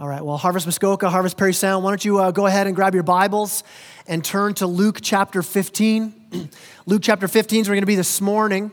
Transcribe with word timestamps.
All 0.00 0.06
right, 0.06 0.24
well, 0.24 0.36
Harvest 0.36 0.64
Muskoka, 0.64 1.10
Harvest 1.10 1.36
Parry 1.36 1.52
Sound, 1.52 1.82
why 1.82 1.90
don't 1.90 2.04
you 2.04 2.20
uh, 2.20 2.30
go 2.30 2.46
ahead 2.46 2.68
and 2.68 2.76
grab 2.76 2.94
your 2.94 3.02
Bibles 3.02 3.64
and 4.06 4.24
turn 4.24 4.54
to 4.54 4.66
Luke 4.68 5.00
chapter 5.02 5.42
15. 5.42 6.50
Luke 6.86 7.02
chapter 7.02 7.26
15 7.26 7.62
is 7.62 7.68
where 7.68 7.72
we're 7.72 7.76
going 7.78 7.82
to 7.82 7.86
be 7.86 7.96
this 7.96 8.20
morning. 8.20 8.70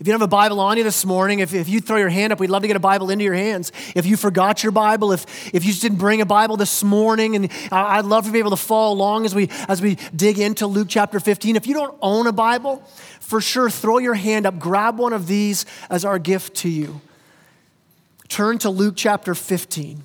If 0.00 0.06
you 0.06 0.12
don't 0.14 0.20
have 0.20 0.22
a 0.22 0.28
Bible 0.28 0.60
on 0.60 0.78
you 0.78 0.82
this 0.82 1.04
morning, 1.04 1.40
if, 1.40 1.52
if 1.52 1.68
you 1.68 1.82
throw 1.82 1.98
your 1.98 2.08
hand 2.08 2.32
up, 2.32 2.40
we'd 2.40 2.48
love 2.48 2.62
to 2.62 2.68
get 2.68 2.76
a 2.78 2.80
Bible 2.80 3.10
into 3.10 3.22
your 3.22 3.34
hands. 3.34 3.70
If 3.94 4.06
you 4.06 4.16
forgot 4.16 4.62
your 4.62 4.72
Bible, 4.72 5.12
if, 5.12 5.26
if 5.54 5.62
you 5.62 5.72
just 5.72 5.82
didn't 5.82 5.98
bring 5.98 6.22
a 6.22 6.26
Bible 6.26 6.56
this 6.56 6.82
morning, 6.82 7.36
and 7.36 7.50
I'd 7.70 8.06
love 8.06 8.24
to 8.24 8.32
be 8.32 8.38
able 8.38 8.52
to 8.52 8.56
follow 8.56 8.94
along 8.94 9.26
as 9.26 9.34
we, 9.34 9.50
as 9.68 9.82
we 9.82 9.98
dig 10.16 10.38
into 10.38 10.66
Luke 10.66 10.88
chapter 10.88 11.20
15. 11.20 11.56
If 11.56 11.66
you 11.66 11.74
don't 11.74 11.98
own 12.00 12.26
a 12.26 12.32
Bible, 12.32 12.82
for 13.20 13.42
sure, 13.42 13.68
throw 13.68 13.98
your 13.98 14.14
hand 14.14 14.46
up, 14.46 14.58
grab 14.58 14.98
one 14.98 15.12
of 15.12 15.26
these 15.26 15.66
as 15.90 16.06
our 16.06 16.18
gift 16.18 16.54
to 16.56 16.70
you 16.70 17.02
turn 18.30 18.58
to 18.58 18.70
Luke 18.70 18.94
chapter 18.96 19.34
15. 19.34 20.02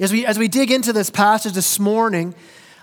As 0.00 0.10
we, 0.10 0.24
as 0.26 0.38
we 0.38 0.48
dig 0.48 0.70
into 0.72 0.92
this 0.92 1.10
passage 1.10 1.52
this 1.52 1.78
morning, 1.78 2.34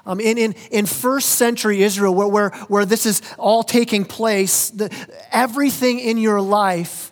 um, 0.05 0.19
in, 0.19 0.37
in, 0.37 0.53
in 0.71 0.85
first 0.85 1.29
century 1.29 1.81
Israel, 1.81 2.13
where, 2.13 2.27
where, 2.27 2.49
where 2.69 2.85
this 2.85 3.05
is 3.05 3.21
all 3.37 3.63
taking 3.63 4.05
place, 4.05 4.69
the, 4.69 4.95
everything 5.31 5.99
in 5.99 6.17
your 6.17 6.39
life 6.39 7.11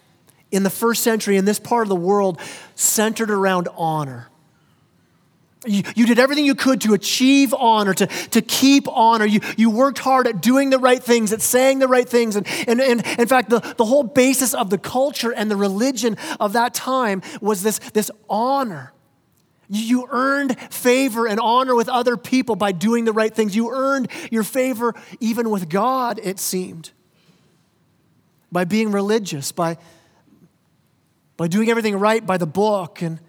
in 0.52 0.64
the 0.64 0.70
first 0.70 1.04
century 1.04 1.36
in 1.36 1.44
this 1.44 1.60
part 1.60 1.84
of 1.84 1.90
the 1.90 1.96
world 1.96 2.40
centered 2.76 3.32
around 3.32 3.68
honor. 3.76 4.30
You, 5.66 5.84
you, 5.96 6.06
did 6.06 6.20
everything 6.20 6.46
you 6.46 6.56
could 6.56 6.82
to 6.82 6.94
achieve 6.94 7.54
honor, 7.54 7.94
to, 7.94 8.08
to 8.08 8.42
keep 8.42 8.88
honor. 8.88 9.26
You, 9.26 9.40
you 9.58 9.70
worked 9.70 10.00
hard 10.00 10.28
at 10.28 10.42
doing 10.42 10.70
the 10.70 10.80
right 10.80 11.02
things, 11.02 11.34
at 11.34 11.42
saying 11.42 11.80
the 11.80 11.88
right 11.88 12.08
things. 12.08 12.36
And, 12.36 12.48
and, 12.68 12.80
and 12.82 13.06
in 13.20 13.28
fact, 13.28 13.50
the, 13.50 13.60
the 13.78 13.86
whole 13.86 14.04
basis 14.04 14.54
of 14.54 14.70
the 14.70 14.78
culture 14.78 15.32
and 15.32 15.50
the 15.50 15.56
religion 15.56 16.18
of 16.40 16.54
that 16.54 16.74
time 16.74 17.22
was 17.42 17.64
this, 17.64 17.80
this 17.80 18.12
honor. 18.30 18.94
You 19.68 20.08
earned 20.12 20.60
favor 20.72 21.28
and 21.28 21.40
honor 21.40 21.76
with 21.76 21.90
other 21.90 22.18
people 22.18 22.56
by 22.56 22.72
doing 22.72 23.06
the 23.06 23.14
right 23.14 23.34
things. 23.34 23.56
You 23.56 23.72
earned 23.72 24.10
your 24.32 24.44
favor 24.44 24.94
even 25.20 25.50
with 25.50 25.70
God, 25.70 26.20
it 26.22 26.40
seemed, 26.40 26.92
by 28.52 28.66
being 28.66 28.92
religious, 28.92 29.52
by, 29.52 29.78
by 31.38 31.48
doing 31.48 31.70
everything 31.70 31.98
right 31.98 32.24
by 32.24 32.38
the 32.38 32.46
book 32.46 33.02
and 33.02 33.20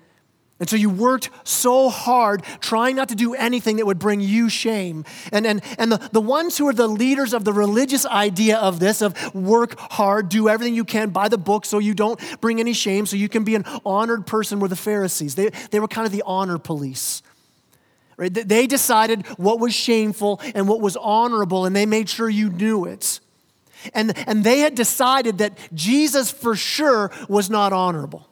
and 0.59 0.71
so 0.71 0.77
you 0.77 0.89
worked 0.89 1.29
so 1.45 1.91
hard 1.91 2.43
trying 2.61 2.97
not 2.97 3.11
to 3.11 3.15
do 3.15 3.35
anything 3.35 3.77
that 3.77 3.85
would 3.85 3.99
bring 3.99 4.21
you 4.21 4.49
shame. 4.49 5.05
And, 5.31 5.47
and, 5.47 5.63
and 5.79 5.93
the, 5.93 6.09
the 6.13 6.21
ones 6.21 6.57
who 6.57 6.67
are 6.67 6.73
the 6.73 6.87
leaders 6.89 7.35
of 7.35 7.45
the 7.45 7.53
religious 7.53 8.07
idea 8.07 8.57
of 8.57 8.81
this, 8.81 9.03
of 9.03 9.35
work 9.35 9.79
hard, 9.79 10.31
do 10.31 10.49
everything 10.49 10.75
you 10.75 10.85
can 10.85 11.11
buy 11.11 11.29
the 11.29 11.37
book 11.37 11.67
so 11.67 11.79
you 11.79 11.93
don't 11.93 12.19
bring 12.41 12.59
any 12.59 12.73
shame, 12.73 13.05
so 13.05 13.17
you 13.17 13.29
can 13.29 13.45
be 13.45 13.55
an 13.55 13.65
honored 13.85 14.27
person, 14.27 14.59
were 14.59 14.69
the 14.69 14.77
Pharisees. 14.77 15.35
They, 15.35 15.51
they 15.71 15.79
were 15.79 15.89
kind 15.89 16.07
of 16.07 16.13
the 16.13 16.23
honor 16.25 16.57
police. 16.57 17.23
Right? 18.17 18.33
They 18.33 18.67
decided 18.67 19.27
what 19.37 19.61
was 19.61 19.75
shameful 19.75 20.41
and 20.55 20.67
what 20.67 20.81
was 20.81 20.97
honorable, 20.97 21.67
and 21.67 21.77
they 21.77 21.85
made 21.85 22.09
sure 22.09 22.31
you 22.31 22.49
knew 22.49 22.87
it. 22.87 23.21
And, 23.93 24.17
and 24.27 24.43
they 24.43 24.61
had 24.61 24.75
decided 24.75 25.37
that 25.39 25.59
Jesus 25.75 26.31
for 26.31 26.57
sure 26.57 27.11
was 27.29 27.51
not 27.51 27.75
honorable. 27.75 28.27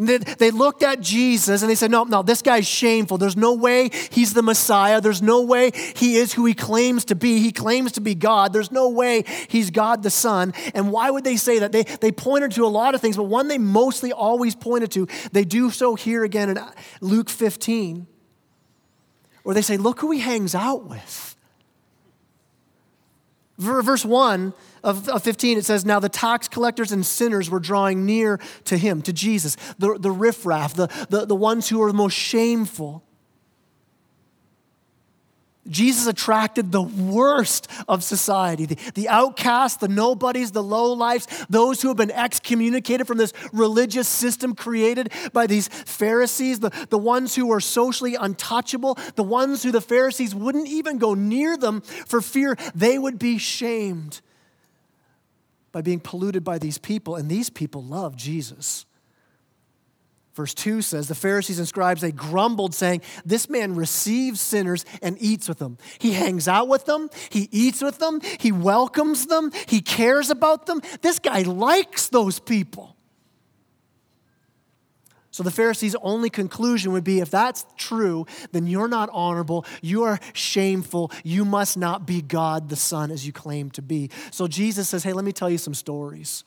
They 0.00 0.50
looked 0.50 0.82
at 0.82 1.00
Jesus 1.00 1.60
and 1.60 1.70
they 1.70 1.74
said, 1.74 1.90
No, 1.90 2.04
no, 2.04 2.22
this 2.22 2.40
guy's 2.40 2.66
shameful. 2.66 3.18
There's 3.18 3.36
no 3.36 3.52
way 3.52 3.90
he's 4.10 4.32
the 4.32 4.42
Messiah. 4.42 4.98
There's 4.98 5.20
no 5.20 5.42
way 5.42 5.72
he 5.94 6.16
is 6.16 6.32
who 6.32 6.46
he 6.46 6.54
claims 6.54 7.04
to 7.06 7.14
be. 7.14 7.40
He 7.40 7.52
claims 7.52 7.92
to 7.92 8.00
be 8.00 8.14
God. 8.14 8.54
There's 8.54 8.72
no 8.72 8.88
way 8.88 9.24
he's 9.48 9.70
God 9.70 10.02
the 10.02 10.08
Son. 10.08 10.54
And 10.74 10.90
why 10.90 11.10
would 11.10 11.24
they 11.24 11.36
say 11.36 11.58
that? 11.58 11.72
They, 11.72 11.82
they 11.82 12.12
pointed 12.12 12.52
to 12.52 12.64
a 12.64 12.68
lot 12.68 12.94
of 12.94 13.02
things, 13.02 13.18
but 13.18 13.24
one 13.24 13.48
they 13.48 13.58
mostly 13.58 14.10
always 14.10 14.54
pointed 14.54 14.90
to, 14.92 15.06
they 15.32 15.44
do 15.44 15.70
so 15.70 15.96
here 15.96 16.24
again 16.24 16.48
in 16.48 16.56
uh, 16.56 16.72
Luke 17.02 17.28
15, 17.28 18.06
where 19.42 19.54
they 19.54 19.62
say, 19.62 19.76
Look 19.76 20.00
who 20.00 20.10
he 20.12 20.20
hangs 20.20 20.54
out 20.54 20.86
with. 20.86 21.36
Verse 23.58 24.06
1 24.06 24.54
of, 24.82 25.08
of 25.08 25.22
15, 25.22 25.58
it 25.58 25.64
says, 25.64 25.84
Now 25.84 26.00
the 26.00 26.08
tax 26.08 26.48
collectors 26.48 26.92
and 26.92 27.04
sinners 27.04 27.50
were 27.50 27.60
drawing 27.60 28.06
near 28.06 28.40
to 28.64 28.76
him, 28.76 29.02
to 29.02 29.12
Jesus, 29.12 29.56
the, 29.78 29.98
the 29.98 30.10
riffraff, 30.10 30.74
the, 30.74 30.86
the, 31.08 31.26
the 31.26 31.34
ones 31.34 31.68
who 31.68 31.78
were 31.78 31.88
the 31.88 31.96
most 31.96 32.14
shameful. 32.14 33.04
Jesus 35.68 36.06
attracted 36.06 36.72
the 36.72 36.82
worst 36.82 37.68
of 37.86 38.02
society 38.02 38.66
the, 38.66 38.78
the 38.94 39.08
outcasts, 39.08 39.78
the 39.78 39.88
nobodies, 39.88 40.50
the 40.50 40.62
low 40.62 40.92
lives, 40.92 41.26
those 41.48 41.80
who 41.80 41.88
have 41.88 41.96
been 41.96 42.10
excommunicated 42.10 43.06
from 43.06 43.18
this 43.18 43.32
religious 43.52 44.08
system 44.08 44.54
created 44.54 45.12
by 45.32 45.46
these 45.46 45.68
Pharisees, 45.68 46.60
the, 46.60 46.70
the 46.88 46.98
ones 46.98 47.36
who 47.36 47.46
were 47.46 47.60
socially 47.60 48.14
untouchable, 48.14 48.98
the 49.14 49.22
ones 49.22 49.62
who 49.62 49.70
the 49.70 49.80
Pharisees 49.80 50.34
wouldn't 50.34 50.66
even 50.66 50.98
go 50.98 51.14
near 51.14 51.56
them 51.56 51.82
for 51.82 52.20
fear 52.20 52.56
they 52.74 52.98
would 52.98 53.18
be 53.18 53.38
shamed 53.38 54.20
by 55.72 55.82
being 55.82 56.00
polluted 56.00 56.44
by 56.44 56.58
these 56.58 56.78
people. 56.78 57.16
And 57.16 57.28
these 57.28 57.50
people 57.50 57.82
love 57.82 58.16
Jesus. 58.16 58.86
Verse 60.34 60.54
2 60.54 60.80
says, 60.80 61.08
The 61.08 61.14
Pharisees 61.14 61.58
and 61.58 61.66
scribes, 61.66 62.00
they 62.00 62.12
grumbled, 62.12 62.74
saying, 62.74 63.02
This 63.24 63.50
man 63.50 63.74
receives 63.74 64.40
sinners 64.40 64.84
and 65.02 65.16
eats 65.20 65.48
with 65.48 65.58
them. 65.58 65.76
He 65.98 66.12
hangs 66.12 66.46
out 66.46 66.68
with 66.68 66.86
them, 66.86 67.10
he 67.30 67.48
eats 67.50 67.82
with 67.82 67.98
them, 67.98 68.20
he 68.38 68.52
welcomes 68.52 69.26
them, 69.26 69.50
he 69.66 69.80
cares 69.80 70.30
about 70.30 70.66
them. 70.66 70.80
This 71.02 71.18
guy 71.18 71.42
likes 71.42 72.08
those 72.08 72.38
people. 72.38 72.96
So 75.30 75.42
the 75.42 75.50
Pharisees' 75.50 75.94
only 76.02 76.28
conclusion 76.28 76.92
would 76.92 77.04
be 77.04 77.20
if 77.20 77.30
that's 77.30 77.64
true, 77.76 78.26
then 78.50 78.66
you're 78.66 78.88
not 78.88 79.10
honorable, 79.12 79.64
you 79.80 80.02
are 80.02 80.18
shameful, 80.32 81.12
you 81.22 81.44
must 81.44 81.76
not 81.76 82.04
be 82.04 82.20
God 82.20 82.68
the 82.68 82.76
Son 82.76 83.10
as 83.10 83.26
you 83.26 83.32
claim 83.32 83.70
to 83.72 83.82
be. 83.82 84.10
So 84.32 84.48
Jesus 84.48 84.88
says, 84.88 85.04
Hey, 85.04 85.12
let 85.12 85.24
me 85.24 85.32
tell 85.32 85.48
you 85.48 85.58
some 85.58 85.74
stories. 85.74 86.44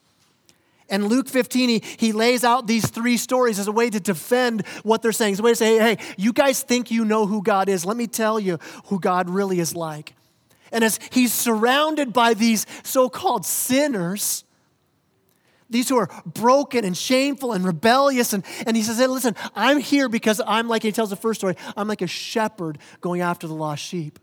And 0.89 1.07
Luke 1.07 1.29
15, 1.29 1.69
he, 1.69 1.83
he 1.97 2.11
lays 2.11 2.43
out 2.43 2.67
these 2.67 2.87
three 2.87 3.17
stories 3.17 3.57
as 3.57 3.67
a 3.67 3.71
way 3.71 3.89
to 3.89 3.99
defend 3.99 4.67
what 4.83 5.01
they're 5.01 5.11
saying. 5.13 5.33
It's 5.33 5.39
a 5.39 5.43
way 5.43 5.51
to 5.51 5.55
say, 5.55 5.77
hey, 5.77 5.95
hey, 5.95 6.13
you 6.17 6.33
guys 6.33 6.61
think 6.61 6.91
you 6.91 7.05
know 7.05 7.25
who 7.25 7.41
God 7.41 7.69
is. 7.69 7.85
Let 7.85 7.97
me 7.97 8.05
tell 8.05 8.39
you 8.39 8.59
who 8.87 8.99
God 8.99 9.29
really 9.29 9.59
is 9.59 9.75
like. 9.75 10.13
And 10.71 10.83
as 10.83 10.99
he's 11.11 11.31
surrounded 11.31 12.13
by 12.13 12.33
these 12.33 12.65
so 12.83 13.07
called 13.07 13.45
sinners, 13.45 14.43
these 15.73 15.89
who 15.89 15.97
are 15.97 16.09
broken 16.25 16.85
and 16.85 16.95
shameful 16.95 17.51
and 17.51 17.65
rebellious. 17.65 18.31
And, 18.31 18.45
and 18.65 18.77
he 18.77 18.83
says, 18.83 18.99
hey, 18.99 19.07
listen, 19.07 19.35
I'm 19.55 19.79
here 19.79 20.07
because 20.07 20.39
I'm 20.45 20.69
like, 20.69 20.83
he 20.83 20.93
tells 20.93 21.09
the 21.09 21.17
first 21.17 21.41
story, 21.41 21.55
I'm 21.75 21.89
like 21.89 22.01
a 22.01 22.07
shepherd 22.07 22.77
going 23.01 23.19
after 23.19 23.47
the 23.47 23.55
lost 23.55 23.83
sheep. 23.83 24.19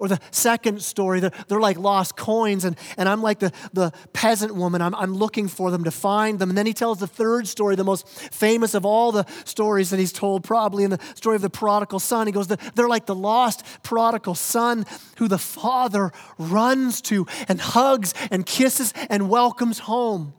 Or 0.00 0.06
the 0.06 0.20
second 0.30 0.80
story, 0.80 1.18
they're, 1.18 1.32
they're 1.48 1.60
like 1.60 1.76
lost 1.76 2.16
coins, 2.16 2.64
and, 2.64 2.76
and 2.96 3.08
I'm 3.08 3.20
like 3.20 3.40
the, 3.40 3.50
the 3.72 3.92
peasant 4.12 4.54
woman. 4.54 4.80
I'm, 4.80 4.94
I'm 4.94 5.12
looking 5.12 5.48
for 5.48 5.72
them 5.72 5.82
to 5.84 5.90
find 5.90 6.38
them. 6.38 6.50
And 6.50 6.56
then 6.56 6.66
he 6.66 6.72
tells 6.72 7.00
the 7.00 7.08
third 7.08 7.48
story, 7.48 7.74
the 7.74 7.82
most 7.82 8.08
famous 8.08 8.74
of 8.74 8.86
all 8.86 9.10
the 9.10 9.26
stories 9.44 9.90
that 9.90 9.98
he's 9.98 10.12
told, 10.12 10.44
probably 10.44 10.84
in 10.84 10.90
the 10.90 11.00
story 11.16 11.34
of 11.34 11.42
the 11.42 11.50
prodigal 11.50 11.98
son. 11.98 12.28
He 12.28 12.32
goes, 12.32 12.46
They're 12.46 12.88
like 12.88 13.06
the 13.06 13.14
lost 13.14 13.64
prodigal 13.82 14.36
son 14.36 14.86
who 15.16 15.26
the 15.26 15.36
father 15.36 16.12
runs 16.38 17.00
to 17.02 17.26
and 17.48 17.60
hugs 17.60 18.14
and 18.30 18.46
kisses 18.46 18.94
and 19.10 19.28
welcomes 19.28 19.80
home 19.80 20.32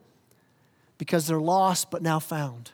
because 1.00 1.26
they're 1.26 1.42
lost 1.42 1.90
but 1.90 2.04
now 2.04 2.20
found. 2.20 2.70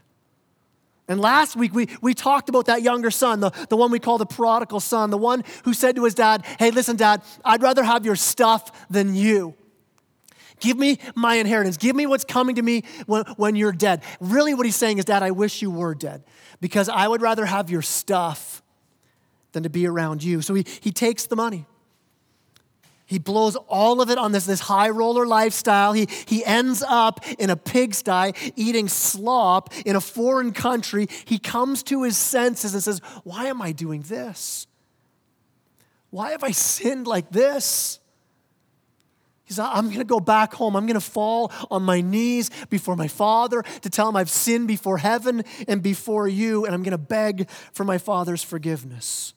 And 1.07 1.21
last 1.21 1.55
week, 1.55 1.73
we, 1.73 1.87
we 2.01 2.13
talked 2.13 2.49
about 2.49 2.65
that 2.65 2.81
younger 2.81 3.11
son, 3.11 3.39
the, 3.39 3.51
the 3.69 3.77
one 3.77 3.91
we 3.91 3.99
call 3.99 4.17
the 4.17 4.25
prodigal 4.25 4.79
son, 4.79 5.11
the 5.11 5.17
one 5.17 5.43
who 5.63 5.73
said 5.73 5.95
to 5.95 6.03
his 6.03 6.15
dad, 6.15 6.43
Hey, 6.57 6.71
listen, 6.71 6.97
dad, 6.97 7.21
I'd 7.45 7.61
rather 7.61 7.83
have 7.83 8.05
your 8.05 8.15
stuff 8.15 8.89
than 8.89 9.15
you. 9.15 9.53
Give 10.59 10.77
me 10.77 10.97
my 11.13 11.35
inheritance. 11.35 11.77
Give 11.77 11.95
me 11.95 12.07
what's 12.07 12.23
coming 12.23 12.55
to 12.55 12.61
me 12.61 12.83
when, 13.05 13.25
when 13.37 13.55
you're 13.55 13.71
dead. 13.71 14.01
Really, 14.19 14.53
what 14.53 14.65
he's 14.65 14.75
saying 14.75 14.97
is, 14.97 15.05
Dad, 15.05 15.21
I 15.21 15.31
wish 15.31 15.61
you 15.61 15.69
were 15.69 15.93
dead 15.93 16.23
because 16.61 16.89
I 16.89 17.07
would 17.07 17.21
rather 17.21 17.45
have 17.45 17.69
your 17.69 17.81
stuff 17.81 18.63
than 19.51 19.63
to 19.63 19.69
be 19.69 19.85
around 19.85 20.23
you. 20.23 20.41
So 20.41 20.53
he, 20.53 20.65
he 20.79 20.91
takes 20.91 21.27
the 21.27 21.35
money. 21.35 21.65
He 23.05 23.19
blows 23.19 23.55
all 23.55 24.01
of 24.01 24.09
it 24.09 24.17
on 24.17 24.31
this, 24.31 24.45
this 24.45 24.61
high 24.61 24.89
roller 24.89 25.27
lifestyle. 25.27 25.93
He, 25.93 26.07
he 26.25 26.43
ends 26.43 26.83
up 26.87 27.23
in 27.39 27.51
a 27.51 27.55
pigsty 27.55 28.33
eating 28.55 28.87
slop 28.87 29.71
in 29.85 29.95
a 29.95 30.01
foreign 30.01 30.53
country. 30.53 31.07
He 31.25 31.37
comes 31.37 31.83
to 31.83 32.03
his 32.03 32.17
senses 32.17 32.73
and 32.73 32.81
says, 32.81 33.01
Why 33.23 33.45
am 33.45 33.61
I 33.61 33.73
doing 33.73 34.01
this? 34.01 34.65
Why 36.09 36.31
have 36.31 36.43
I 36.43 36.51
sinned 36.51 37.05
like 37.05 37.29
this? 37.29 37.99
He 39.43 39.53
says, 39.53 39.69
I'm 39.71 39.85
going 39.85 39.99
to 39.99 40.03
go 40.03 40.19
back 40.19 40.55
home. 40.55 40.75
I'm 40.75 40.87
going 40.87 40.95
to 40.95 40.99
fall 40.99 41.51
on 41.69 41.83
my 41.83 42.01
knees 42.01 42.49
before 42.71 42.95
my 42.95 43.07
father 43.07 43.61
to 43.81 43.89
tell 43.91 44.09
him 44.09 44.15
I've 44.15 44.31
sinned 44.31 44.67
before 44.67 44.97
heaven 44.97 45.43
and 45.67 45.83
before 45.83 46.27
you, 46.27 46.65
and 46.65 46.73
I'm 46.73 46.81
going 46.81 46.91
to 46.91 46.97
beg 46.97 47.47
for 47.71 47.83
my 47.83 47.99
father's 47.99 48.41
forgiveness. 48.41 49.34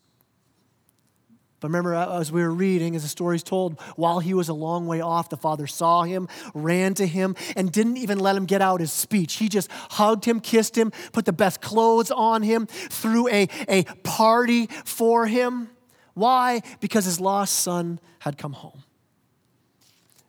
But 1.61 1.69
remember, 1.69 1.95
uh, 1.95 2.21
as 2.21 2.31
we 2.31 2.43
were 2.43 2.53
reading, 2.53 2.95
as 2.95 3.03
the 3.03 3.09
story's 3.09 3.43
told, 3.43 3.81
while 3.97 4.21
he 4.21 4.33
was 4.33 4.49
a 4.49 4.55
long 4.55 4.87
way 4.87 5.01
off, 5.01 5.29
the 5.29 5.37
father 5.37 5.67
saw 5.67 6.05
him, 6.05 6.29
ran 6.55 6.95
to 6.95 7.07
him, 7.07 7.35
and 7.57 7.73
didn't 7.73 7.97
even 7.97 8.21
let 8.21 8.37
him 8.37 8.47
get 8.47 8.63
out 8.63 8.81
his 8.81 8.93
speech. 8.93 9.35
He 9.35 9.49
just 9.49 9.71
hugged 9.73 10.25
him, 10.25 10.39
kissed 10.39 10.79
him, 10.79 10.93
put 11.13 11.25
the 11.25 11.33
best 11.33 11.61
clothes 11.61 12.13
on 12.13 12.43
him, 12.43 12.67
threw 12.67 13.29
a, 13.29 13.49
a 13.69 13.83
party 14.05 14.67
for 14.85 15.27
him. 15.27 15.69
Why? 16.15 16.63
Because 16.81 17.05
his 17.05 17.19
lost 17.19 17.55
son 17.59 17.99
had 18.21 18.39
come 18.39 18.53
home. 18.53 18.85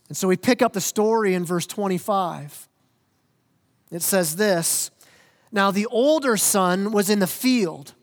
And 0.08 0.18
so 0.18 0.28
we 0.28 0.38
pick 0.38 0.64
up 0.64 0.74
the 0.74 0.82
story 0.82 1.36
in 1.36 1.46
verse 1.46 1.68
25. 1.68 2.68
It 3.92 4.02
says 4.02 4.36
this 4.36 4.90
Now 5.52 5.70
the 5.70 5.86
older 5.86 6.38
son 6.38 6.92
was 6.92 7.10
in 7.10 7.20
the 7.20 7.28
field. 7.28 7.94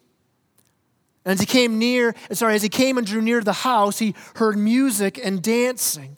And 1.27 1.33
as 1.33 1.41
he 1.41 1.47
came 1.47 1.79
near, 1.79 2.15
sorry, 2.31 2.55
as 2.55 2.63
he 2.63 2.69
came 2.69 2.97
and 2.97 3.07
drew 3.07 3.21
near 3.21 3.41
to 3.41 3.45
the 3.45 3.53
house, 3.53 3.99
he 3.99 4.15
heard 4.37 4.57
music 4.57 5.21
and 5.23 5.43
dancing. 5.43 6.17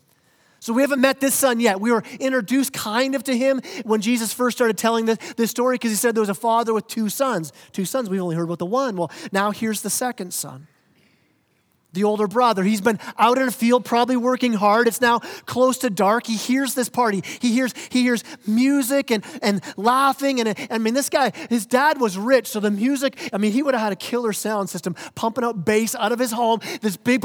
So 0.60 0.74
we 0.74 0.82
haven't 0.82 1.00
met 1.00 1.18
this 1.18 1.34
son 1.34 1.60
yet. 1.60 1.80
We 1.80 1.90
were 1.90 2.04
introduced 2.20 2.74
kind 2.74 3.14
of 3.14 3.24
to 3.24 3.36
him 3.36 3.62
when 3.84 4.02
Jesus 4.02 4.34
first 4.34 4.58
started 4.58 4.76
telling 4.76 5.06
this, 5.06 5.16
this 5.36 5.50
story 5.50 5.76
because 5.76 5.90
he 5.90 5.96
said 5.96 6.14
there 6.14 6.20
was 6.20 6.28
a 6.28 6.34
father 6.34 6.74
with 6.74 6.86
two 6.88 7.08
sons. 7.08 7.54
Two 7.72 7.86
sons, 7.86 8.10
we've 8.10 8.20
only 8.20 8.36
heard 8.36 8.42
about 8.44 8.58
the 8.58 8.66
one. 8.66 8.96
Well, 8.96 9.10
now 9.32 9.50
here's 9.50 9.80
the 9.80 9.88
second 9.88 10.34
son 10.34 10.66
the 11.92 12.04
older 12.04 12.26
brother. 12.26 12.62
He's 12.62 12.80
been 12.80 12.98
out 13.18 13.38
in 13.38 13.48
a 13.48 13.50
field, 13.50 13.84
probably 13.84 14.16
working 14.16 14.52
hard. 14.52 14.88
It's 14.88 15.00
now 15.00 15.20
close 15.46 15.78
to 15.78 15.90
dark. 15.90 16.26
He 16.26 16.36
hears 16.36 16.74
this 16.74 16.88
party. 16.88 17.22
He 17.40 17.52
hears, 17.52 17.72
he 17.88 18.02
hears 18.02 18.22
music 18.46 19.10
and, 19.10 19.24
and 19.42 19.62
laughing. 19.76 20.40
And, 20.40 20.48
and 20.48 20.68
I 20.70 20.78
mean, 20.78 20.94
this 20.94 21.08
guy, 21.08 21.32
his 21.48 21.66
dad 21.66 22.00
was 22.00 22.18
rich, 22.18 22.48
so 22.48 22.60
the 22.60 22.70
music, 22.70 23.18
I 23.32 23.38
mean, 23.38 23.52
he 23.52 23.62
would 23.62 23.74
have 23.74 23.82
had 23.82 23.92
a 23.92 23.96
killer 23.96 24.32
sound 24.32 24.68
system 24.68 24.94
pumping 25.14 25.44
out 25.44 25.64
bass 25.64 25.94
out 25.94 26.12
of 26.12 26.18
his 26.18 26.32
home. 26.32 26.60
This 26.82 26.96
big, 26.96 27.24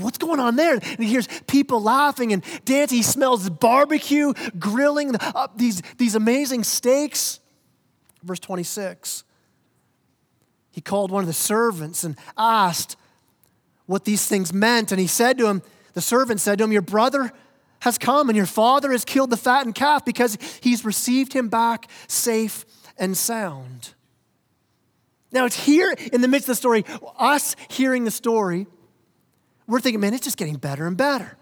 what's 0.00 0.18
going 0.18 0.40
on 0.40 0.56
there? 0.56 0.74
And 0.74 0.98
he 0.98 1.06
hears 1.06 1.28
people 1.46 1.82
laughing 1.82 2.32
and 2.32 2.44
dancing. 2.64 2.98
He 2.98 3.02
smells 3.02 3.50
barbecue, 3.50 4.32
grilling 4.58 5.16
uh, 5.16 5.48
these, 5.56 5.82
these 5.96 6.14
amazing 6.14 6.64
steaks. 6.64 7.40
Verse 8.22 8.40
26. 8.40 9.24
He 10.70 10.80
called 10.80 11.10
one 11.10 11.24
of 11.24 11.26
the 11.26 11.32
servants 11.32 12.04
and 12.04 12.16
asked, 12.36 12.96
what 13.88 14.04
these 14.04 14.26
things 14.26 14.52
meant. 14.52 14.92
And 14.92 15.00
he 15.00 15.06
said 15.06 15.38
to 15.38 15.46
him, 15.46 15.62
the 15.94 16.02
servant 16.02 16.40
said 16.40 16.58
to 16.58 16.64
him, 16.64 16.72
Your 16.72 16.82
brother 16.82 17.32
has 17.80 17.96
come, 17.96 18.28
and 18.28 18.36
your 18.36 18.46
father 18.46 18.92
has 18.92 19.04
killed 19.04 19.30
the 19.30 19.36
fattened 19.36 19.74
calf 19.74 20.04
because 20.04 20.36
he's 20.60 20.84
received 20.84 21.32
him 21.32 21.48
back 21.48 21.88
safe 22.06 22.66
and 22.98 23.16
sound. 23.16 23.94
Now, 25.32 25.46
it's 25.46 25.64
here 25.64 25.94
in 26.12 26.20
the 26.20 26.28
midst 26.28 26.48
of 26.48 26.52
the 26.52 26.56
story, 26.56 26.84
us 27.18 27.56
hearing 27.70 28.04
the 28.04 28.10
story, 28.10 28.66
we're 29.66 29.80
thinking, 29.80 30.00
man, 30.00 30.12
it's 30.12 30.24
just 30.24 30.36
getting 30.36 30.56
better 30.56 30.86
and 30.86 30.96
better. 30.96 31.37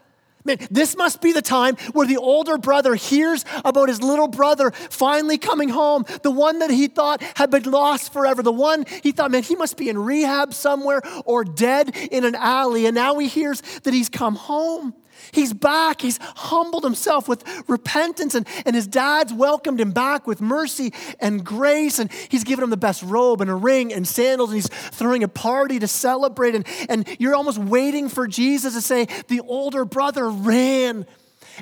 Man, 0.46 0.58
this 0.70 0.96
must 0.96 1.20
be 1.20 1.32
the 1.32 1.42
time 1.42 1.76
where 1.92 2.06
the 2.06 2.16
older 2.16 2.58
brother 2.58 2.94
hears 2.94 3.44
about 3.64 3.88
his 3.88 4.02
little 4.02 4.28
brother 4.28 4.70
finally 4.70 5.38
coming 5.38 5.68
home, 5.68 6.04
the 6.22 6.30
one 6.30 6.60
that 6.60 6.70
he 6.70 6.86
thought 6.86 7.22
had 7.34 7.50
been 7.50 7.64
lost 7.64 8.12
forever, 8.12 8.42
the 8.42 8.52
one 8.52 8.84
he 9.02 9.12
thought, 9.12 9.30
man, 9.30 9.42
he 9.42 9.56
must 9.56 9.76
be 9.76 9.88
in 9.88 9.98
rehab 9.98 10.54
somewhere 10.54 11.02
or 11.24 11.44
dead 11.44 11.96
in 12.10 12.24
an 12.24 12.34
alley. 12.34 12.86
And 12.86 12.94
now 12.94 13.18
he 13.18 13.28
hears 13.28 13.60
that 13.82 13.92
he's 13.92 14.08
come 14.08 14.36
home. 14.36 14.94
He's 15.32 15.52
back. 15.52 16.00
He's 16.00 16.18
humbled 16.20 16.84
himself 16.84 17.28
with 17.28 17.44
repentance, 17.68 18.34
and, 18.34 18.46
and 18.64 18.74
his 18.74 18.86
dad's 18.86 19.32
welcomed 19.32 19.80
him 19.80 19.92
back 19.92 20.26
with 20.26 20.40
mercy 20.40 20.92
and 21.20 21.44
grace. 21.44 21.98
And 21.98 22.10
he's 22.28 22.44
given 22.44 22.62
him 22.64 22.70
the 22.70 22.76
best 22.76 23.02
robe 23.02 23.40
and 23.40 23.50
a 23.50 23.54
ring 23.54 23.92
and 23.92 24.06
sandals, 24.06 24.50
and 24.50 24.56
he's 24.56 24.68
throwing 24.68 25.22
a 25.22 25.28
party 25.28 25.78
to 25.78 25.88
celebrate. 25.88 26.54
And, 26.54 26.66
and 26.88 27.06
you're 27.18 27.34
almost 27.34 27.58
waiting 27.58 28.08
for 28.08 28.26
Jesus 28.26 28.74
to 28.74 28.80
say, 28.80 29.06
The 29.28 29.40
older 29.40 29.84
brother 29.84 30.28
ran 30.28 31.06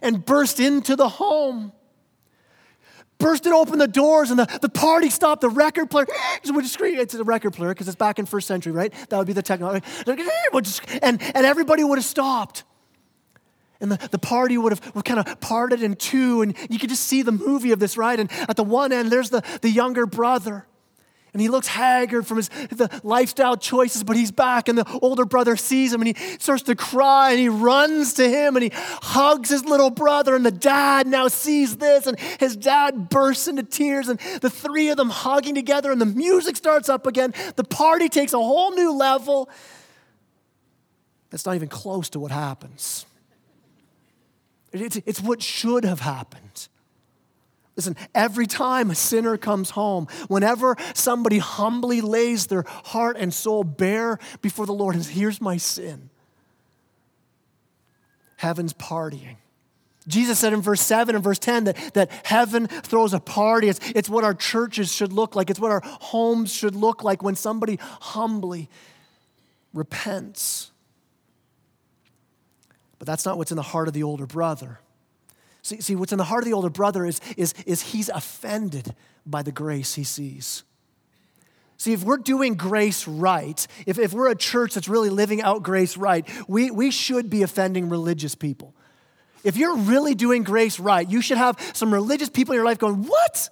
and 0.02 0.24
burst 0.24 0.60
into 0.60 0.96
the 0.96 1.08
home. 1.08 1.72
Bursted 3.18 3.52
open 3.52 3.78
the 3.78 3.88
doors 3.88 4.30
and 4.30 4.38
the, 4.38 4.58
the 4.60 4.68
party 4.68 5.08
stopped. 5.08 5.40
The 5.40 5.48
record 5.48 5.90
player, 5.90 6.06
just 6.42 6.72
scream, 6.72 6.98
it's 6.98 7.14
a 7.14 7.22
record 7.22 7.52
player 7.52 7.70
because 7.70 7.86
it's 7.86 7.96
back 7.96 8.18
in 8.18 8.26
first 8.26 8.48
century, 8.48 8.72
right? 8.72 8.92
That 9.08 9.18
would 9.18 9.26
be 9.26 9.32
the 9.32 9.42
technology. 9.42 9.86
And, 10.06 11.22
and 11.22 11.46
everybody 11.46 11.84
would 11.84 11.98
have 11.98 12.04
stopped. 12.04 12.64
And 13.84 13.92
the, 13.92 14.08
the 14.08 14.18
party 14.18 14.56
would 14.56 14.72
have, 14.72 14.94
would 14.96 15.04
kind 15.04 15.20
of 15.20 15.40
parted 15.42 15.82
in 15.82 15.94
two, 15.94 16.40
and 16.40 16.56
you 16.70 16.78
could 16.78 16.88
just 16.88 17.02
see 17.02 17.20
the 17.20 17.32
movie 17.32 17.70
of 17.70 17.80
this, 17.80 17.98
right? 17.98 18.18
And 18.18 18.32
at 18.48 18.56
the 18.56 18.64
one 18.64 18.92
end, 18.92 19.12
there's 19.12 19.28
the, 19.28 19.42
the 19.60 19.68
younger 19.68 20.06
brother. 20.06 20.64
And 21.34 21.42
he 21.42 21.50
looks 21.50 21.66
haggard 21.66 22.26
from 22.26 22.38
his 22.38 22.48
the 22.70 22.88
lifestyle 23.02 23.58
choices, 23.58 24.02
but 24.02 24.16
he's 24.16 24.32
back, 24.32 24.70
and 24.70 24.78
the 24.78 24.90
older 25.02 25.26
brother 25.26 25.54
sees 25.54 25.92
him 25.92 26.00
and 26.00 26.16
he 26.16 26.38
starts 26.38 26.62
to 26.62 26.74
cry 26.74 27.32
and 27.32 27.38
he 27.38 27.50
runs 27.50 28.14
to 28.14 28.26
him 28.26 28.56
and 28.56 28.62
he 28.62 28.70
hugs 28.72 29.50
his 29.50 29.66
little 29.66 29.90
brother. 29.90 30.34
And 30.34 30.46
the 30.46 30.50
dad 30.50 31.06
now 31.06 31.28
sees 31.28 31.76
this, 31.76 32.06
and 32.06 32.18
his 32.40 32.56
dad 32.56 33.10
bursts 33.10 33.48
into 33.48 33.64
tears, 33.64 34.08
and 34.08 34.18
the 34.40 34.48
three 34.48 34.88
of 34.88 34.96
them 34.96 35.10
hugging 35.10 35.54
together, 35.54 35.92
and 35.92 36.00
the 36.00 36.06
music 36.06 36.56
starts 36.56 36.88
up 36.88 37.06
again. 37.06 37.34
The 37.56 37.64
party 37.64 38.08
takes 38.08 38.32
a 38.32 38.38
whole 38.38 38.70
new 38.70 38.94
level. 38.94 39.50
That's 41.28 41.44
not 41.44 41.54
even 41.54 41.68
close 41.68 42.08
to 42.10 42.18
what 42.18 42.30
happens. 42.30 43.04
It's, 44.82 44.96
it's 45.06 45.20
what 45.20 45.42
should 45.42 45.84
have 45.84 46.00
happened. 46.00 46.68
Listen, 47.76 47.96
every 48.14 48.46
time 48.46 48.90
a 48.90 48.94
sinner 48.94 49.36
comes 49.36 49.70
home, 49.70 50.06
whenever 50.28 50.76
somebody 50.94 51.38
humbly 51.38 52.00
lays 52.00 52.46
their 52.46 52.64
heart 52.66 53.16
and 53.18 53.34
soul 53.34 53.64
bare 53.64 54.18
before 54.42 54.66
the 54.66 54.72
Lord 54.72 54.94
and 54.94 55.04
says, 55.04 55.14
Here's 55.14 55.40
my 55.40 55.56
sin, 55.56 56.10
heaven's 58.36 58.72
partying. 58.72 59.36
Jesus 60.06 60.38
said 60.38 60.52
in 60.52 60.60
verse 60.60 60.82
7 60.82 61.14
and 61.14 61.24
verse 61.24 61.38
10 61.38 61.64
that, 61.64 61.94
that 61.94 62.10
heaven 62.24 62.66
throws 62.66 63.14
a 63.14 63.20
party. 63.20 63.70
It's, 63.70 63.80
it's 63.92 64.08
what 64.08 64.22
our 64.22 64.34
churches 64.34 64.92
should 64.92 65.12
look 65.12 65.34
like, 65.34 65.50
it's 65.50 65.60
what 65.60 65.70
our 65.70 65.80
homes 65.84 66.52
should 66.52 66.76
look 66.76 67.02
like 67.02 67.22
when 67.22 67.34
somebody 67.36 67.78
humbly 67.80 68.68
repents. 69.72 70.70
But 73.04 73.12
that's 73.12 73.26
not 73.26 73.36
what's 73.36 73.50
in 73.52 73.56
the 73.56 73.62
heart 73.62 73.86
of 73.86 73.92
the 73.92 74.02
older 74.02 74.24
brother. 74.24 74.80
See, 75.60 75.78
see 75.82 75.94
what's 75.94 76.12
in 76.12 76.16
the 76.16 76.24
heart 76.24 76.42
of 76.42 76.46
the 76.46 76.54
older 76.54 76.70
brother 76.70 77.04
is, 77.04 77.20
is, 77.36 77.52
is 77.66 77.82
he's 77.82 78.08
offended 78.08 78.94
by 79.26 79.42
the 79.42 79.52
grace 79.52 79.94
he 79.94 80.04
sees. 80.04 80.62
See, 81.76 81.92
if 81.92 82.02
we're 82.02 82.16
doing 82.16 82.54
grace 82.54 83.06
right, 83.06 83.66
if, 83.84 83.98
if 83.98 84.14
we're 84.14 84.30
a 84.30 84.34
church 84.34 84.72
that's 84.72 84.88
really 84.88 85.10
living 85.10 85.42
out 85.42 85.62
grace 85.62 85.98
right, 85.98 86.26
we, 86.48 86.70
we 86.70 86.90
should 86.90 87.28
be 87.28 87.42
offending 87.42 87.90
religious 87.90 88.34
people. 88.34 88.72
If 89.42 89.58
you're 89.58 89.76
really 89.76 90.14
doing 90.14 90.42
grace 90.42 90.80
right, 90.80 91.06
you 91.06 91.20
should 91.20 91.36
have 91.36 91.60
some 91.74 91.92
religious 91.92 92.30
people 92.30 92.54
in 92.54 92.56
your 92.56 92.64
life 92.64 92.78
going, 92.78 93.02
What? 93.02 93.50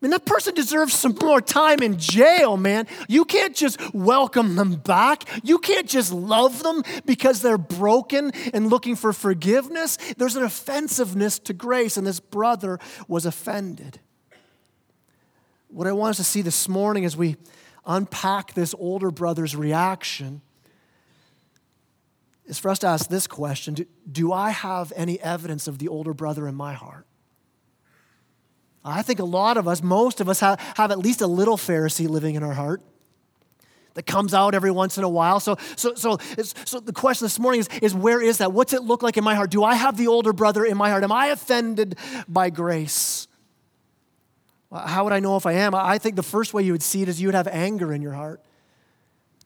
Mean, 0.00 0.12
that 0.12 0.24
person 0.24 0.54
deserves 0.54 0.94
some 0.94 1.16
more 1.20 1.40
time 1.40 1.82
in 1.82 1.98
jail, 1.98 2.56
man. 2.56 2.86
You 3.08 3.24
can't 3.24 3.56
just 3.56 3.92
welcome 3.92 4.54
them 4.54 4.76
back. 4.76 5.24
You 5.42 5.58
can't 5.58 5.88
just 5.88 6.12
love 6.12 6.62
them 6.62 6.84
because 7.04 7.42
they're 7.42 7.58
broken 7.58 8.30
and 8.54 8.70
looking 8.70 8.94
for 8.94 9.12
forgiveness. 9.12 9.96
There's 10.16 10.36
an 10.36 10.44
offensiveness 10.44 11.40
to 11.40 11.52
grace, 11.52 11.96
and 11.96 12.06
this 12.06 12.20
brother 12.20 12.78
was 13.08 13.26
offended. 13.26 13.98
What 15.66 15.88
I 15.88 15.92
want 15.92 16.10
us 16.10 16.16
to 16.18 16.24
see 16.24 16.42
this 16.42 16.68
morning 16.68 17.04
as 17.04 17.16
we 17.16 17.36
unpack 17.84 18.54
this 18.54 18.76
older 18.78 19.10
brother's 19.10 19.56
reaction 19.56 20.42
is 22.46 22.58
for 22.60 22.70
us 22.70 22.78
to 22.80 22.86
ask 22.86 23.10
this 23.10 23.26
question 23.26 23.74
do, 23.74 23.86
do 24.10 24.32
I 24.32 24.50
have 24.50 24.92
any 24.94 25.20
evidence 25.20 25.66
of 25.66 25.78
the 25.78 25.88
older 25.88 26.14
brother 26.14 26.46
in 26.46 26.54
my 26.54 26.72
heart? 26.72 27.07
I 28.84 29.02
think 29.02 29.18
a 29.18 29.24
lot 29.24 29.56
of 29.56 29.68
us, 29.68 29.82
most 29.82 30.20
of 30.20 30.28
us, 30.28 30.40
have, 30.40 30.60
have 30.76 30.90
at 30.90 30.98
least 30.98 31.20
a 31.20 31.26
little 31.26 31.56
Pharisee 31.56 32.08
living 32.08 32.34
in 32.34 32.42
our 32.42 32.54
heart 32.54 32.82
that 33.94 34.06
comes 34.06 34.32
out 34.32 34.54
every 34.54 34.70
once 34.70 34.96
in 34.96 35.04
a 35.04 35.08
while. 35.08 35.40
So, 35.40 35.56
so, 35.74 35.94
so, 35.94 36.18
so 36.64 36.78
the 36.78 36.92
question 36.92 37.24
this 37.24 37.38
morning 37.38 37.60
is, 37.60 37.68
is 37.82 37.94
where 37.94 38.22
is 38.22 38.38
that? 38.38 38.52
What's 38.52 38.72
it 38.72 38.82
look 38.82 39.02
like 39.02 39.16
in 39.16 39.24
my 39.24 39.34
heart? 39.34 39.50
Do 39.50 39.64
I 39.64 39.74
have 39.74 39.96
the 39.96 40.06
older 40.06 40.32
brother 40.32 40.64
in 40.64 40.76
my 40.76 40.90
heart? 40.90 41.02
Am 41.02 41.10
I 41.10 41.26
offended 41.26 41.98
by 42.28 42.50
grace? 42.50 43.26
How 44.72 45.04
would 45.04 45.12
I 45.12 45.20
know 45.20 45.36
if 45.36 45.46
I 45.46 45.52
am? 45.54 45.74
I 45.74 45.98
think 45.98 46.14
the 46.14 46.22
first 46.22 46.54
way 46.54 46.62
you 46.62 46.72
would 46.72 46.82
see 46.82 47.02
it 47.02 47.08
is 47.08 47.20
you 47.20 47.28
would 47.28 47.34
have 47.34 47.48
anger 47.48 47.92
in 47.92 48.02
your 48.02 48.12
heart. 48.12 48.40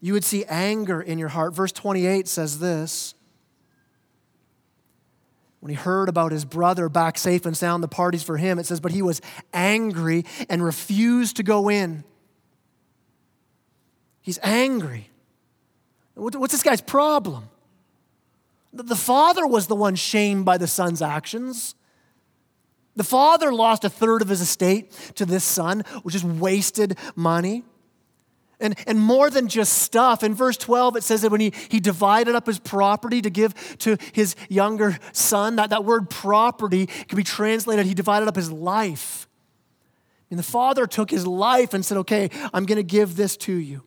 You 0.00 0.12
would 0.14 0.24
see 0.24 0.44
anger 0.46 1.00
in 1.00 1.18
your 1.18 1.28
heart. 1.28 1.54
Verse 1.54 1.72
28 1.72 2.26
says 2.26 2.58
this 2.58 3.14
when 5.62 5.70
he 5.70 5.76
heard 5.76 6.08
about 6.08 6.32
his 6.32 6.44
brother 6.44 6.88
back 6.88 7.16
safe 7.16 7.46
and 7.46 7.56
sound, 7.56 7.84
the 7.84 7.88
parties 7.88 8.24
for 8.24 8.36
him, 8.36 8.58
it 8.58 8.66
says, 8.66 8.80
but 8.80 8.90
he 8.90 9.00
was 9.00 9.20
angry 9.54 10.24
and 10.48 10.60
refused 10.64 11.36
to 11.36 11.44
go 11.44 11.68
in. 11.68 12.02
He's 14.22 14.40
angry. 14.42 15.08
What's 16.14 16.50
this 16.50 16.64
guy's 16.64 16.80
problem? 16.80 17.48
The 18.72 18.96
father 18.96 19.46
was 19.46 19.68
the 19.68 19.76
one 19.76 19.94
shamed 19.94 20.44
by 20.44 20.58
the 20.58 20.66
son's 20.66 21.00
actions. 21.00 21.76
The 22.96 23.04
father 23.04 23.52
lost 23.52 23.84
a 23.84 23.88
third 23.88 24.20
of 24.20 24.28
his 24.28 24.40
estate 24.40 24.90
to 25.14 25.24
this 25.24 25.44
son, 25.44 25.84
which 26.02 26.16
is 26.16 26.24
wasted 26.24 26.98
money. 27.14 27.62
And, 28.62 28.76
and 28.86 29.00
more 29.00 29.28
than 29.28 29.48
just 29.48 29.74
stuff, 29.74 30.22
in 30.22 30.34
verse 30.34 30.56
12, 30.56 30.96
it 30.96 31.02
says 31.02 31.22
that 31.22 31.32
when 31.32 31.40
he, 31.40 31.52
he 31.68 31.80
divided 31.80 32.36
up 32.36 32.46
his 32.46 32.60
property 32.60 33.20
to 33.20 33.28
give 33.28 33.76
to 33.78 33.98
his 34.12 34.36
younger 34.48 34.98
son, 35.12 35.56
that, 35.56 35.70
that 35.70 35.84
word 35.84 36.08
property 36.08 36.86
can 36.86 37.16
be 37.16 37.24
translated, 37.24 37.86
he 37.86 37.92
divided 37.92 38.28
up 38.28 38.36
his 38.36 38.52
life. 38.52 39.26
And 40.30 40.38
the 40.38 40.44
father 40.44 40.86
took 40.86 41.10
his 41.10 41.26
life 41.26 41.74
and 41.74 41.84
said, 41.84 41.98
Okay, 41.98 42.30
I'm 42.54 42.64
going 42.64 42.76
to 42.76 42.84
give 42.84 43.16
this 43.16 43.36
to 43.38 43.52
you. 43.52 43.82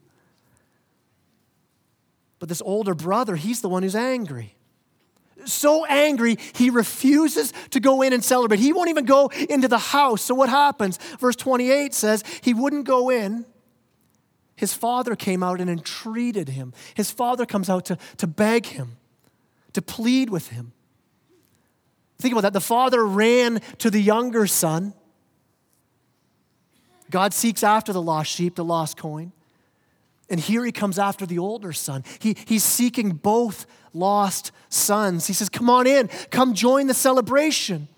But 2.38 2.50
this 2.50 2.62
older 2.62 2.94
brother, 2.94 3.34
he's 3.34 3.62
the 3.62 3.70
one 3.70 3.82
who's 3.82 3.96
angry. 3.96 4.54
So 5.46 5.86
angry, 5.86 6.36
he 6.54 6.68
refuses 6.68 7.52
to 7.70 7.80
go 7.80 8.02
in 8.02 8.12
and 8.12 8.22
celebrate. 8.22 8.60
He 8.60 8.74
won't 8.74 8.90
even 8.90 9.06
go 9.06 9.28
into 9.48 9.68
the 9.68 9.78
house. 9.78 10.22
So, 10.22 10.34
what 10.34 10.48
happens? 10.48 10.98
Verse 11.18 11.36
28 11.36 11.94
says 11.94 12.22
he 12.42 12.52
wouldn't 12.52 12.84
go 12.84 13.10
in. 13.10 13.46
His 14.56 14.72
father 14.72 15.14
came 15.14 15.42
out 15.42 15.60
and 15.60 15.68
entreated 15.68 16.48
him. 16.48 16.72
His 16.94 17.10
father 17.10 17.44
comes 17.44 17.68
out 17.68 17.84
to, 17.86 17.98
to 18.16 18.26
beg 18.26 18.66
him, 18.66 18.96
to 19.74 19.82
plead 19.82 20.30
with 20.30 20.48
him. 20.48 20.72
Think 22.18 22.32
about 22.32 22.42
that. 22.42 22.54
The 22.54 22.60
father 22.60 23.06
ran 23.06 23.60
to 23.78 23.90
the 23.90 24.00
younger 24.00 24.46
son. 24.46 24.94
God 27.10 27.34
seeks 27.34 27.62
after 27.62 27.92
the 27.92 28.00
lost 28.02 28.30
sheep, 28.30 28.54
the 28.54 28.64
lost 28.64 28.96
coin. 28.96 29.32
And 30.28 30.40
here 30.40 30.64
he 30.64 30.72
comes 30.72 30.98
after 30.98 31.26
the 31.26 31.38
older 31.38 31.72
son. 31.72 32.02
He, 32.18 32.36
he's 32.46 32.64
seeking 32.64 33.10
both 33.10 33.66
lost 33.92 34.50
sons. 34.70 35.26
He 35.26 35.32
says, 35.32 35.48
Come 35.48 35.70
on 35.70 35.86
in, 35.86 36.08
come 36.30 36.54
join 36.54 36.86
the 36.86 36.94
celebration. 36.94 37.88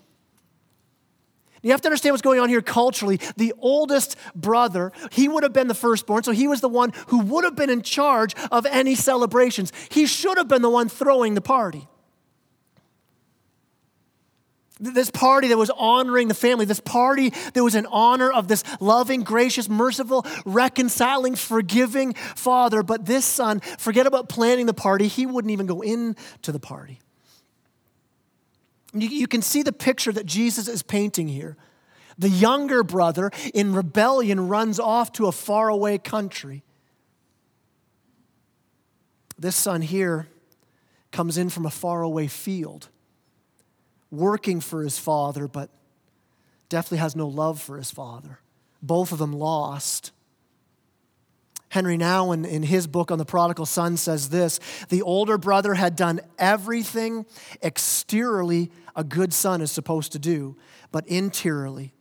You 1.61 1.71
have 1.71 1.81
to 1.81 1.87
understand 1.87 2.13
what's 2.13 2.21
going 2.21 2.39
on 2.39 2.49
here 2.49 2.61
culturally. 2.61 3.19
The 3.35 3.53
oldest 3.59 4.15
brother, 4.33 4.91
he 5.11 5.27
would 5.27 5.43
have 5.43 5.53
been 5.53 5.67
the 5.67 5.73
firstborn, 5.73 6.23
so 6.23 6.31
he 6.31 6.47
was 6.47 6.61
the 6.61 6.69
one 6.69 6.93
who 7.07 7.19
would 7.21 7.43
have 7.43 7.55
been 7.55 7.69
in 7.69 7.81
charge 7.81 8.33
of 8.51 8.65
any 8.65 8.95
celebrations. 8.95 9.73
He 9.89 10.05
should 10.05 10.37
have 10.37 10.47
been 10.47 10.61
the 10.61 10.69
one 10.69 10.89
throwing 10.89 11.33
the 11.33 11.41
party. 11.41 11.87
This 14.81 15.11
party 15.11 15.49
that 15.49 15.57
was 15.57 15.69
honoring 15.71 16.29
the 16.29 16.33
family, 16.33 16.63
this 16.63 16.79
party 16.79 17.33
that 17.53 17.61
was 17.61 17.75
in 17.75 17.85
honor 17.87 18.31
of 18.31 18.47
this 18.47 18.63
loving, 18.79 19.23
gracious, 19.23 19.67
merciful, 19.67 20.25
reconciling, 20.45 21.35
forgiving 21.35 22.13
father. 22.13 22.81
But 22.81 23.05
this 23.05 23.25
son, 23.25 23.59
forget 23.59 24.07
about 24.07 24.29
planning 24.29 24.67
the 24.67 24.73
party, 24.73 25.09
he 25.09 25.25
wouldn't 25.25 25.51
even 25.51 25.65
go 25.65 25.81
into 25.81 26.53
the 26.53 26.59
party. 26.61 26.99
You, 28.93 29.07
you 29.07 29.27
can 29.27 29.41
see 29.41 29.63
the 29.63 29.71
picture 29.71 30.11
that 30.11 30.25
Jesus 30.25 30.67
is 30.67 30.81
painting 30.81 31.27
here. 31.27 31.57
The 32.17 32.29
younger 32.29 32.83
brother 32.83 33.31
in 33.53 33.73
rebellion 33.73 34.47
runs 34.47 34.79
off 34.79 35.11
to 35.13 35.27
a 35.27 35.31
faraway 35.31 35.97
country. 35.97 36.63
This 39.37 39.55
son 39.55 39.81
here 39.81 40.27
comes 41.11 41.37
in 41.37 41.49
from 41.49 41.65
a 41.65 41.69
faraway 41.69 42.27
field 42.27 42.89
working 44.11 44.59
for 44.59 44.83
his 44.83 44.99
father, 44.99 45.47
but 45.47 45.69
definitely 46.67 46.97
has 46.97 47.15
no 47.15 47.27
love 47.27 47.61
for 47.61 47.77
his 47.77 47.91
father. 47.91 48.39
Both 48.81 49.11
of 49.11 49.19
them 49.19 49.33
lost. 49.33 50.11
Henry 51.69 51.97
Nouwen, 51.97 52.47
in 52.47 52.63
his 52.63 52.87
book 52.87 53.11
on 53.11 53.19
the 53.19 53.25
prodigal 53.25 53.65
son, 53.65 53.95
says 53.95 54.29
this 54.29 54.59
The 54.89 55.01
older 55.01 55.37
brother 55.37 55.75
had 55.75 55.95
done 55.95 56.19
everything 56.37 57.25
exteriorly 57.63 58.71
a 58.95 59.03
good 59.03 59.33
son 59.33 59.61
is 59.61 59.71
supposed 59.71 60.11
to 60.11 60.19
do, 60.19 60.57
but 60.91 61.07
interiorly, 61.07 61.93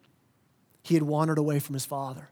he 0.82 0.94
had 0.94 1.02
wandered 1.02 1.38
away 1.38 1.58
from 1.58 1.74
his 1.74 1.84
father. 1.84 2.30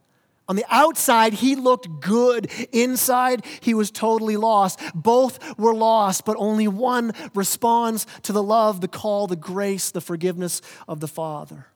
On 0.49 0.57
the 0.57 0.65
outside, 0.71 1.35
he 1.35 1.57
looked 1.57 2.01
good. 2.01 2.51
Inside, 2.73 3.45
he 3.61 3.75
was 3.75 3.91
totally 3.91 4.37
lost. 4.37 4.81
Both 4.95 5.59
were 5.59 5.75
lost, 5.75 6.25
but 6.25 6.37
only 6.39 6.69
one 6.69 7.13
responds 7.35 8.07
to 8.23 8.33
the 8.33 8.43
love, 8.43 8.81
the 8.81 8.89
call, 8.89 9.27
the 9.27 9.37
grace, 9.37 9.91
the 9.91 10.01
forgiveness 10.01 10.63
of 10.87 11.01
the 11.01 11.09
Father. 11.09 11.67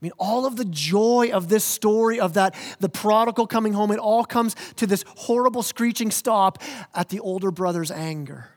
I 0.00 0.06
mean, 0.06 0.12
all 0.18 0.46
of 0.46 0.56
the 0.56 0.64
joy 0.64 1.30
of 1.30 1.48
this 1.48 1.62
story 1.62 2.20
of 2.20 2.32
that, 2.34 2.54
the 2.78 2.88
prodigal 2.88 3.46
coming 3.46 3.74
home, 3.74 3.90
it 3.90 3.98
all 3.98 4.24
comes 4.24 4.56
to 4.76 4.86
this 4.86 5.04
horrible 5.08 5.62
screeching 5.62 6.10
stop 6.10 6.62
at 6.94 7.10
the 7.10 7.20
older 7.20 7.50
brother's 7.50 7.90
anger. 7.90 8.48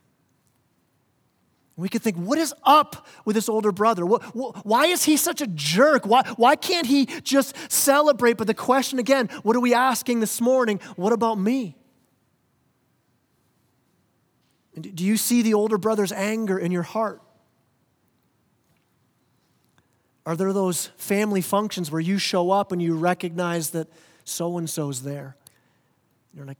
We 1.75 1.89
could 1.89 2.01
think, 2.01 2.17
what 2.17 2.37
is 2.37 2.53
up 2.63 3.07
with 3.25 3.35
this 3.35 3.49
older 3.49 3.71
brother? 3.71 4.05
Why 4.05 4.85
is 4.85 5.03
he 5.03 5.17
such 5.17 5.41
a 5.41 5.47
jerk? 5.47 6.05
Why, 6.05 6.21
why 6.37 6.55
can't 6.55 6.85
he 6.85 7.07
just 7.07 7.55
celebrate? 7.69 8.37
But 8.37 8.45
the 8.45 8.53
question 8.53 8.99
again, 8.99 9.27
what 9.41 9.55
are 9.55 9.59
we 9.59 9.73
asking 9.73 10.19
this 10.19 10.39
morning? 10.39 10.79
What 10.95 11.13
about 11.13 11.39
me? 11.39 11.75
Do 14.79 15.03
you 15.03 15.17
see 15.17 15.41
the 15.41 15.55
older 15.55 15.79
brother's 15.79 16.11
anger 16.11 16.59
in 16.59 16.71
your 16.71 16.83
heart? 16.83 17.22
Are 20.25 20.35
there 20.35 20.53
those 20.53 20.87
family 20.97 21.41
functions 21.41 21.91
where 21.91 22.01
you 22.01 22.17
show 22.17 22.51
up 22.51 22.71
and 22.71 22.81
you 22.81 22.95
recognize 22.95 23.71
that 23.71 23.87
so 24.23 24.57
and 24.57 24.69
so's 24.69 25.03
there? 25.03 25.35
You're 26.33 26.45
like, 26.45 26.57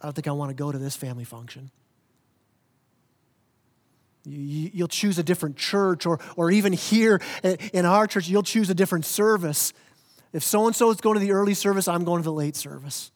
I 0.00 0.06
don't 0.06 0.14
think 0.14 0.28
I 0.28 0.32
want 0.32 0.50
to 0.50 0.54
go 0.54 0.70
to 0.70 0.78
this 0.78 0.94
family 0.96 1.24
function. 1.24 1.70
You'll 4.24 4.88
choose 4.88 5.18
a 5.18 5.22
different 5.22 5.56
church, 5.56 6.06
or, 6.06 6.18
or 6.36 6.50
even 6.50 6.72
here 6.72 7.20
in 7.74 7.84
our 7.84 8.06
church, 8.06 8.28
you'll 8.28 8.42
choose 8.42 8.70
a 8.70 8.74
different 8.74 9.04
service. 9.04 9.74
If 10.32 10.42
so 10.42 10.66
and 10.66 10.74
so 10.74 10.90
is 10.90 11.00
going 11.00 11.14
to 11.14 11.20
the 11.20 11.32
early 11.32 11.54
service, 11.54 11.88
I'm 11.88 12.04
going 12.04 12.22
to 12.22 12.24
the 12.24 12.32
late 12.32 12.56
service. 12.56 13.10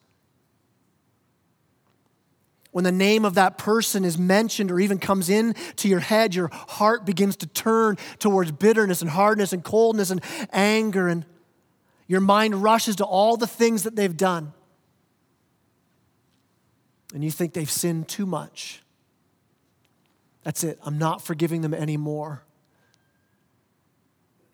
When 2.78 2.84
the 2.84 2.92
name 2.92 3.24
of 3.24 3.34
that 3.34 3.58
person 3.58 4.04
is 4.04 4.16
mentioned 4.16 4.70
or 4.70 4.78
even 4.78 5.00
comes 5.00 5.28
in 5.28 5.54
to 5.78 5.88
your 5.88 5.98
head, 5.98 6.32
your 6.32 6.46
heart 6.52 7.04
begins 7.04 7.36
to 7.38 7.48
turn 7.48 7.98
towards 8.20 8.52
bitterness 8.52 9.02
and 9.02 9.10
hardness 9.10 9.52
and 9.52 9.64
coldness 9.64 10.12
and 10.12 10.22
anger, 10.52 11.08
and 11.08 11.26
your 12.06 12.20
mind 12.20 12.62
rushes 12.62 12.94
to 12.94 13.04
all 13.04 13.36
the 13.36 13.48
things 13.48 13.82
that 13.82 13.96
they've 13.96 14.16
done. 14.16 14.52
And 17.12 17.24
you 17.24 17.32
think 17.32 17.52
they've 17.52 17.68
sinned 17.68 18.06
too 18.06 18.26
much. 18.26 18.80
That's 20.44 20.62
it. 20.62 20.78
I'm 20.84 20.98
not 20.98 21.20
forgiving 21.20 21.62
them 21.62 21.74
anymore. 21.74 22.44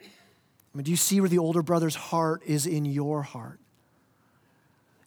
I 0.00 0.07
mean, 0.73 0.85
do 0.85 0.90
you 0.90 0.97
see 0.97 1.21
where 1.21 1.28
the 1.28 1.40
older 1.40 1.62
brother's 1.62 1.97
heart 1.97 2.43
is 2.47 2.64
in 2.66 2.87
your 2.87 3.21
heart? 3.21 3.61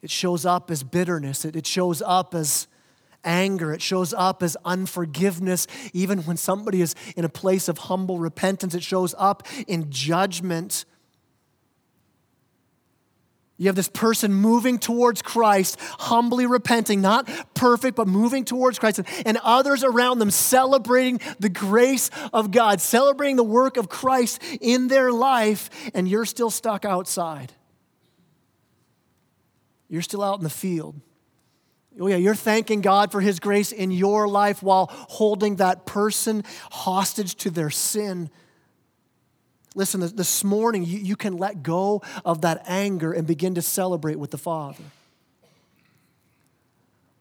It 0.03 0.11
shows 0.11 0.45
up 0.45 0.69
as 0.69 0.83
bitterness, 0.83 1.45
it, 1.45 1.55
it 1.55 1.65
shows 1.65 2.03
up 2.03 2.35
as 2.35 2.67
anger, 3.27 3.73
it 3.73 3.81
shows 3.81 4.13
up 4.13 4.41
as 4.41 4.57
unforgiveness. 4.65 5.67
Even 5.93 6.19
when 6.21 6.37
somebody 6.37 6.81
is 6.81 6.95
in 7.15 7.25
a 7.25 7.29
place 7.29 7.67
of 7.67 7.77
humble 7.77 8.17
repentance, 8.17 8.73
it 8.73 8.81
shows 8.81 9.13
up 9.19 9.45
in 9.67 9.91
judgment. 9.91 10.85
You 13.57 13.67
have 13.67 13.75
this 13.75 13.89
person 13.89 14.33
moving 14.33 14.77
towards 14.77 15.23
Christ, 15.23 15.77
humbly 15.79 16.45
repenting, 16.45 17.01
not 17.01 17.27
perfect, 17.55 17.97
but 17.97 18.07
moving 18.07 18.45
towards 18.45 18.77
Christ, 18.77 19.01
and 19.25 19.37
others 19.43 19.83
around 19.83 20.19
them 20.19 20.29
celebrating 20.29 21.19
the 21.39 21.49
grace 21.49 22.11
of 22.31 22.51
God, 22.51 22.79
celebrating 22.81 23.35
the 23.35 23.43
work 23.43 23.77
of 23.77 23.89
Christ 23.89 24.43
in 24.61 24.89
their 24.89 25.11
life, 25.11 25.71
and 25.95 26.07
you're 26.07 26.25
still 26.25 26.51
stuck 26.51 26.85
outside. 26.85 27.51
You're 29.89 30.03
still 30.03 30.23
out 30.23 30.37
in 30.37 30.43
the 30.43 30.49
field. 30.51 31.01
Oh, 31.99 32.07
yeah, 32.07 32.17
you're 32.17 32.35
thanking 32.35 32.81
God 32.81 33.11
for 33.11 33.21
His 33.21 33.39
grace 33.39 33.71
in 33.71 33.91
your 33.91 34.27
life 34.27 34.61
while 34.61 34.89
holding 34.91 35.57
that 35.57 35.85
person 35.85 36.43
hostage 36.69 37.35
to 37.37 37.49
their 37.49 37.69
sin 37.69 38.29
Listen, 39.77 39.99
this 40.15 40.43
morning 40.43 40.83
you, 40.83 40.97
you 40.97 41.15
can 41.15 41.37
let 41.37 41.61
go 41.61 42.01
of 42.25 42.41
that 42.41 42.63
anger 42.65 43.13
and 43.13 43.27
begin 43.27 43.53
to 43.53 43.61
celebrate 43.61 44.17
with 44.17 44.31
the 44.31 44.37
Father. 44.37 44.83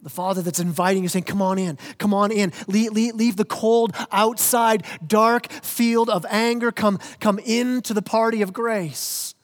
The 0.00 0.08
Father 0.08 0.40
that's 0.40 0.58
inviting 0.58 1.02
you, 1.02 1.10
saying, 1.10 1.24
Come 1.24 1.42
on 1.42 1.58
in, 1.58 1.76
come 1.98 2.14
on 2.14 2.32
in. 2.32 2.54
Leave, 2.66 2.92
leave, 2.92 3.14
leave, 3.14 3.36
the 3.36 3.44
cold, 3.44 3.94
outside, 4.10 4.86
dark 5.06 5.52
field 5.52 6.08
of 6.08 6.24
anger. 6.30 6.72
Come, 6.72 6.98
come 7.20 7.38
into 7.40 7.92
the 7.92 8.00
party 8.00 8.40
of 8.40 8.54
grace. 8.54 9.34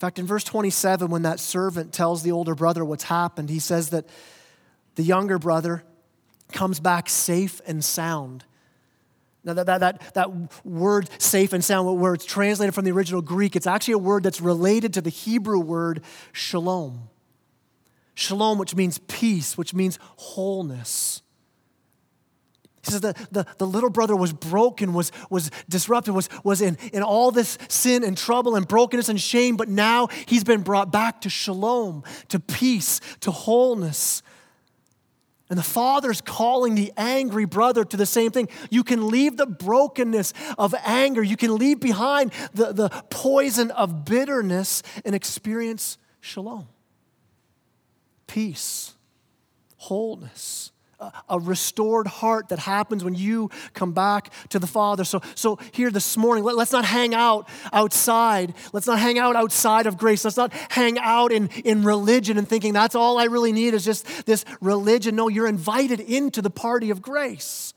In 0.00 0.06
fact, 0.06 0.18
in 0.18 0.26
verse 0.26 0.44
27, 0.44 1.10
when 1.10 1.22
that 1.22 1.38
servant 1.38 1.92
tells 1.92 2.22
the 2.22 2.32
older 2.32 2.54
brother 2.54 2.86
what's 2.86 3.04
happened, 3.04 3.50
he 3.50 3.58
says 3.58 3.90
that 3.90 4.06
the 4.94 5.02
younger 5.02 5.38
brother 5.38 5.84
comes 6.52 6.80
back 6.80 7.10
safe 7.10 7.60
and 7.66 7.84
sound. 7.84 8.46
Now, 9.44 9.52
that, 9.52 9.66
that, 9.66 9.80
that, 9.80 10.14
that 10.14 10.64
word 10.64 11.10
safe 11.18 11.52
and 11.52 11.62
sound, 11.62 12.00
where 12.00 12.14
it's 12.14 12.24
translated 12.24 12.74
from 12.74 12.86
the 12.86 12.92
original 12.92 13.20
Greek, 13.20 13.54
it's 13.54 13.66
actually 13.66 13.92
a 13.92 13.98
word 13.98 14.22
that's 14.22 14.40
related 14.40 14.94
to 14.94 15.02
the 15.02 15.10
Hebrew 15.10 15.58
word 15.58 16.00
shalom. 16.32 17.10
Shalom, 18.14 18.56
which 18.56 18.74
means 18.74 18.96
peace, 19.06 19.58
which 19.58 19.74
means 19.74 19.98
wholeness. 20.16 21.20
He 22.84 22.92
says 22.92 23.02
that 23.02 23.16
the, 23.30 23.46
the 23.58 23.66
little 23.66 23.90
brother 23.90 24.16
was 24.16 24.32
broken, 24.32 24.94
was, 24.94 25.12
was 25.28 25.50
disrupted, 25.68 26.14
was, 26.14 26.28
was 26.42 26.62
in, 26.62 26.78
in 26.92 27.02
all 27.02 27.30
this 27.30 27.58
sin 27.68 28.02
and 28.02 28.16
trouble 28.16 28.56
and 28.56 28.66
brokenness 28.66 29.08
and 29.08 29.20
shame, 29.20 29.56
but 29.56 29.68
now 29.68 30.08
he's 30.26 30.44
been 30.44 30.62
brought 30.62 30.90
back 30.90 31.20
to 31.22 31.30
shalom, 31.30 32.04
to 32.28 32.40
peace, 32.40 33.00
to 33.20 33.30
wholeness. 33.30 34.22
And 35.50 35.58
the 35.58 35.64
father's 35.64 36.22
calling 36.22 36.74
the 36.74 36.92
angry 36.96 37.44
brother 37.44 37.84
to 37.84 37.96
the 37.96 38.06
same 38.06 38.30
thing. 38.30 38.48
You 38.70 38.82
can 38.82 39.08
leave 39.08 39.36
the 39.36 39.46
brokenness 39.46 40.32
of 40.56 40.74
anger, 40.84 41.22
you 41.22 41.36
can 41.36 41.58
leave 41.58 41.80
behind 41.80 42.32
the, 42.54 42.72
the 42.72 42.88
poison 43.10 43.70
of 43.72 44.06
bitterness 44.06 44.82
and 45.04 45.14
experience 45.14 45.98
shalom, 46.20 46.66
peace, 48.26 48.94
wholeness 49.76 50.72
a 51.28 51.38
restored 51.38 52.06
heart 52.06 52.48
that 52.48 52.58
happens 52.58 53.02
when 53.02 53.14
you 53.14 53.50
come 53.74 53.92
back 53.92 54.32
to 54.50 54.58
the 54.58 54.66
Father. 54.66 55.04
So, 55.04 55.20
so 55.34 55.58
here 55.72 55.90
this 55.90 56.16
morning, 56.16 56.44
let, 56.44 56.56
us 56.56 56.72
not 56.72 56.84
hang 56.84 57.14
out 57.14 57.48
outside. 57.72 58.54
Let's 58.72 58.86
not 58.86 58.98
hang 58.98 59.18
out 59.18 59.36
outside 59.36 59.86
of 59.86 59.96
grace. 59.96 60.24
Let's 60.24 60.36
not 60.36 60.52
hang 60.52 60.98
out 60.98 61.32
in, 61.32 61.48
in 61.64 61.84
religion 61.84 62.38
and 62.38 62.46
thinking 62.46 62.72
that's 62.72 62.94
all 62.94 63.18
I 63.18 63.24
really 63.24 63.52
need 63.52 63.74
is 63.74 63.84
just 63.84 64.26
this 64.26 64.44
religion. 64.60 65.16
No, 65.16 65.28
you're 65.28 65.48
invited 65.48 66.00
into 66.00 66.42
the 66.42 66.50
party 66.50 66.90
of 66.90 67.00
grace 67.00 67.72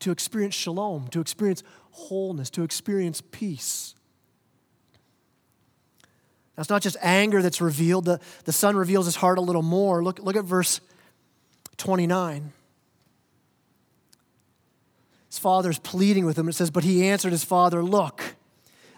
to 0.00 0.10
experience 0.10 0.54
shalom, 0.54 1.08
to 1.08 1.20
experience 1.20 1.62
wholeness, 1.90 2.50
to 2.50 2.62
experience 2.62 3.22
peace. 3.30 3.94
Now, 6.56 6.62
it's 6.62 6.70
not 6.70 6.82
just 6.82 6.96
anger 7.00 7.42
that's 7.42 7.60
revealed. 7.60 8.04
The, 8.04 8.20
the 8.44 8.52
Son 8.52 8.76
reveals 8.76 9.06
his 9.06 9.16
heart 9.16 9.38
a 9.38 9.40
little 9.40 9.62
more. 9.62 10.02
Look, 10.04 10.18
look 10.18 10.36
at 10.36 10.44
verse 10.44 10.80
29. 11.80 12.52
His 15.28 15.38
father's 15.38 15.78
pleading 15.78 16.26
with 16.26 16.38
him. 16.38 16.48
It 16.48 16.54
says, 16.54 16.70
But 16.70 16.84
he 16.84 17.08
answered 17.08 17.32
his 17.32 17.42
father, 17.42 17.82
Look, 17.82 18.36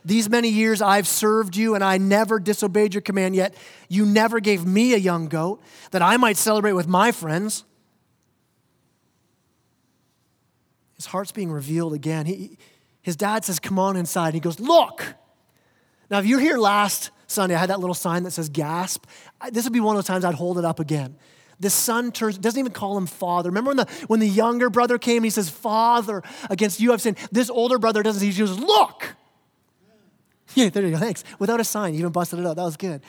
these 0.05 0.29
many 0.29 0.49
years 0.49 0.83
I've 0.83 1.07
served 1.07 1.57
you, 1.57 1.75
and 1.75 1.85
I 1.85 1.99
never 1.99 2.41
disobeyed 2.41 2.93
your 2.93 3.01
command, 3.01 3.37
yet 3.37 3.55
you 3.89 4.05
never 4.05 4.41
gave 4.41 4.67
me 4.67 4.95
a 4.95 4.99
young 4.99 5.29
goat 5.29 5.63
that 5.93 6.03
I 6.03 6.17
might 6.17 6.37
celebrate 6.37 6.73
with 6.73 6.89
my 6.89 7.13
friends. 7.13 7.65
His 10.97 11.07
heart's 11.07 11.33
being 11.33 11.53
revealed 11.53 11.95
again. 11.95 12.27
He, 12.27 12.59
his 13.01 13.15
dad 13.15 13.45
says, 13.45 13.61
Come 13.61 13.79
on 13.79 13.97
inside. 13.97 14.35
He 14.35 14.41
goes, 14.41 14.59
Look. 14.59 15.05
Now, 16.11 16.19
if 16.19 16.27
you're 16.27 16.41
here 16.41 16.59
last 16.59 17.11
Sunday, 17.29 17.55
I 17.55 17.59
had 17.59 17.71
that 17.71 17.81
little 17.81 17.95
sign 17.95 18.25
that 18.25 18.33
says 18.33 18.49
gasp. 18.49 19.07
This 19.51 19.65
would 19.65 19.73
be 19.73 19.81
one 19.81 19.97
of 19.97 19.99
those 19.99 20.09
times 20.09 20.25
I'd 20.25 20.35
hold 20.35 20.59
it 20.59 20.65
up 20.65 20.81
again 20.81 21.17
the 21.63 21.71
son 21.71 22.11
turns, 22.11 22.37
doesn't 22.39 22.59
even 22.59 22.73
call 22.73 22.99
him 22.99 23.07
father. 23.07 23.49
Remember 23.49 23.71
when 23.71 23.77
the, 23.77 23.87
when 24.09 24.21
the 24.21 24.29
younger 24.29 24.69
brother 24.69 24.99
came, 24.99 25.23
he 25.23 25.31
says, 25.31 25.49
Father, 25.49 26.23
against 26.51 26.81
you 26.81 26.93
I've 26.93 27.01
sinned. 27.01 27.17
This 27.31 27.49
older 27.49 27.79
brother 27.79 28.03
doesn't, 28.03 28.23
he 28.27 28.37
goes, 28.37 28.59
Look. 28.59 29.15
Yeah, 30.55 30.69
there 30.69 30.85
you 30.85 30.91
go, 30.91 30.99
thanks. 30.99 31.25
Without 31.39 31.61
a 31.61 31.65
sign, 31.65 31.95
you 31.95 32.01
even 32.01 32.13
busted 32.13 32.39
it 32.39 32.47
out. 32.47 32.57
That 32.57 32.65
was 32.65 32.77
good. 32.77 33.01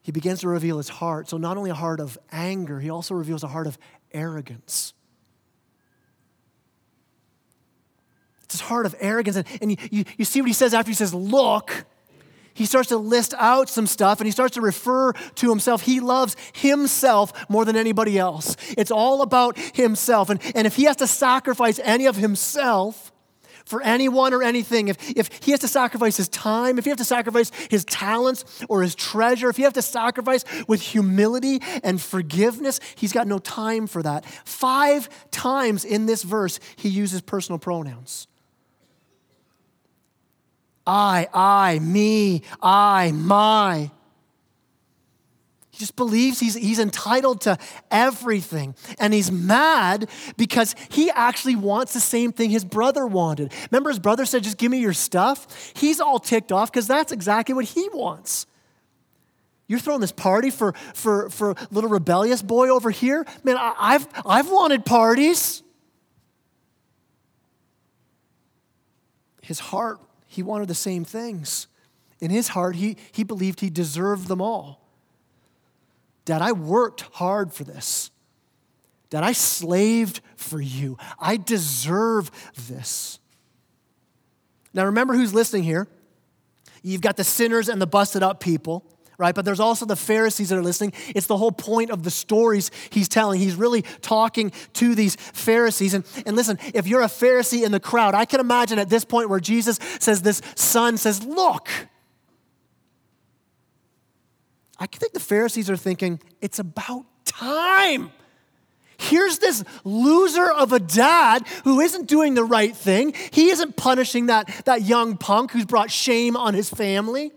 He 0.00 0.12
begins 0.12 0.40
to 0.40 0.48
reveal 0.48 0.78
his 0.78 0.88
heart. 0.88 1.28
So, 1.28 1.36
not 1.36 1.56
only 1.56 1.70
a 1.70 1.74
heart 1.74 2.00
of 2.00 2.16
anger, 2.30 2.78
he 2.78 2.88
also 2.88 3.14
reveals 3.14 3.42
a 3.42 3.48
heart 3.48 3.66
of 3.66 3.76
arrogance. 4.12 4.94
It's 8.44 8.54
his 8.54 8.60
heart 8.60 8.86
of 8.86 8.94
arrogance. 9.00 9.36
And, 9.36 9.46
and 9.60 9.70
you, 9.72 9.76
you, 9.90 10.04
you 10.16 10.24
see 10.24 10.40
what 10.40 10.48
he 10.48 10.54
says 10.54 10.74
after 10.74 10.90
he 10.90 10.94
says, 10.94 11.12
Look 11.12 11.84
he 12.54 12.66
starts 12.66 12.88
to 12.88 12.96
list 12.96 13.34
out 13.36 13.68
some 13.68 13.86
stuff 13.86 14.20
and 14.20 14.26
he 14.26 14.32
starts 14.32 14.54
to 14.54 14.60
refer 14.60 15.12
to 15.12 15.50
himself. 15.50 15.82
He 15.82 16.00
loves 16.00 16.36
himself 16.54 17.48
more 17.50 17.64
than 17.64 17.76
anybody 17.76 18.18
else. 18.18 18.56
It's 18.78 18.90
all 18.90 19.22
about 19.22 19.58
himself. 19.58 20.30
And, 20.30 20.40
and 20.54 20.66
if 20.66 20.76
he 20.76 20.84
has 20.84 20.96
to 20.96 21.06
sacrifice 21.06 21.80
any 21.82 22.06
of 22.06 22.16
himself, 22.16 23.10
for 23.64 23.82
anyone 23.82 24.34
or 24.34 24.42
anything, 24.42 24.88
if, 24.88 25.16
if 25.16 25.30
he 25.42 25.50
has 25.52 25.60
to 25.60 25.68
sacrifice 25.68 26.16
his 26.16 26.28
time, 26.28 26.78
if 26.78 26.84
he 26.84 26.90
has 26.90 26.98
to 26.98 27.04
sacrifice 27.04 27.50
his 27.70 27.84
talents 27.86 28.44
or 28.68 28.82
his 28.82 28.94
treasure, 28.94 29.48
if 29.48 29.56
he 29.56 29.62
has 29.62 29.72
to 29.72 29.82
sacrifice 29.82 30.44
with 30.68 30.82
humility 30.82 31.60
and 31.82 32.00
forgiveness, 32.00 32.78
he's 32.94 33.12
got 33.12 33.26
no 33.26 33.38
time 33.38 33.86
for 33.86 34.02
that. 34.02 34.24
Five 34.44 35.08
times 35.30 35.84
in 35.84 36.06
this 36.06 36.22
verse, 36.22 36.60
he 36.76 36.88
uses 36.90 37.22
personal 37.22 37.58
pronouns. 37.58 38.26
I, 40.86 41.28
I, 41.32 41.78
me, 41.78 42.42
I, 42.62 43.12
my. 43.12 43.90
He 45.70 45.78
just 45.78 45.96
believes 45.96 46.38
he's, 46.38 46.54
he's 46.54 46.78
entitled 46.78 47.40
to 47.42 47.58
everything. 47.90 48.76
And 48.98 49.12
he's 49.12 49.32
mad 49.32 50.08
because 50.36 50.76
he 50.88 51.10
actually 51.10 51.56
wants 51.56 51.94
the 51.94 52.00
same 52.00 52.32
thing 52.32 52.50
his 52.50 52.64
brother 52.64 53.06
wanted. 53.06 53.52
Remember, 53.72 53.90
his 53.90 53.98
brother 53.98 54.24
said, 54.24 54.44
Just 54.44 54.56
give 54.56 54.70
me 54.70 54.78
your 54.78 54.92
stuff? 54.92 55.72
He's 55.74 56.00
all 56.00 56.20
ticked 56.20 56.52
off 56.52 56.70
because 56.70 56.86
that's 56.86 57.10
exactly 57.10 57.54
what 57.56 57.64
he 57.64 57.88
wants. 57.92 58.46
You're 59.66 59.80
throwing 59.80 60.00
this 60.00 60.12
party 60.12 60.50
for, 60.50 60.74
for, 60.92 61.30
for 61.30 61.56
little 61.70 61.90
rebellious 61.90 62.42
boy 62.42 62.68
over 62.68 62.90
here? 62.90 63.26
Man, 63.42 63.56
I, 63.56 63.74
I've, 63.76 64.06
I've 64.24 64.50
wanted 64.50 64.84
parties. 64.84 65.62
His 69.42 69.58
heart 69.58 69.98
he 70.34 70.42
wanted 70.42 70.68
the 70.68 70.74
same 70.74 71.04
things. 71.04 71.66
In 72.20 72.30
his 72.30 72.48
heart, 72.48 72.76
he, 72.76 72.96
he 73.12 73.24
believed 73.24 73.60
he 73.60 73.70
deserved 73.70 74.28
them 74.28 74.40
all. 74.40 74.80
Dad, 76.24 76.42
I 76.42 76.52
worked 76.52 77.02
hard 77.12 77.52
for 77.52 77.64
this. 77.64 78.10
Dad, 79.10 79.22
I 79.22 79.32
slaved 79.32 80.20
for 80.36 80.60
you. 80.60 80.96
I 81.18 81.36
deserve 81.36 82.30
this. 82.68 83.18
Now, 84.72 84.86
remember 84.86 85.14
who's 85.14 85.34
listening 85.34 85.62
here. 85.62 85.86
You've 86.82 87.00
got 87.00 87.16
the 87.16 87.24
sinners 87.24 87.68
and 87.68 87.80
the 87.80 87.86
busted 87.86 88.22
up 88.22 88.40
people 88.40 88.84
right? 89.18 89.34
But 89.34 89.44
there's 89.44 89.60
also 89.60 89.86
the 89.86 89.96
Pharisees 89.96 90.48
that 90.48 90.58
are 90.58 90.62
listening. 90.62 90.92
It's 91.14 91.26
the 91.26 91.36
whole 91.36 91.52
point 91.52 91.90
of 91.90 92.02
the 92.02 92.10
stories 92.10 92.70
he's 92.90 93.08
telling. 93.08 93.40
He's 93.40 93.54
really 93.56 93.82
talking 94.02 94.52
to 94.74 94.94
these 94.94 95.16
Pharisees. 95.16 95.94
And, 95.94 96.04
and 96.26 96.36
listen, 96.36 96.58
if 96.74 96.86
you're 96.86 97.02
a 97.02 97.06
Pharisee 97.06 97.64
in 97.64 97.72
the 97.72 97.80
crowd, 97.80 98.14
I 98.14 98.24
can 98.24 98.40
imagine 98.40 98.78
at 98.78 98.88
this 98.88 99.04
point 99.04 99.28
where 99.28 99.40
Jesus 99.40 99.78
says, 100.00 100.22
This 100.22 100.42
son 100.54 100.96
says, 100.96 101.24
Look. 101.24 101.68
I 104.78 104.86
think 104.86 105.12
the 105.12 105.20
Pharisees 105.20 105.70
are 105.70 105.76
thinking, 105.76 106.20
It's 106.40 106.58
about 106.58 107.04
time. 107.24 108.10
Here's 108.96 109.38
this 109.38 109.64
loser 109.82 110.50
of 110.50 110.72
a 110.72 110.78
dad 110.78 111.46
who 111.64 111.80
isn't 111.80 112.06
doing 112.06 112.34
the 112.34 112.44
right 112.44 112.74
thing. 112.74 113.14
He 113.32 113.50
isn't 113.50 113.76
punishing 113.76 114.26
that, 114.26 114.48
that 114.64 114.82
young 114.82 115.16
punk 115.16 115.50
who's 115.50 115.64
brought 115.64 115.90
shame 115.90 116.36
on 116.36 116.54
his 116.54 116.70
family. 116.70 117.32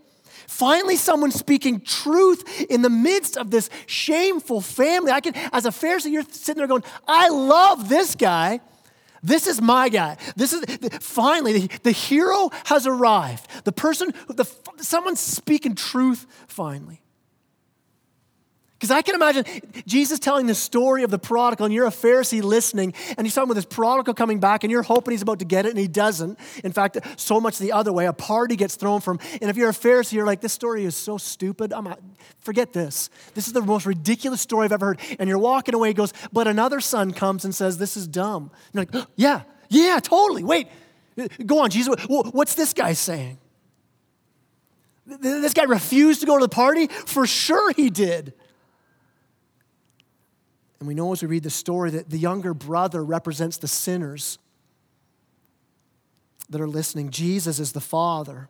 Finally, 0.48 0.96
someone 0.96 1.30
speaking 1.30 1.78
truth 1.78 2.62
in 2.70 2.80
the 2.80 2.88
midst 2.88 3.36
of 3.36 3.50
this 3.50 3.68
shameful 3.84 4.62
family. 4.62 5.12
I 5.12 5.20
can, 5.20 5.34
as 5.52 5.66
a 5.66 5.70
Pharisee, 5.70 6.10
you're 6.10 6.22
sitting 6.22 6.56
there 6.56 6.66
going, 6.66 6.84
I 7.06 7.28
love 7.28 7.90
this 7.90 8.14
guy. 8.14 8.60
This 9.22 9.46
is 9.46 9.60
my 9.60 9.90
guy. 9.90 10.16
This 10.36 10.54
is 10.54 10.64
finally 11.00 11.52
the, 11.52 11.78
the 11.82 11.92
hero 11.92 12.50
has 12.64 12.86
arrived. 12.86 13.46
The 13.64 13.72
person, 13.72 14.14
the, 14.26 14.50
someone's 14.78 15.20
speaking 15.20 15.74
truth 15.74 16.26
finally. 16.46 17.02
Because 18.78 18.92
I 18.92 19.02
can 19.02 19.16
imagine 19.16 19.44
Jesus 19.86 20.20
telling 20.20 20.46
the 20.46 20.54
story 20.54 21.02
of 21.02 21.10
the 21.10 21.18
prodigal, 21.18 21.66
and 21.66 21.74
you're 21.74 21.88
a 21.88 21.90
Pharisee 21.90 22.40
listening, 22.40 22.94
and 23.16 23.26
he's 23.26 23.34
talking 23.34 23.48
with 23.48 23.56
this 23.56 23.64
prodigal 23.64 24.14
coming 24.14 24.38
back, 24.38 24.62
and 24.62 24.70
you're 24.70 24.84
hoping 24.84 25.10
he's 25.10 25.22
about 25.22 25.40
to 25.40 25.44
get 25.44 25.66
it, 25.66 25.70
and 25.70 25.78
he 25.78 25.88
doesn't. 25.88 26.38
In 26.62 26.70
fact, 26.70 26.96
so 27.16 27.40
much 27.40 27.58
the 27.58 27.72
other 27.72 27.92
way, 27.92 28.06
a 28.06 28.12
party 28.12 28.54
gets 28.54 28.76
thrown 28.76 29.00
from. 29.00 29.18
And 29.40 29.50
if 29.50 29.56
you're 29.56 29.70
a 29.70 29.72
Pharisee, 29.72 30.12
you're 30.12 30.26
like, 30.26 30.40
this 30.40 30.52
story 30.52 30.84
is 30.84 30.94
so 30.94 31.18
stupid. 31.18 31.72
I'm 31.72 31.82
not, 31.82 31.98
forget 32.38 32.72
this. 32.72 33.10
This 33.34 33.48
is 33.48 33.52
the 33.52 33.62
most 33.62 33.84
ridiculous 33.84 34.40
story 34.40 34.66
I've 34.66 34.72
ever 34.72 34.86
heard. 34.86 35.00
And 35.18 35.28
you're 35.28 35.40
walking 35.40 35.74
away, 35.74 35.88
he 35.88 35.94
goes, 35.94 36.12
but 36.32 36.46
another 36.46 36.78
son 36.78 37.10
comes 37.10 37.44
and 37.44 37.52
says, 37.52 37.78
this 37.78 37.96
is 37.96 38.06
dumb. 38.06 38.52
And 38.72 38.88
you're 38.92 39.00
like, 39.00 39.08
yeah, 39.16 39.42
yeah, 39.70 39.98
totally. 40.00 40.44
Wait, 40.44 40.68
go 41.44 41.58
on, 41.64 41.70
Jesus. 41.70 41.96
What's 42.06 42.54
this 42.54 42.72
guy 42.72 42.92
saying? 42.92 43.38
This 45.04 45.52
guy 45.52 45.64
refused 45.64 46.20
to 46.20 46.26
go 46.26 46.38
to 46.38 46.44
the 46.44 46.48
party? 46.48 46.86
For 46.86 47.26
sure 47.26 47.72
he 47.72 47.90
did. 47.90 48.34
And 50.78 50.86
we 50.86 50.94
know 50.94 51.12
as 51.12 51.22
we 51.22 51.28
read 51.28 51.42
the 51.42 51.50
story 51.50 51.90
that 51.90 52.10
the 52.10 52.18
younger 52.18 52.54
brother 52.54 53.04
represents 53.04 53.56
the 53.56 53.68
sinners 53.68 54.38
that 56.48 56.60
are 56.60 56.68
listening. 56.68 57.10
Jesus 57.10 57.58
is 57.58 57.72
the 57.72 57.80
father. 57.80 58.48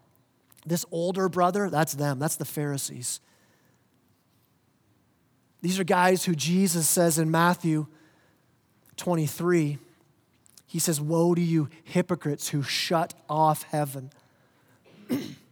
This 0.67 0.85
older 0.91 1.29
brother, 1.29 1.71
that's 1.71 1.95
them, 1.95 2.19
that's 2.19 2.37
the 2.37 2.45
Pharisees. 2.45 3.21
These 5.62 5.81
are 5.81 5.85
guys 5.85 6.25
who 6.25 6.35
Jesus 6.35 6.88
says 6.88 7.19
in 7.19 7.31
Matthew 7.31 7.87
23, 8.97 9.79
he 10.67 10.79
says, 10.79 11.01
Woe 11.01 11.35
to 11.35 11.41
you, 11.41 11.69
hypocrites 11.85 12.49
who 12.49 12.62
shut 12.62 13.14
off 13.29 13.62
heaven. 13.64 14.11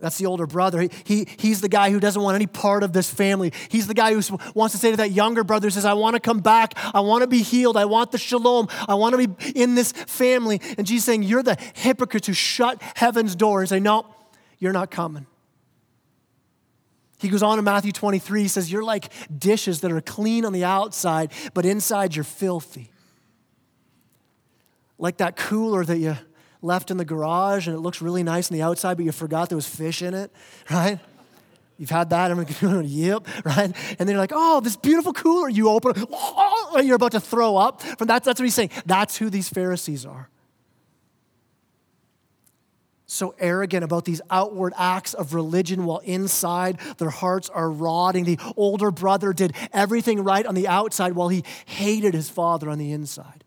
That's 0.00 0.16
the 0.16 0.26
older 0.26 0.46
brother. 0.46 0.80
He, 0.80 0.90
he, 1.04 1.28
he's 1.38 1.60
the 1.60 1.68
guy 1.68 1.90
who 1.90 2.00
doesn't 2.00 2.20
want 2.20 2.34
any 2.34 2.46
part 2.46 2.82
of 2.82 2.92
this 2.92 3.10
family. 3.10 3.52
He's 3.68 3.86
the 3.86 3.94
guy 3.94 4.14
who 4.14 4.38
wants 4.54 4.74
to 4.74 4.78
say 4.78 4.90
to 4.90 4.96
that 4.96 5.12
younger 5.12 5.44
brother, 5.44 5.68
says, 5.68 5.84
I 5.84 5.92
want 5.92 6.14
to 6.14 6.20
come 6.20 6.40
back. 6.40 6.74
I 6.94 7.00
want 7.00 7.22
to 7.22 7.26
be 7.26 7.42
healed. 7.42 7.76
I 7.76 7.84
want 7.84 8.10
the 8.10 8.18
shalom. 8.18 8.68
I 8.88 8.94
want 8.94 9.20
to 9.20 9.28
be 9.28 9.60
in 9.60 9.74
this 9.74 9.92
family. 9.92 10.60
And 10.78 10.86
Jesus 10.86 11.04
saying, 11.04 11.22
You're 11.22 11.42
the 11.42 11.58
hypocrites 11.74 12.26
who 12.26 12.32
shut 12.32 12.80
heaven's 12.96 13.36
door 13.36 13.60
and 13.60 13.68
say, 13.68 13.78
No, 13.78 14.06
you're 14.58 14.72
not 14.72 14.90
coming. 14.90 15.26
He 17.18 17.28
goes 17.28 17.42
on 17.42 17.58
in 17.58 17.64
Matthew 17.66 17.92
23, 17.92 18.42
he 18.42 18.48
says, 18.48 18.72
You're 18.72 18.82
like 18.82 19.12
dishes 19.36 19.82
that 19.82 19.92
are 19.92 20.00
clean 20.00 20.46
on 20.46 20.54
the 20.54 20.64
outside, 20.64 21.30
but 21.52 21.66
inside 21.66 22.16
you're 22.16 22.24
filthy. 22.24 22.90
Like 24.96 25.18
that 25.18 25.36
cooler 25.36 25.84
that 25.84 25.98
you 25.98 26.16
left 26.62 26.90
in 26.90 26.96
the 26.96 27.04
garage 27.04 27.66
and 27.66 27.76
it 27.76 27.80
looks 27.80 28.02
really 28.02 28.22
nice 28.22 28.50
on 28.50 28.56
the 28.56 28.62
outside, 28.62 28.96
but 28.96 29.06
you 29.06 29.12
forgot 29.12 29.48
there 29.48 29.56
was 29.56 29.68
fish 29.68 30.02
in 30.02 30.14
it, 30.14 30.32
right? 30.70 30.98
You've 31.78 31.90
had 31.90 32.10
that. 32.10 32.30
I'm 32.30 32.36
like, 32.36 32.50
yep, 32.84 33.26
right? 33.44 33.74
And 33.98 33.98
then 33.98 34.08
you're 34.08 34.18
like, 34.18 34.32
oh, 34.34 34.60
this 34.60 34.76
beautiful 34.76 35.14
cooler. 35.14 35.48
You 35.48 35.70
open 35.70 35.94
it, 35.96 36.84
you're 36.84 36.96
about 36.96 37.12
to 37.12 37.20
throw 37.20 37.56
up. 37.56 37.80
From 37.80 38.08
that, 38.08 38.22
that's 38.22 38.38
what 38.38 38.44
he's 38.44 38.54
saying. 38.54 38.70
That's 38.84 39.16
who 39.16 39.30
these 39.30 39.48
Pharisees 39.48 40.04
are. 40.04 40.28
So 43.06 43.34
arrogant 43.40 43.82
about 43.82 44.04
these 44.04 44.20
outward 44.30 44.72
acts 44.76 45.14
of 45.14 45.34
religion 45.34 45.84
while 45.84 45.98
inside 45.98 46.78
their 46.98 47.10
hearts 47.10 47.48
are 47.48 47.68
rotting. 47.68 48.24
The 48.24 48.38
older 48.56 48.90
brother 48.90 49.32
did 49.32 49.52
everything 49.72 50.22
right 50.22 50.46
on 50.46 50.54
the 50.54 50.68
outside 50.68 51.14
while 51.14 51.28
he 51.28 51.44
hated 51.64 52.14
his 52.14 52.28
father 52.28 52.70
on 52.70 52.78
the 52.78 52.92
inside. 52.92 53.42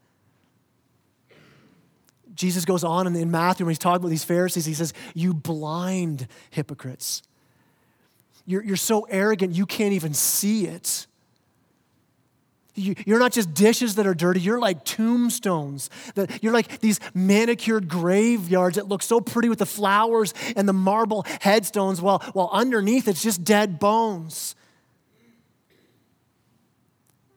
Jesus 2.36 2.66
goes 2.66 2.84
on 2.84 3.08
in, 3.08 3.16
in 3.16 3.32
Matthew 3.32 3.66
when 3.66 3.72
he's 3.72 3.80
talking 3.80 3.98
about 3.98 4.10
these 4.10 4.24
Pharisees, 4.24 4.66
he 4.66 4.74
says, 4.74 4.94
You 5.14 5.34
blind 5.34 6.28
hypocrites. 6.50 7.22
You're, 8.46 8.64
you're 8.64 8.76
so 8.76 9.04
arrogant, 9.10 9.56
you 9.56 9.66
can't 9.66 9.94
even 9.94 10.14
see 10.14 10.68
it. 10.68 11.08
You, 12.76 12.96
you're 13.06 13.20
not 13.20 13.32
just 13.32 13.54
dishes 13.54 13.96
that 13.96 14.08
are 14.08 14.16
dirty, 14.16 14.40
you're 14.40 14.60
like 14.60 14.84
tombstones. 14.84 15.90
That 16.16 16.44
you're 16.44 16.54
like 16.54 16.80
these 16.80 17.00
manicured 17.14 17.88
graveyards 17.88 18.78
that 18.78 18.88
look 18.88 19.04
so 19.04 19.22
pretty 19.22 19.48
with 19.48 19.60
the 19.60 19.66
flowers 19.66 20.34
and 20.56 20.68
the 20.68 20.74
marble 20.74 21.26
headstones, 21.42 22.02
while, 22.02 22.20
while 22.34 22.50
underneath 22.52 23.08
it's 23.08 23.22
just 23.22 23.44
dead 23.44 23.80
bones. 23.80 24.56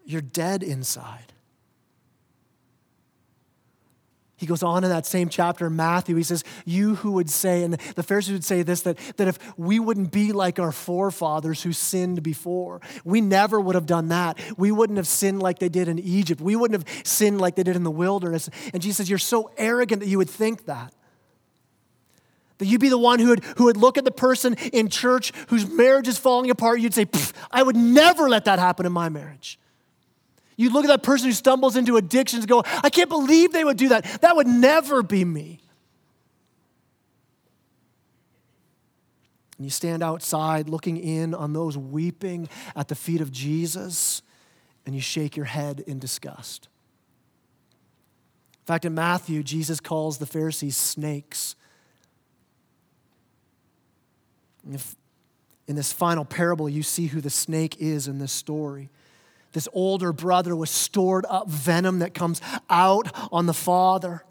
You're 0.06 0.22
dead 0.22 0.62
inside. 0.62 1.34
He 4.38 4.44
goes 4.44 4.62
on 4.62 4.84
in 4.84 4.90
that 4.90 5.06
same 5.06 5.30
chapter, 5.30 5.70
Matthew, 5.70 6.14
he 6.14 6.22
says, 6.22 6.44
You 6.66 6.96
who 6.96 7.12
would 7.12 7.30
say, 7.30 7.62
and 7.62 7.72
the 7.72 8.02
Pharisees 8.02 8.32
would 8.32 8.44
say 8.44 8.62
this, 8.62 8.82
that, 8.82 8.98
that 9.16 9.28
if 9.28 9.38
we 9.58 9.80
wouldn't 9.80 10.12
be 10.12 10.32
like 10.32 10.58
our 10.58 10.72
forefathers 10.72 11.62
who 11.62 11.72
sinned 11.72 12.22
before, 12.22 12.82
we 13.02 13.22
never 13.22 13.58
would 13.58 13.74
have 13.74 13.86
done 13.86 14.08
that. 14.08 14.38
We 14.58 14.70
wouldn't 14.70 14.98
have 14.98 15.06
sinned 15.06 15.42
like 15.42 15.58
they 15.58 15.70
did 15.70 15.88
in 15.88 15.98
Egypt. 15.98 16.42
We 16.42 16.54
wouldn't 16.54 16.86
have 16.86 17.06
sinned 17.06 17.40
like 17.40 17.54
they 17.54 17.62
did 17.62 17.76
in 17.76 17.82
the 17.82 17.90
wilderness. 17.90 18.50
And 18.74 18.82
Jesus 18.82 18.98
says, 18.98 19.08
You're 19.08 19.18
so 19.18 19.50
arrogant 19.56 20.00
that 20.00 20.08
you 20.08 20.18
would 20.18 20.30
think 20.30 20.66
that. 20.66 20.92
That 22.58 22.66
you'd 22.66 22.80
be 22.80 22.90
the 22.90 22.98
one 22.98 23.20
who 23.20 23.28
would, 23.28 23.44
who 23.56 23.64
would 23.64 23.78
look 23.78 23.96
at 23.96 24.04
the 24.04 24.10
person 24.10 24.54
in 24.72 24.90
church 24.90 25.32
whose 25.48 25.66
marriage 25.66 26.08
is 26.08 26.18
falling 26.18 26.50
apart, 26.50 26.80
you'd 26.80 26.94
say, 26.94 27.06
I 27.50 27.62
would 27.62 27.76
never 27.76 28.28
let 28.28 28.44
that 28.44 28.58
happen 28.58 28.84
in 28.84 28.92
my 28.92 29.08
marriage. 29.08 29.58
You 30.56 30.70
look 30.70 30.84
at 30.84 30.88
that 30.88 31.02
person 31.02 31.28
who 31.28 31.32
stumbles 31.32 31.76
into 31.76 31.96
addictions 31.96 32.44
and 32.44 32.48
go, 32.48 32.62
I 32.82 32.88
can't 32.88 33.10
believe 33.10 33.52
they 33.52 33.64
would 33.64 33.76
do 33.76 33.90
that. 33.90 34.04
That 34.22 34.36
would 34.36 34.46
never 34.46 35.02
be 35.02 35.24
me. 35.24 35.60
And 39.58 39.66
you 39.66 39.70
stand 39.70 40.02
outside 40.02 40.68
looking 40.68 40.96
in 40.96 41.34
on 41.34 41.52
those 41.52 41.76
weeping 41.76 42.48
at 42.74 42.88
the 42.88 42.94
feet 42.94 43.20
of 43.20 43.30
Jesus, 43.30 44.22
and 44.84 44.94
you 44.94 45.00
shake 45.00 45.36
your 45.36 45.46
head 45.46 45.82
in 45.86 45.98
disgust. 45.98 46.68
In 48.60 48.66
fact, 48.66 48.84
in 48.84 48.94
Matthew, 48.94 49.42
Jesus 49.42 49.78
calls 49.78 50.18
the 50.18 50.26
Pharisees 50.26 50.76
snakes. 50.76 51.54
in 55.68 55.76
this 55.76 55.92
final 55.92 56.24
parable, 56.24 56.68
you 56.68 56.82
see 56.82 57.06
who 57.06 57.20
the 57.20 57.30
snake 57.30 57.76
is 57.78 58.08
in 58.08 58.18
this 58.18 58.32
story 58.32 58.90
this 59.56 59.68
older 59.72 60.12
brother 60.12 60.54
was 60.54 60.68
stored 60.68 61.24
up 61.30 61.48
venom 61.48 62.00
that 62.00 62.12
comes 62.12 62.42
out 62.68 63.10
on 63.32 63.46
the 63.46 63.54
father. 63.54 64.22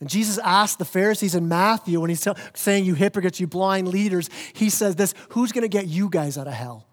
And 0.00 0.08
Jesus 0.10 0.36
asked 0.38 0.80
the 0.80 0.84
Pharisees 0.84 1.36
in 1.36 1.46
Matthew 1.46 2.00
when 2.00 2.10
he's 2.10 2.26
saying, 2.54 2.86
You 2.86 2.94
hypocrites, 2.94 3.38
you 3.38 3.46
blind 3.46 3.86
leaders, 3.86 4.28
he 4.52 4.68
says 4.68 4.96
this 4.96 5.14
Who's 5.28 5.52
going 5.52 5.62
to 5.62 5.68
get 5.68 5.86
you 5.86 6.08
guys 6.10 6.36
out 6.36 6.48
of 6.48 6.54
hell? 6.54 6.88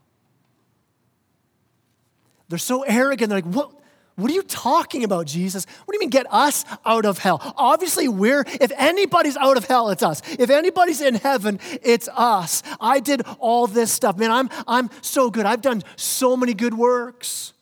They're 2.49 2.59
so 2.59 2.83
arrogant. 2.83 3.31
They're 3.31 3.41
like, 3.41 3.51
What? 3.51 3.71
What 4.15 4.29
are 4.29 4.33
you 4.33 4.43
talking 4.43 5.03
about, 5.03 5.25
Jesus? 5.25 5.65
What 5.85 5.93
do 5.93 5.95
you 5.95 5.99
mean 6.01 6.09
get 6.09 6.27
us 6.31 6.65
out 6.85 7.05
of 7.05 7.17
hell? 7.17 7.41
Obviously, 7.57 8.07
we're, 8.07 8.45
if 8.61 8.71
anybody's 8.77 9.35
out 9.37 9.57
of 9.57 9.65
hell, 9.65 9.89
it's 9.89 10.03
us. 10.03 10.21
If 10.37 10.51
anybody's 10.51 11.01
in 11.01 11.15
heaven, 11.15 11.59
it's 11.81 12.07
us. 12.09 12.61
I 12.79 12.99
did 12.99 13.23
all 13.39 13.65
this 13.65 13.91
stuff. 13.91 14.17
Man, 14.17 14.31
I'm, 14.31 14.49
I'm 14.67 14.91
so 15.01 15.31
good. 15.31 15.47
I've 15.47 15.61
done 15.61 15.81
so 15.95 16.37
many 16.37 16.53
good 16.53 16.75
works. 16.75 17.53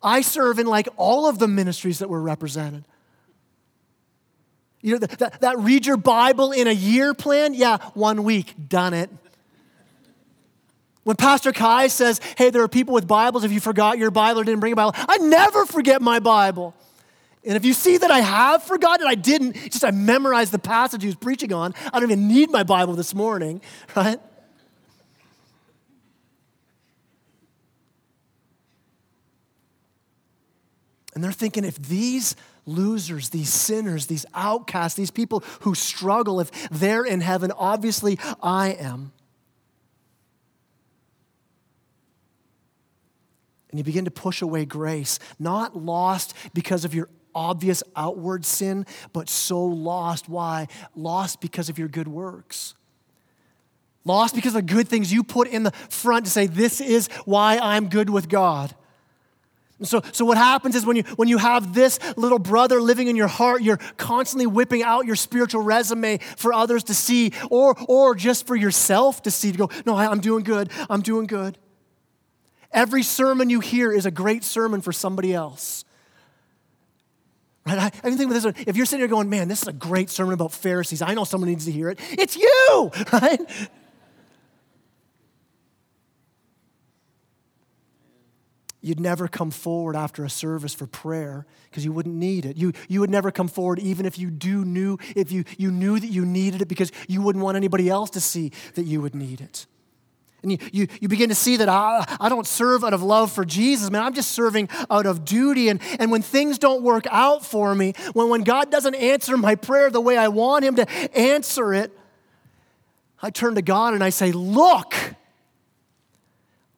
I 0.00 0.20
serve 0.20 0.60
in 0.60 0.68
like 0.68 0.88
all 0.96 1.28
of 1.28 1.40
the 1.40 1.48
ministries 1.48 1.98
that 1.98 2.08
were 2.08 2.22
represented. 2.22 2.84
You 4.82 4.92
know, 4.92 4.98
that, 4.98 5.18
that, 5.18 5.40
that 5.40 5.58
read 5.58 5.84
your 5.84 5.96
Bible 5.96 6.52
in 6.52 6.68
a 6.68 6.72
year 6.72 7.12
plan? 7.12 7.54
Yeah, 7.54 7.78
one 7.94 8.22
week, 8.22 8.54
done 8.68 8.94
it. 8.94 9.10
When 11.06 11.14
Pastor 11.14 11.52
Kai 11.52 11.86
says, 11.86 12.20
hey, 12.36 12.50
there 12.50 12.64
are 12.64 12.68
people 12.68 12.92
with 12.92 13.06
Bibles, 13.06 13.44
if 13.44 13.52
you 13.52 13.60
forgot 13.60 13.96
your 13.96 14.10
Bible 14.10 14.40
or 14.40 14.44
didn't 14.44 14.58
bring 14.58 14.72
a 14.72 14.74
Bible, 14.76 14.92
I 15.08 15.18
never 15.18 15.64
forget 15.64 16.02
my 16.02 16.18
Bible. 16.18 16.74
And 17.44 17.54
if 17.54 17.64
you 17.64 17.74
see 17.74 17.96
that 17.96 18.10
I 18.10 18.18
have 18.18 18.64
forgotten, 18.64 19.06
I 19.06 19.14
didn't, 19.14 19.52
just 19.70 19.84
I 19.84 19.92
memorized 19.92 20.50
the 20.50 20.58
passage 20.58 21.02
he 21.02 21.06
was 21.06 21.14
preaching 21.14 21.52
on. 21.52 21.74
I 21.92 22.00
don't 22.00 22.10
even 22.10 22.26
need 22.26 22.50
my 22.50 22.64
Bible 22.64 22.94
this 22.94 23.14
morning, 23.14 23.60
right? 23.94 24.18
And 31.14 31.22
they're 31.22 31.30
thinking 31.30 31.64
if 31.64 31.76
these 31.76 32.34
losers, 32.66 33.28
these 33.28 33.52
sinners, 33.52 34.08
these 34.08 34.26
outcasts, 34.34 34.96
these 34.96 35.12
people 35.12 35.44
who 35.60 35.76
struggle, 35.76 36.40
if 36.40 36.50
they're 36.70 37.04
in 37.04 37.20
heaven, 37.20 37.52
obviously 37.56 38.18
I 38.42 38.70
am. 38.70 39.12
And 43.70 43.78
you 43.78 43.84
begin 43.84 44.04
to 44.04 44.10
push 44.10 44.42
away 44.42 44.64
grace, 44.64 45.18
not 45.38 45.76
lost 45.76 46.34
because 46.54 46.84
of 46.84 46.94
your 46.94 47.08
obvious 47.34 47.82
outward 47.94 48.44
sin, 48.44 48.86
but 49.12 49.28
so 49.28 49.62
lost. 49.62 50.28
Why? 50.28 50.68
Lost 50.94 51.40
because 51.40 51.68
of 51.68 51.78
your 51.78 51.88
good 51.88 52.08
works. 52.08 52.74
Lost 54.04 54.34
because 54.34 54.54
of 54.54 54.66
the 54.66 54.74
good 54.74 54.88
things 54.88 55.12
you 55.12 55.22
put 55.24 55.48
in 55.48 55.64
the 55.64 55.72
front 55.72 56.24
to 56.24 56.30
say, 56.30 56.46
This 56.46 56.80
is 56.80 57.08
why 57.24 57.58
I'm 57.58 57.88
good 57.88 58.08
with 58.08 58.28
God. 58.28 58.74
so, 59.82 60.00
so 60.12 60.24
what 60.24 60.38
happens 60.38 60.76
is 60.76 60.86
when 60.86 60.96
you, 60.96 61.02
when 61.16 61.28
you 61.28 61.38
have 61.38 61.74
this 61.74 61.98
little 62.16 62.38
brother 62.38 62.80
living 62.80 63.08
in 63.08 63.16
your 63.16 63.26
heart, 63.26 63.62
you're 63.62 63.80
constantly 63.96 64.46
whipping 64.46 64.84
out 64.84 65.06
your 65.06 65.16
spiritual 65.16 65.60
resume 65.60 66.18
for 66.36 66.52
others 66.52 66.84
to 66.84 66.94
see 66.94 67.32
or, 67.50 67.76
or 67.88 68.14
just 68.14 68.46
for 68.46 68.54
yourself 68.54 69.22
to 69.22 69.30
see, 69.30 69.50
to 69.50 69.58
go, 69.58 69.70
no, 69.84 69.96
I, 69.96 70.06
I'm 70.06 70.20
doing 70.20 70.44
good, 70.44 70.70
I'm 70.88 71.02
doing 71.02 71.26
good. 71.26 71.58
Every 72.72 73.02
sermon 73.02 73.50
you 73.50 73.60
hear 73.60 73.92
is 73.92 74.06
a 74.06 74.10
great 74.10 74.44
sermon 74.44 74.80
for 74.80 74.92
somebody 74.92 75.34
else. 75.34 75.84
Right? 77.66 77.78
I, 77.78 77.86
I 77.86 78.10
think 78.14 78.28
with 78.28 78.42
this 78.42 78.44
one, 78.44 78.54
if 78.66 78.76
you're 78.76 78.86
sitting 78.86 79.00
here 79.00 79.08
going, 79.08 79.28
man, 79.28 79.48
this 79.48 79.62
is 79.62 79.68
a 79.68 79.72
great 79.72 80.08
sermon 80.08 80.34
about 80.34 80.52
Pharisees, 80.52 81.02
I 81.02 81.14
know 81.14 81.24
someone 81.24 81.50
needs 81.50 81.64
to 81.64 81.72
hear 81.72 81.90
it. 81.90 81.98
It's 82.12 82.36
you, 82.36 82.90
right? 83.12 83.40
You'd 88.80 89.00
never 89.00 89.26
come 89.26 89.50
forward 89.50 89.96
after 89.96 90.24
a 90.24 90.30
service 90.30 90.72
for 90.72 90.86
prayer 90.86 91.44
because 91.68 91.84
you 91.84 91.92
wouldn't 91.92 92.14
need 92.14 92.46
it. 92.46 92.56
You, 92.56 92.72
you 92.88 93.00
would 93.00 93.10
never 93.10 93.32
come 93.32 93.48
forward 93.48 93.80
even 93.80 94.06
if 94.06 94.16
you 94.16 94.30
do 94.30 94.64
knew, 94.64 94.98
if 95.16 95.32
you, 95.32 95.42
you 95.58 95.72
knew 95.72 95.98
that 95.98 96.06
you 96.06 96.24
needed 96.24 96.62
it 96.62 96.68
because 96.68 96.92
you 97.08 97.20
wouldn't 97.20 97.44
want 97.44 97.56
anybody 97.56 97.88
else 97.88 98.10
to 98.10 98.20
see 98.20 98.52
that 98.76 98.84
you 98.84 99.00
would 99.00 99.16
need 99.16 99.40
it. 99.40 99.66
And 100.46 100.52
you, 100.52 100.68
you, 100.72 100.86
you 101.00 101.08
begin 101.08 101.28
to 101.30 101.34
see 101.34 101.56
that 101.56 101.68
I, 101.68 102.04
I 102.20 102.28
don't 102.28 102.46
serve 102.46 102.84
out 102.84 102.94
of 102.94 103.02
love 103.02 103.32
for 103.32 103.44
Jesus, 103.44 103.90
man. 103.90 104.04
I'm 104.04 104.14
just 104.14 104.30
serving 104.30 104.68
out 104.88 105.04
of 105.04 105.24
duty. 105.24 105.68
And, 105.68 105.80
and 105.98 106.12
when 106.12 106.22
things 106.22 106.56
don't 106.56 106.84
work 106.84 107.04
out 107.10 107.44
for 107.44 107.74
me, 107.74 107.94
when, 108.12 108.28
when 108.28 108.44
God 108.44 108.70
doesn't 108.70 108.94
answer 108.94 109.36
my 109.36 109.56
prayer 109.56 109.90
the 109.90 110.00
way 110.00 110.16
I 110.16 110.28
want 110.28 110.64
Him 110.64 110.76
to 110.76 111.18
answer 111.18 111.74
it, 111.74 111.90
I 113.20 113.30
turn 113.30 113.56
to 113.56 113.62
God 113.62 113.94
and 113.94 114.04
I 114.04 114.10
say, 114.10 114.30
Look, 114.30 114.94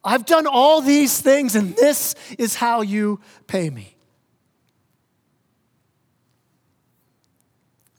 I've 0.03 0.25
done 0.25 0.47
all 0.47 0.81
these 0.81 1.21
things, 1.21 1.55
and 1.55 1.75
this 1.75 2.15
is 2.39 2.55
how 2.55 2.81
you 2.81 3.19
pay 3.45 3.69
me. 3.69 3.95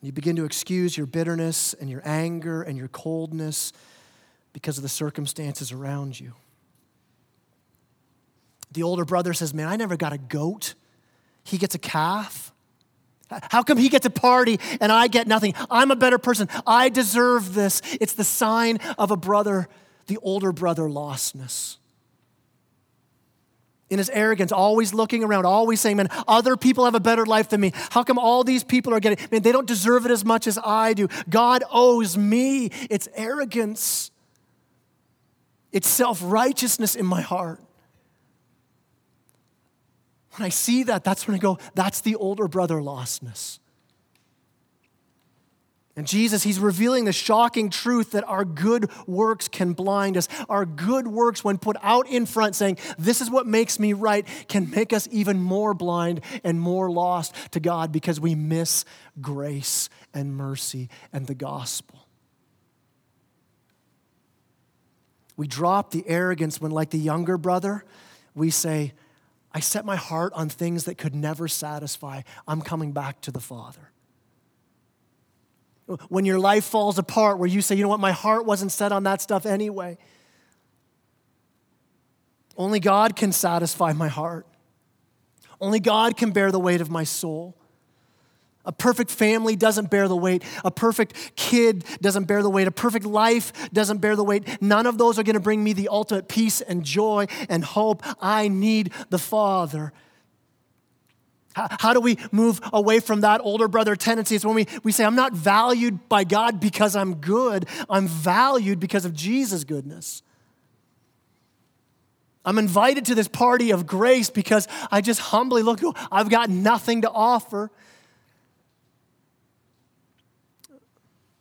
You 0.02 0.10
begin 0.10 0.34
to 0.34 0.44
excuse 0.44 0.96
your 0.96 1.06
bitterness 1.06 1.74
and 1.74 1.88
your 1.88 2.02
anger 2.04 2.60
and 2.60 2.76
your 2.76 2.88
coldness 2.88 3.72
because 4.52 4.76
of 4.76 4.82
the 4.82 4.88
circumstances 4.88 5.72
around 5.72 6.18
you. 6.18 6.34
The 8.72 8.82
older 8.82 9.04
brother 9.04 9.34
says, 9.34 9.52
Man, 9.52 9.68
I 9.68 9.76
never 9.76 9.96
got 9.96 10.12
a 10.12 10.18
goat. 10.18 10.74
He 11.44 11.58
gets 11.58 11.74
a 11.74 11.78
calf. 11.78 12.52
How 13.50 13.62
come 13.62 13.78
he 13.78 13.88
gets 13.88 14.06
a 14.06 14.10
party 14.10 14.58
and 14.80 14.90
I 14.90 15.06
get 15.08 15.26
nothing? 15.28 15.54
I'm 15.70 15.90
a 15.90 15.96
better 15.96 16.18
person. 16.18 16.48
I 16.66 16.88
deserve 16.88 17.54
this. 17.54 17.80
It's 18.00 18.14
the 18.14 18.24
sign 18.24 18.78
of 18.98 19.10
a 19.10 19.16
brother, 19.16 19.68
the 20.06 20.18
older 20.18 20.52
brother 20.52 20.82
lostness. 20.82 21.76
In 23.88 23.98
his 23.98 24.10
arrogance, 24.10 24.52
always 24.52 24.94
looking 24.94 25.24
around, 25.24 25.46
always 25.46 25.80
saying, 25.80 25.96
Man, 25.96 26.08
other 26.28 26.56
people 26.56 26.84
have 26.84 26.94
a 26.94 27.00
better 27.00 27.26
life 27.26 27.48
than 27.48 27.60
me. 27.60 27.72
How 27.90 28.04
come 28.04 28.18
all 28.18 28.44
these 28.44 28.62
people 28.62 28.94
are 28.94 29.00
getting, 29.00 29.24
man, 29.30 29.42
they 29.42 29.52
don't 29.52 29.66
deserve 29.66 30.06
it 30.06 30.12
as 30.12 30.24
much 30.24 30.46
as 30.46 30.58
I 30.64 30.94
do. 30.94 31.08
God 31.28 31.64
owes 31.70 32.16
me. 32.16 32.70
It's 32.88 33.08
arrogance, 33.14 34.09
it's 35.72 35.88
self 35.88 36.20
righteousness 36.22 36.94
in 36.96 37.06
my 37.06 37.20
heart. 37.20 37.60
When 40.36 40.46
I 40.46 40.48
see 40.48 40.84
that, 40.84 41.04
that's 41.04 41.26
when 41.26 41.34
I 41.34 41.38
go, 41.38 41.58
that's 41.74 42.00
the 42.00 42.16
older 42.16 42.48
brother 42.48 42.76
lostness. 42.76 43.58
And 45.96 46.06
Jesus, 46.06 46.44
he's 46.44 46.58
revealing 46.58 47.04
the 47.04 47.12
shocking 47.12 47.68
truth 47.68 48.12
that 48.12 48.24
our 48.26 48.44
good 48.44 48.90
works 49.06 49.48
can 49.48 49.74
blind 49.74 50.16
us. 50.16 50.28
Our 50.48 50.64
good 50.64 51.06
works, 51.06 51.44
when 51.44 51.58
put 51.58 51.76
out 51.82 52.08
in 52.08 52.26
front, 52.26 52.54
saying, 52.54 52.78
This 52.96 53.20
is 53.20 53.28
what 53.28 53.46
makes 53.46 53.78
me 53.78 53.92
right, 53.92 54.26
can 54.48 54.70
make 54.70 54.92
us 54.92 55.08
even 55.10 55.40
more 55.40 55.74
blind 55.74 56.20
and 56.44 56.60
more 56.60 56.90
lost 56.90 57.34
to 57.50 57.60
God 57.60 57.92
because 57.92 58.20
we 58.20 58.34
miss 58.34 58.84
grace 59.20 59.90
and 60.14 60.34
mercy 60.34 60.88
and 61.12 61.26
the 61.26 61.34
gospel. 61.34 61.99
We 65.40 65.48
drop 65.48 65.90
the 65.90 66.06
arrogance 66.06 66.60
when, 66.60 66.70
like 66.70 66.90
the 66.90 66.98
younger 66.98 67.38
brother, 67.38 67.82
we 68.34 68.50
say, 68.50 68.92
I 69.54 69.60
set 69.60 69.86
my 69.86 69.96
heart 69.96 70.34
on 70.34 70.50
things 70.50 70.84
that 70.84 70.98
could 70.98 71.14
never 71.14 71.48
satisfy. 71.48 72.20
I'm 72.46 72.60
coming 72.60 72.92
back 72.92 73.22
to 73.22 73.32
the 73.32 73.40
Father. 73.40 73.90
When 76.10 76.26
your 76.26 76.38
life 76.38 76.66
falls 76.66 76.98
apart, 76.98 77.38
where 77.38 77.48
you 77.48 77.62
say, 77.62 77.74
you 77.74 77.82
know 77.82 77.88
what, 77.88 78.00
my 78.00 78.12
heart 78.12 78.44
wasn't 78.44 78.70
set 78.70 78.92
on 78.92 79.04
that 79.04 79.22
stuff 79.22 79.46
anyway. 79.46 79.96
Only 82.58 82.78
God 82.78 83.16
can 83.16 83.32
satisfy 83.32 83.94
my 83.94 84.08
heart. 84.08 84.46
Only 85.58 85.80
God 85.80 86.18
can 86.18 86.32
bear 86.32 86.52
the 86.52 86.60
weight 86.60 86.82
of 86.82 86.90
my 86.90 87.04
soul. 87.04 87.56
A 88.66 88.72
perfect 88.72 89.10
family 89.10 89.56
doesn't 89.56 89.90
bear 89.90 90.06
the 90.06 90.16
weight. 90.16 90.42
A 90.64 90.70
perfect 90.70 91.34
kid 91.34 91.84
doesn't 92.00 92.24
bear 92.24 92.42
the 92.42 92.50
weight. 92.50 92.68
A 92.68 92.72
perfect 92.72 93.06
life 93.06 93.52
doesn't 93.72 93.98
bear 93.98 94.16
the 94.16 94.24
weight. 94.24 94.60
None 94.60 94.86
of 94.86 94.98
those 94.98 95.18
are 95.18 95.22
going 95.22 95.34
to 95.34 95.40
bring 95.40 95.64
me 95.64 95.72
the 95.72 95.88
ultimate 95.88 96.28
peace 96.28 96.60
and 96.60 96.84
joy 96.84 97.26
and 97.48 97.64
hope. 97.64 98.02
I 98.20 98.48
need 98.48 98.92
the 99.08 99.18
Father. 99.18 99.92
How, 101.52 101.92
do 101.92 102.00
we 102.00 102.16
move 102.30 102.60
away 102.72 103.00
from 103.00 103.22
that 103.22 103.40
older 103.42 103.66
brother 103.66 103.96
tendency? 103.96 104.36
It's 104.36 104.44
when 104.44 104.54
we, 104.54 104.66
we 104.84 104.92
say, 104.92 105.04
I'm 105.04 105.16
not 105.16 105.32
valued 105.32 106.08
by 106.08 106.24
God 106.24 106.60
because 106.60 106.94
I'm 106.94 107.16
good, 107.16 107.66
I'm 107.88 108.06
valued 108.06 108.78
because 108.78 109.04
of 109.04 109.14
Jesus' 109.14 109.64
goodness. 109.64 110.22
I'm 112.44 112.56
invited 112.56 113.06
to 113.06 113.14
this 113.14 113.28
party 113.28 113.72
of 113.72 113.86
grace 113.86 114.30
because 114.30 114.68
I 114.90 115.00
just 115.00 115.20
humbly 115.20 115.62
look, 115.62 115.80
I've 116.10 116.30
got 116.30 116.50
nothing 116.50 117.02
to 117.02 117.10
offer. 117.10 117.70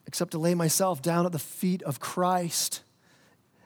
Except 0.10 0.32
to 0.32 0.40
lay 0.40 0.56
myself 0.56 1.04
down 1.04 1.28
at 1.28 1.32
the 1.32 1.38
feet 1.38 1.84
of 1.84 2.00
Christ 2.00 2.82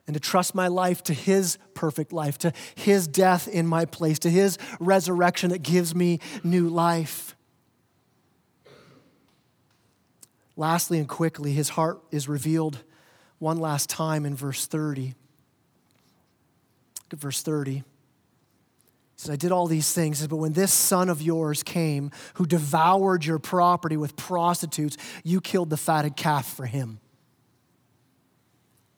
and 0.06 0.14
to 0.14 0.20
trust 0.20 0.54
my 0.54 0.68
life 0.68 1.02
to 1.04 1.14
His 1.14 1.58
perfect 1.74 2.12
life, 2.12 2.38
to 2.40 2.52
His 2.76 3.08
death 3.08 3.48
in 3.48 3.66
my 3.66 3.86
place, 3.86 4.20
to 4.20 4.30
His 4.30 4.58
resurrection 4.78 5.52
that 5.52 5.64
gives 5.64 5.96
me 5.96 6.20
new 6.44 6.68
life. 6.68 7.38
Lastly 10.58 11.00
and 11.00 11.08
quickly, 11.08 11.54
His 11.54 11.70
heart 11.70 12.02
is 12.12 12.28
revealed 12.28 12.84
one 13.40 13.56
last 13.58 13.90
time 13.90 14.26
in 14.26 14.36
verse 14.36 14.68
30. 14.68 15.16
Look 17.06 17.14
at 17.14 17.20
verse 17.20 17.42
30 17.42 17.84
says, 19.24 19.32
I 19.32 19.36
did 19.36 19.52
all 19.52 19.68
these 19.68 19.92
things. 19.94 20.26
But 20.28 20.38
when 20.38 20.54
this 20.54 20.72
son 20.72 21.10
of 21.10 21.22
yours 21.22 21.64
came, 21.64 22.12
who 22.36 22.46
devoured 22.46 23.26
your 23.26 23.40
property 23.40 23.98
with 23.98 24.16
prostitutes, 24.16 24.98
you 25.24 25.42
killed 25.42 25.70
the 25.70 25.78
fatted 25.78 26.16
calf 26.16 26.46
for 26.46 26.66
him. 26.66 27.00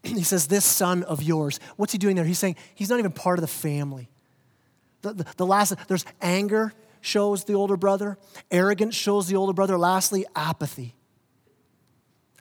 He 0.03 0.23
says, 0.23 0.47
This 0.47 0.65
son 0.65 1.03
of 1.03 1.23
yours. 1.23 1.59
What's 1.77 1.91
he 1.91 1.97
doing 1.97 2.15
there? 2.15 2.25
He's 2.25 2.39
saying 2.39 2.57
he's 2.75 2.89
not 2.89 2.99
even 2.99 3.11
part 3.11 3.39
of 3.39 3.41
the 3.41 3.47
family. 3.47 4.09
The, 5.01 5.13
the, 5.13 5.25
the 5.37 5.45
last, 5.45 5.75
there's 5.87 6.05
anger 6.21 6.73
shows 7.01 7.43
the 7.43 7.53
older 7.53 7.77
brother, 7.77 8.17
arrogance 8.51 8.95
shows 8.95 9.27
the 9.27 9.35
older 9.35 9.53
brother. 9.53 9.77
Lastly, 9.77 10.25
apathy 10.35 10.95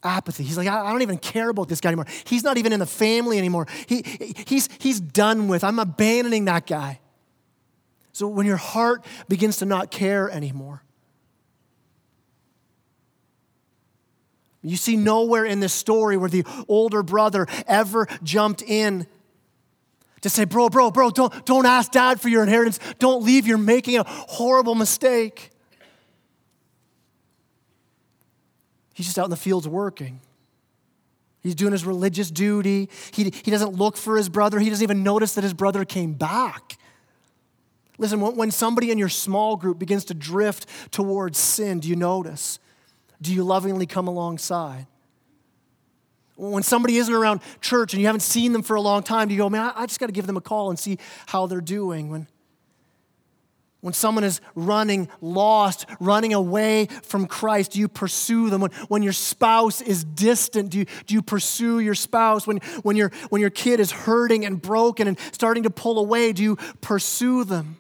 apathy. 0.04 0.44
He's 0.44 0.58
like, 0.58 0.68
I, 0.68 0.92
don't 0.92 1.00
even 1.00 1.16
care 1.16 1.48
about 1.48 1.68
this 1.68 1.80
guy 1.80 1.88
anymore. 1.88 2.06
He's 2.24 2.44
not 2.44 2.58
even 2.58 2.72
in 2.74 2.80
the 2.80 2.86
family 2.86 3.38
anymore. 3.38 3.66
He, 3.86 4.04
he's, 4.46 4.68
he's 4.78 5.00
done 5.00 5.48
with. 5.48 5.64
I'm 5.64 5.78
abandoning 5.78 6.44
that 6.44 6.66
guy. 6.66 7.00
So 8.14 8.28
when 8.28 8.46
your 8.46 8.56
heart 8.56 9.04
begins 9.28 9.56
to 9.56 9.66
not 9.66 9.90
care 9.90 10.30
anymore, 10.30 10.84
you 14.62 14.76
see 14.76 14.96
nowhere 14.96 15.44
in 15.44 15.58
this 15.58 15.72
story 15.72 16.16
where 16.16 16.30
the 16.30 16.46
older 16.68 17.02
brother 17.02 17.48
ever 17.66 18.06
jumped 18.22 18.62
in 18.62 19.08
to 20.20 20.30
say, 20.30 20.44
Bro, 20.44 20.70
bro, 20.70 20.92
bro, 20.92 21.10
don't, 21.10 21.44
don't 21.44 21.66
ask 21.66 21.90
dad 21.90 22.20
for 22.20 22.28
your 22.28 22.44
inheritance. 22.44 22.78
Don't 23.00 23.24
leave. 23.24 23.48
You're 23.48 23.58
making 23.58 23.98
a 23.98 24.04
horrible 24.06 24.76
mistake. 24.76 25.50
He's 28.94 29.06
just 29.06 29.18
out 29.18 29.24
in 29.24 29.30
the 29.30 29.36
fields 29.36 29.66
working. 29.66 30.20
He's 31.42 31.56
doing 31.56 31.72
his 31.72 31.84
religious 31.84 32.30
duty. 32.30 32.88
He, 33.12 33.24
he 33.24 33.50
doesn't 33.50 33.74
look 33.74 33.96
for 33.96 34.16
his 34.16 34.28
brother. 34.28 34.60
He 34.60 34.70
doesn't 34.70 34.84
even 34.84 35.02
notice 35.02 35.34
that 35.34 35.42
his 35.42 35.52
brother 35.52 35.84
came 35.84 36.12
back. 36.12 36.78
Listen, 37.96 38.20
when 38.20 38.50
somebody 38.50 38.90
in 38.90 38.98
your 38.98 39.08
small 39.08 39.56
group 39.56 39.78
begins 39.78 40.04
to 40.06 40.14
drift 40.14 40.66
towards 40.90 41.38
sin, 41.38 41.80
do 41.80 41.88
you 41.88 41.96
notice? 41.96 42.58
Do 43.22 43.32
you 43.32 43.44
lovingly 43.44 43.86
come 43.86 44.08
alongside? 44.08 44.86
When 46.36 46.64
somebody 46.64 46.96
isn't 46.96 47.14
around 47.14 47.40
church 47.60 47.92
and 47.92 48.00
you 48.00 48.06
haven't 48.06 48.20
seen 48.20 48.52
them 48.52 48.62
for 48.62 48.74
a 48.74 48.80
long 48.80 49.04
time, 49.04 49.28
do 49.28 49.34
you 49.34 49.38
go, 49.38 49.48
man, 49.48 49.72
I 49.76 49.86
just 49.86 50.00
got 50.00 50.06
to 50.06 50.12
give 50.12 50.26
them 50.26 50.36
a 50.36 50.40
call 50.40 50.70
and 50.70 50.78
see 50.78 50.98
how 51.26 51.46
they're 51.46 51.60
doing? 51.60 52.10
When, 52.10 52.26
when 53.80 53.94
someone 53.94 54.24
is 54.24 54.40
running 54.56 55.08
lost, 55.20 55.86
running 56.00 56.34
away 56.34 56.86
from 57.04 57.28
Christ, 57.28 57.72
do 57.72 57.78
you 57.78 57.86
pursue 57.86 58.50
them? 58.50 58.62
When, 58.62 58.72
when 58.88 59.04
your 59.04 59.12
spouse 59.12 59.80
is 59.80 60.02
distant, 60.02 60.70
do 60.70 60.78
you, 60.78 60.86
do 61.06 61.14
you 61.14 61.22
pursue 61.22 61.78
your 61.78 61.94
spouse? 61.94 62.48
When, 62.48 62.56
when, 62.82 62.96
your, 62.96 63.12
when 63.28 63.40
your 63.40 63.50
kid 63.50 63.78
is 63.78 63.92
hurting 63.92 64.44
and 64.44 64.60
broken 64.60 65.06
and 65.06 65.16
starting 65.30 65.62
to 65.62 65.70
pull 65.70 66.00
away, 66.00 66.32
do 66.32 66.42
you 66.42 66.56
pursue 66.80 67.44
them? 67.44 67.76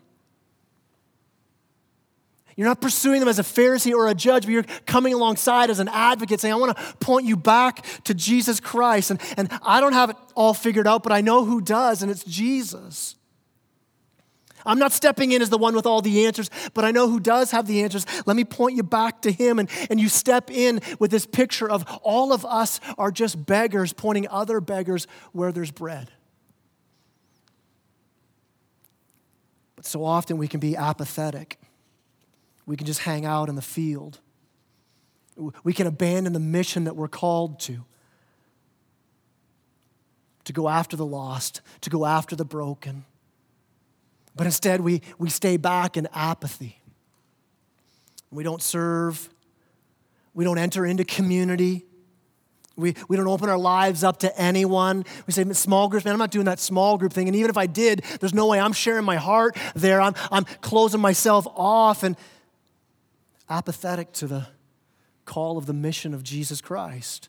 You're 2.56 2.68
not 2.68 2.80
pursuing 2.80 3.20
them 3.20 3.28
as 3.28 3.38
a 3.38 3.42
Pharisee 3.42 3.92
or 3.92 4.08
a 4.08 4.14
judge, 4.14 4.44
but 4.44 4.52
you're 4.52 4.64
coming 4.86 5.12
alongside 5.12 5.70
as 5.70 5.80
an 5.80 5.88
advocate 5.88 6.40
saying, 6.40 6.54
I 6.54 6.56
want 6.56 6.76
to 6.76 6.96
point 6.96 7.26
you 7.26 7.36
back 7.36 7.84
to 8.04 8.14
Jesus 8.14 8.60
Christ. 8.60 9.10
And, 9.10 9.20
and 9.36 9.50
I 9.62 9.80
don't 9.80 9.92
have 9.92 10.10
it 10.10 10.16
all 10.34 10.54
figured 10.54 10.86
out, 10.86 11.02
but 11.02 11.12
I 11.12 11.20
know 11.20 11.44
who 11.44 11.60
does, 11.60 12.02
and 12.02 12.10
it's 12.10 12.24
Jesus. 12.24 13.16
I'm 14.66 14.78
not 14.78 14.92
stepping 14.92 15.32
in 15.32 15.42
as 15.42 15.50
the 15.50 15.58
one 15.58 15.74
with 15.74 15.86
all 15.86 16.00
the 16.00 16.26
answers, 16.26 16.50
but 16.72 16.84
I 16.84 16.90
know 16.90 17.08
who 17.08 17.20
does 17.20 17.50
have 17.50 17.66
the 17.66 17.82
answers. 17.82 18.06
Let 18.26 18.36
me 18.36 18.44
point 18.44 18.76
you 18.76 18.82
back 18.82 19.22
to 19.22 19.32
him. 19.32 19.58
And, 19.58 19.68
and 19.90 20.00
you 20.00 20.08
step 20.08 20.50
in 20.50 20.80
with 20.98 21.10
this 21.10 21.26
picture 21.26 21.68
of 21.68 21.84
all 22.02 22.32
of 22.32 22.46
us 22.46 22.80
are 22.96 23.10
just 23.10 23.44
beggars 23.44 23.92
pointing 23.92 24.26
other 24.28 24.60
beggars 24.60 25.06
where 25.32 25.52
there's 25.52 25.70
bread. 25.70 26.10
But 29.76 29.84
so 29.84 30.04
often 30.04 30.38
we 30.38 30.48
can 30.48 30.60
be 30.60 30.76
apathetic. 30.76 31.58
We 32.66 32.76
can 32.76 32.86
just 32.86 33.00
hang 33.00 33.24
out 33.24 33.48
in 33.48 33.54
the 33.54 33.62
field. 33.62 34.20
We 35.62 35.72
can 35.72 35.86
abandon 35.86 36.32
the 36.32 36.40
mission 36.40 36.84
that 36.84 36.96
we're 36.96 37.08
called 37.08 37.60
to 37.60 37.84
to 40.44 40.52
go 40.52 40.68
after 40.68 40.96
the 40.96 41.06
lost, 41.06 41.60
to 41.80 41.90
go 41.90 42.04
after 42.04 42.36
the 42.36 42.44
broken. 42.44 43.04
But 44.36 44.46
instead, 44.46 44.80
we, 44.80 45.02
we 45.18 45.30
stay 45.30 45.56
back 45.56 45.96
in 45.96 46.06
apathy. 46.12 46.80
We 48.30 48.42
don't 48.42 48.62
serve, 48.62 49.28
we 50.34 50.44
don't 50.44 50.58
enter 50.58 50.84
into 50.84 51.04
community. 51.04 51.86
We, 52.76 52.96
we 53.08 53.16
don't 53.16 53.28
open 53.28 53.48
our 53.48 53.58
lives 53.58 54.02
up 54.02 54.18
to 54.18 54.38
anyone. 54.38 55.04
We 55.28 55.32
say, 55.32 55.44
small 55.52 55.88
groups, 55.88 56.04
man, 56.04 56.12
I'm 56.12 56.18
not 56.18 56.32
doing 56.32 56.46
that 56.46 56.58
small 56.58 56.98
group 56.98 57.12
thing. 57.12 57.28
And 57.28 57.36
even 57.36 57.48
if 57.48 57.56
I 57.56 57.66
did, 57.66 58.02
there's 58.18 58.34
no 58.34 58.48
way 58.48 58.58
I'm 58.58 58.72
sharing 58.72 59.04
my 59.04 59.16
heart 59.16 59.56
there. 59.76 60.00
I'm, 60.00 60.14
I'm 60.32 60.44
closing 60.60 61.00
myself 61.00 61.46
off. 61.54 62.02
And 62.02 62.16
apathetic 63.48 64.12
to 64.14 64.26
the 64.26 64.46
call 65.24 65.58
of 65.58 65.66
the 65.66 65.72
mission 65.72 66.14
of 66.14 66.22
Jesus 66.22 66.60
Christ. 66.60 67.28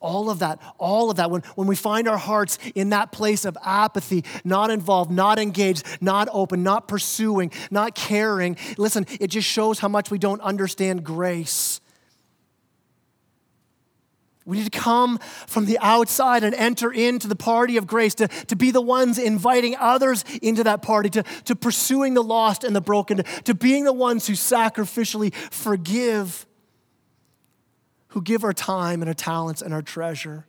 All 0.00 0.30
of 0.30 0.40
that, 0.40 0.58
all 0.78 1.10
of 1.10 1.16
that, 1.18 1.30
when, 1.30 1.42
when 1.54 1.68
we 1.68 1.76
find 1.76 2.08
our 2.08 2.18
hearts 2.18 2.58
in 2.74 2.90
that 2.90 3.12
place 3.12 3.44
of 3.44 3.56
apathy, 3.64 4.24
not 4.42 4.70
involved, 4.70 5.12
not 5.12 5.38
engaged, 5.38 5.86
not 6.00 6.28
open, 6.32 6.64
not 6.64 6.88
pursuing, 6.88 7.52
not 7.70 7.94
caring, 7.94 8.56
listen, 8.78 9.06
it 9.20 9.28
just 9.28 9.46
shows 9.46 9.78
how 9.78 9.86
much 9.86 10.10
we 10.10 10.18
don't 10.18 10.40
understand 10.40 11.04
grace. 11.04 11.80
We 14.44 14.58
need 14.58 14.72
to 14.72 14.78
come 14.78 15.18
from 15.46 15.66
the 15.66 15.78
outside 15.80 16.42
and 16.42 16.54
enter 16.54 16.92
into 16.92 17.28
the 17.28 17.36
party 17.36 17.76
of 17.76 17.86
grace, 17.86 18.14
to, 18.16 18.28
to 18.28 18.56
be 18.56 18.70
the 18.70 18.80
ones 18.80 19.18
inviting 19.18 19.76
others 19.76 20.24
into 20.42 20.64
that 20.64 20.82
party, 20.82 21.10
to, 21.10 21.22
to 21.44 21.54
pursuing 21.54 22.14
the 22.14 22.22
lost 22.22 22.64
and 22.64 22.74
the 22.74 22.80
broken, 22.80 23.18
to, 23.18 23.22
to 23.42 23.54
being 23.54 23.84
the 23.84 23.92
ones 23.92 24.26
who 24.26 24.32
sacrificially 24.32 25.34
forgive 25.34 26.46
who 28.12 28.20
give 28.20 28.44
our 28.44 28.52
time 28.52 29.00
and 29.00 29.08
our 29.08 29.14
talents 29.14 29.62
and 29.62 29.72
our 29.72 29.80
treasure, 29.80 30.46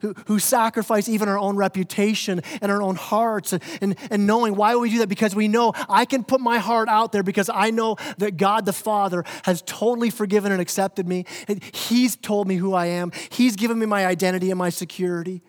who, 0.00 0.14
who 0.26 0.38
sacrifice 0.38 1.08
even 1.08 1.28
our 1.28 1.38
own 1.38 1.56
reputation 1.56 2.42
and 2.60 2.72
our 2.72 2.82
own 2.82 2.96
hearts, 2.96 3.52
and, 3.52 3.62
and, 3.80 3.96
and 4.10 4.26
knowing 4.26 4.54
why 4.56 4.76
we 4.76 4.90
do 4.90 4.98
that 4.98 5.08
because 5.08 5.34
we 5.34 5.48
know 5.48 5.72
I 5.88 6.04
can 6.04 6.24
put 6.24 6.40
my 6.40 6.58
heart 6.58 6.88
out 6.88 7.12
there 7.12 7.22
because 7.22 7.50
I 7.52 7.70
know 7.70 7.96
that 8.18 8.36
God 8.36 8.66
the 8.66 8.72
Father 8.72 9.24
has 9.44 9.62
totally 9.62 10.10
forgiven 10.10 10.52
and 10.52 10.60
accepted 10.60 11.06
me. 11.06 11.26
And 11.48 11.62
He's 11.62 12.16
told 12.16 12.48
me 12.48 12.56
who 12.56 12.74
I 12.74 12.86
am, 12.86 13.12
He's 13.30 13.56
given 13.56 13.78
me 13.78 13.86
my 13.86 14.06
identity 14.06 14.50
and 14.50 14.58
my 14.58 14.70
security. 14.70 15.42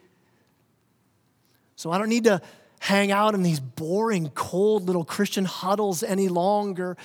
So 1.76 1.92
I 1.92 1.98
don't 1.98 2.10
need 2.10 2.26
to 2.26 2.42
hang 2.80 3.12
out 3.12 3.34
in 3.34 3.44
these 3.44 3.60
boring, 3.60 4.30
cold 4.30 4.86
little 4.86 5.06
Christian 5.06 5.46
huddles 5.46 6.04
any 6.04 6.30
longer 6.30 6.98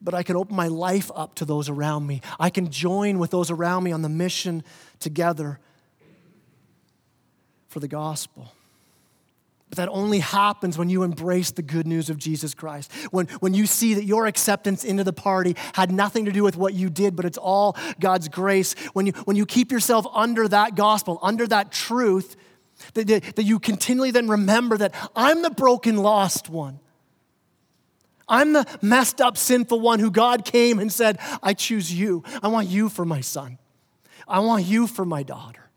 but 0.00 0.14
I 0.14 0.22
can 0.22 0.36
open 0.36 0.54
my 0.54 0.68
life 0.68 1.10
up 1.12 1.34
to 1.34 1.44
those 1.44 1.68
around 1.68 2.06
me. 2.06 2.20
I 2.38 2.50
can 2.50 2.70
join 2.70 3.18
with 3.18 3.32
those 3.32 3.50
around 3.50 3.82
me 3.82 3.90
on 3.90 4.02
the 4.02 4.08
mission 4.08 4.62
together 5.00 5.58
for 7.68 7.80
the 7.80 7.88
gospel. 7.88 8.52
But 9.68 9.76
that 9.76 9.88
only 9.90 10.20
happens 10.20 10.78
when 10.78 10.88
you 10.88 11.02
embrace 11.02 11.50
the 11.50 11.62
good 11.62 11.86
news 11.86 12.08
of 12.08 12.16
Jesus 12.16 12.54
Christ. 12.54 12.90
When, 13.10 13.26
when 13.40 13.52
you 13.52 13.66
see 13.66 13.94
that 13.94 14.04
your 14.04 14.26
acceptance 14.26 14.82
into 14.82 15.04
the 15.04 15.12
party 15.12 15.56
had 15.74 15.92
nothing 15.92 16.24
to 16.24 16.32
do 16.32 16.42
with 16.42 16.56
what 16.56 16.72
you 16.72 16.88
did, 16.88 17.14
but 17.14 17.26
it's 17.26 17.38
all 17.38 17.76
God's 18.00 18.28
grace. 18.28 18.72
When 18.94 19.06
you, 19.06 19.12
when 19.24 19.36
you 19.36 19.44
keep 19.44 19.70
yourself 19.70 20.06
under 20.14 20.48
that 20.48 20.74
gospel, 20.74 21.18
under 21.22 21.46
that 21.48 21.70
truth, 21.70 22.36
that, 22.94 23.06
that, 23.08 23.36
that 23.36 23.42
you 23.42 23.58
continually 23.58 24.10
then 24.10 24.28
remember 24.28 24.78
that 24.78 24.94
I'm 25.14 25.42
the 25.42 25.50
broken, 25.50 25.98
lost 25.98 26.48
one. 26.48 26.80
I'm 28.26 28.52
the 28.52 28.66
messed 28.80 29.20
up, 29.20 29.36
sinful 29.36 29.80
one 29.80 30.00
who 30.00 30.10
God 30.10 30.44
came 30.44 30.78
and 30.78 30.92
said, 30.92 31.18
I 31.42 31.54
choose 31.54 31.92
you. 31.92 32.22
I 32.42 32.48
want 32.48 32.68
you 32.68 32.88
for 32.88 33.04
my 33.04 33.20
son. 33.20 33.58
I 34.26 34.40
want 34.40 34.64
you 34.64 34.86
for 34.86 35.04
my 35.04 35.22
daughter. 35.22 35.67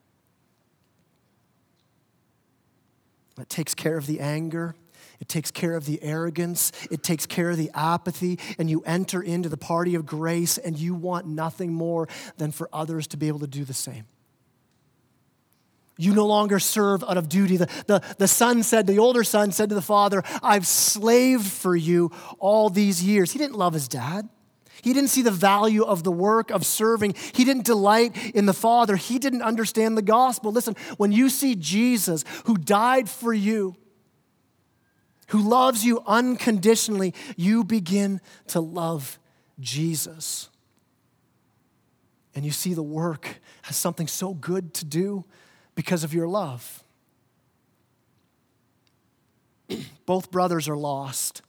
It 3.39 3.50
takes 3.50 3.74
care 3.74 3.98
of 3.98 4.08
the 4.08 4.20
anger. 4.20 4.76
It 5.20 5.30
takes 5.30 5.52
care 5.52 5.76
of 5.76 5.86
the 5.86 6.02
arrogance. 6.02 6.72
It 6.89 7.04
takes 7.04 7.26
care 7.26 7.52
of 7.52 7.58
the 7.58 7.72
apathy. 7.74 8.39
And 8.58 8.70
you 8.70 8.82
enter 8.86 9.22
into 9.22 9.50
the 9.50 9.58
party 9.58 9.96
of 9.96 10.06
grace 10.06 10.58
and 10.58 10.78
you 10.78 10.96
want 10.96 11.28
nothing 11.28 11.74
more 11.74 12.08
than 12.38 12.52
for 12.52 12.67
others 12.74 13.08
to 13.08 13.17
be 13.17 13.28
able 13.28 13.39
to 13.39 13.48
do 13.48 13.63
the 13.63 13.74
same. 13.74 14.06
You 15.98 16.15
no 16.15 16.26
longer 16.26 16.58
serve 16.58 17.04
out 17.04 17.17
of 17.17 17.30
duty. 17.30 17.58
The, 17.58 17.70
the, 17.86 18.02
the 18.17 18.28
son 18.28 18.63
said, 18.63 18.88
the 18.88 18.98
older 18.98 19.24
son 19.24 19.52
said 19.52 19.70
to 19.70 19.76
the 19.76 19.82
father, 19.84 20.24
I've 20.41 20.65
slaved 20.65 21.46
for 21.46 21.76
you 21.76 22.12
all 22.39 22.72
these 22.72 23.04
years. 23.04 23.32
He 23.32 23.38
didn't 23.38 23.58
love 23.58 23.74
his 23.74 23.88
dad. 23.88 24.28
He 24.82 24.94
didn't 24.94 25.10
see 25.10 25.22
the 25.22 25.32
value 25.32 25.84
of 25.84 26.04
the 26.04 26.12
work 26.12 26.50
of 26.50 26.65
serving. 26.65 27.15
He 27.34 27.46
didn't 27.46 27.65
delight 27.65 28.15
in 28.34 28.46
the 28.46 28.54
Father. 28.54 28.96
He 28.96 29.20
didn't 29.20 29.41
understand 29.41 29.98
the 29.98 30.02
gospel. 30.02 30.52
Listen, 30.52 30.76
when 30.98 31.12
you 31.12 31.30
see 31.30 31.56
Jesus 31.56 32.24
who 32.46 32.58
died 32.58 33.10
for 33.10 33.34
you, 33.34 33.76
who 35.28 35.39
loves 35.39 35.86
you 35.86 36.04
unconditionally, 36.06 37.13
you 37.38 37.63
begin 37.63 38.20
to 38.48 38.60
love 38.60 39.17
Jesus. 39.60 40.50
And 42.36 42.44
you 42.44 42.52
see 42.52 42.74
the 42.74 42.84
work 42.84 43.39
has 43.63 43.78
something 43.78 44.08
so 44.08 44.34
good 44.34 44.74
to 44.76 44.86
do 44.86 45.26
because 45.76 46.04
of 46.04 46.13
your 46.13 46.28
love. 46.28 46.84
Both 50.06 50.32
brothers 50.32 50.67
are 50.67 50.78
lost. 50.78 51.41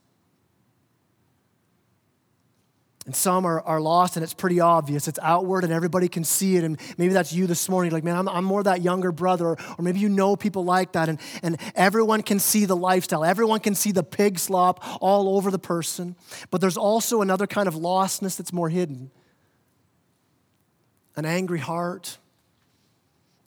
And 3.04 3.16
some 3.16 3.44
are, 3.44 3.60
are 3.62 3.80
lost, 3.80 4.16
and 4.16 4.22
it's 4.22 4.34
pretty 4.34 4.60
obvious. 4.60 5.08
It's 5.08 5.18
outward, 5.20 5.64
and 5.64 5.72
everybody 5.72 6.08
can 6.08 6.22
see 6.22 6.56
it. 6.56 6.62
And 6.62 6.78
maybe 6.98 7.12
that's 7.12 7.32
you 7.32 7.48
this 7.48 7.68
morning. 7.68 7.90
Like, 7.90 8.04
man, 8.04 8.16
I'm, 8.16 8.28
I'm 8.28 8.44
more 8.44 8.62
that 8.62 8.80
younger 8.80 9.10
brother. 9.10 9.46
Or, 9.46 9.58
or 9.76 9.82
maybe 9.82 9.98
you 9.98 10.08
know 10.08 10.36
people 10.36 10.64
like 10.64 10.92
that. 10.92 11.08
And, 11.08 11.18
and 11.42 11.58
everyone 11.74 12.22
can 12.22 12.38
see 12.38 12.64
the 12.64 12.76
lifestyle, 12.76 13.24
everyone 13.24 13.58
can 13.58 13.74
see 13.74 13.90
the 13.90 14.04
pig 14.04 14.38
slop 14.38 14.84
all 15.02 15.36
over 15.36 15.50
the 15.50 15.58
person. 15.58 16.14
But 16.50 16.60
there's 16.60 16.76
also 16.76 17.22
another 17.22 17.48
kind 17.48 17.66
of 17.66 17.74
lostness 17.74 18.36
that's 18.36 18.52
more 18.52 18.68
hidden 18.68 19.10
an 21.14 21.26
angry 21.26 21.58
heart, 21.58 22.16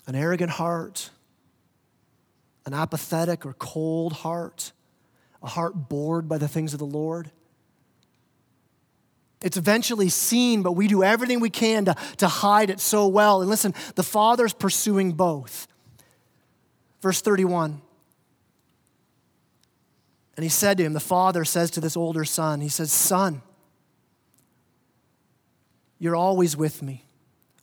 an 0.06 0.14
arrogant 0.14 0.52
heart, 0.52 1.10
an 2.66 2.74
apathetic 2.74 3.46
or 3.46 3.54
cold 3.54 4.14
heart, 4.14 4.72
a 5.42 5.48
heart 5.48 5.90
bored 5.90 6.28
by 6.28 6.38
the 6.38 6.48
things 6.48 6.74
of 6.74 6.80
the 6.80 6.86
Lord. 6.86 7.32
It's 9.46 9.58
eventually 9.58 10.10
seen, 10.10 10.64
but 10.64 10.72
we 10.72 10.88
do 10.88 11.04
everything 11.04 11.40
we 11.40 11.52
can 11.52 11.86
to, 11.86 11.96
to 12.18 12.28
hide 12.28 12.72
it 12.72 12.80
so 12.80 13.08
well. 13.08 13.42
And 13.42 13.50
listen, 13.50 13.76
the 13.94 14.02
Father's 14.02 14.54
pursuing 14.54 15.12
both. 15.12 15.68
Verse 17.00 17.22
31. 17.22 17.80
And 20.36 20.44
he 20.44 20.50
said 20.50 20.80
to 20.80 20.84
him, 20.84 20.94
the 20.94 21.00
father 21.00 21.46
says 21.46 21.72
to 21.72 21.80
this 21.80 21.96
older 21.96 22.26
son, 22.26 22.60
he 22.60 22.68
says, 22.70 22.92
Son, 22.92 23.42
you're 26.00 26.16
always 26.16 26.58
with 26.58 26.82
me. 26.82 27.06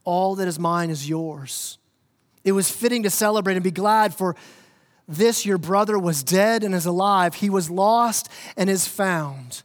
All 0.04 0.36
that 0.36 0.48
is 0.48 0.58
mine 0.58 0.88
is 0.88 1.08
yours. 1.08 1.78
It 2.44 2.52
was 2.52 2.70
fitting 2.70 3.02
to 3.02 3.10
celebrate 3.10 3.54
and 3.54 3.64
be 3.64 3.70
glad, 3.70 4.14
for 4.14 4.36
this 5.06 5.44
your 5.44 5.58
brother 5.58 5.98
was 5.98 6.22
dead 6.22 6.62
and 6.62 6.74
is 6.74 6.86
alive. 6.86 7.34
He 7.34 7.50
was 7.50 7.68
lost 7.68 8.28
and 8.56 8.70
is 8.70 8.86
found. 8.86 9.64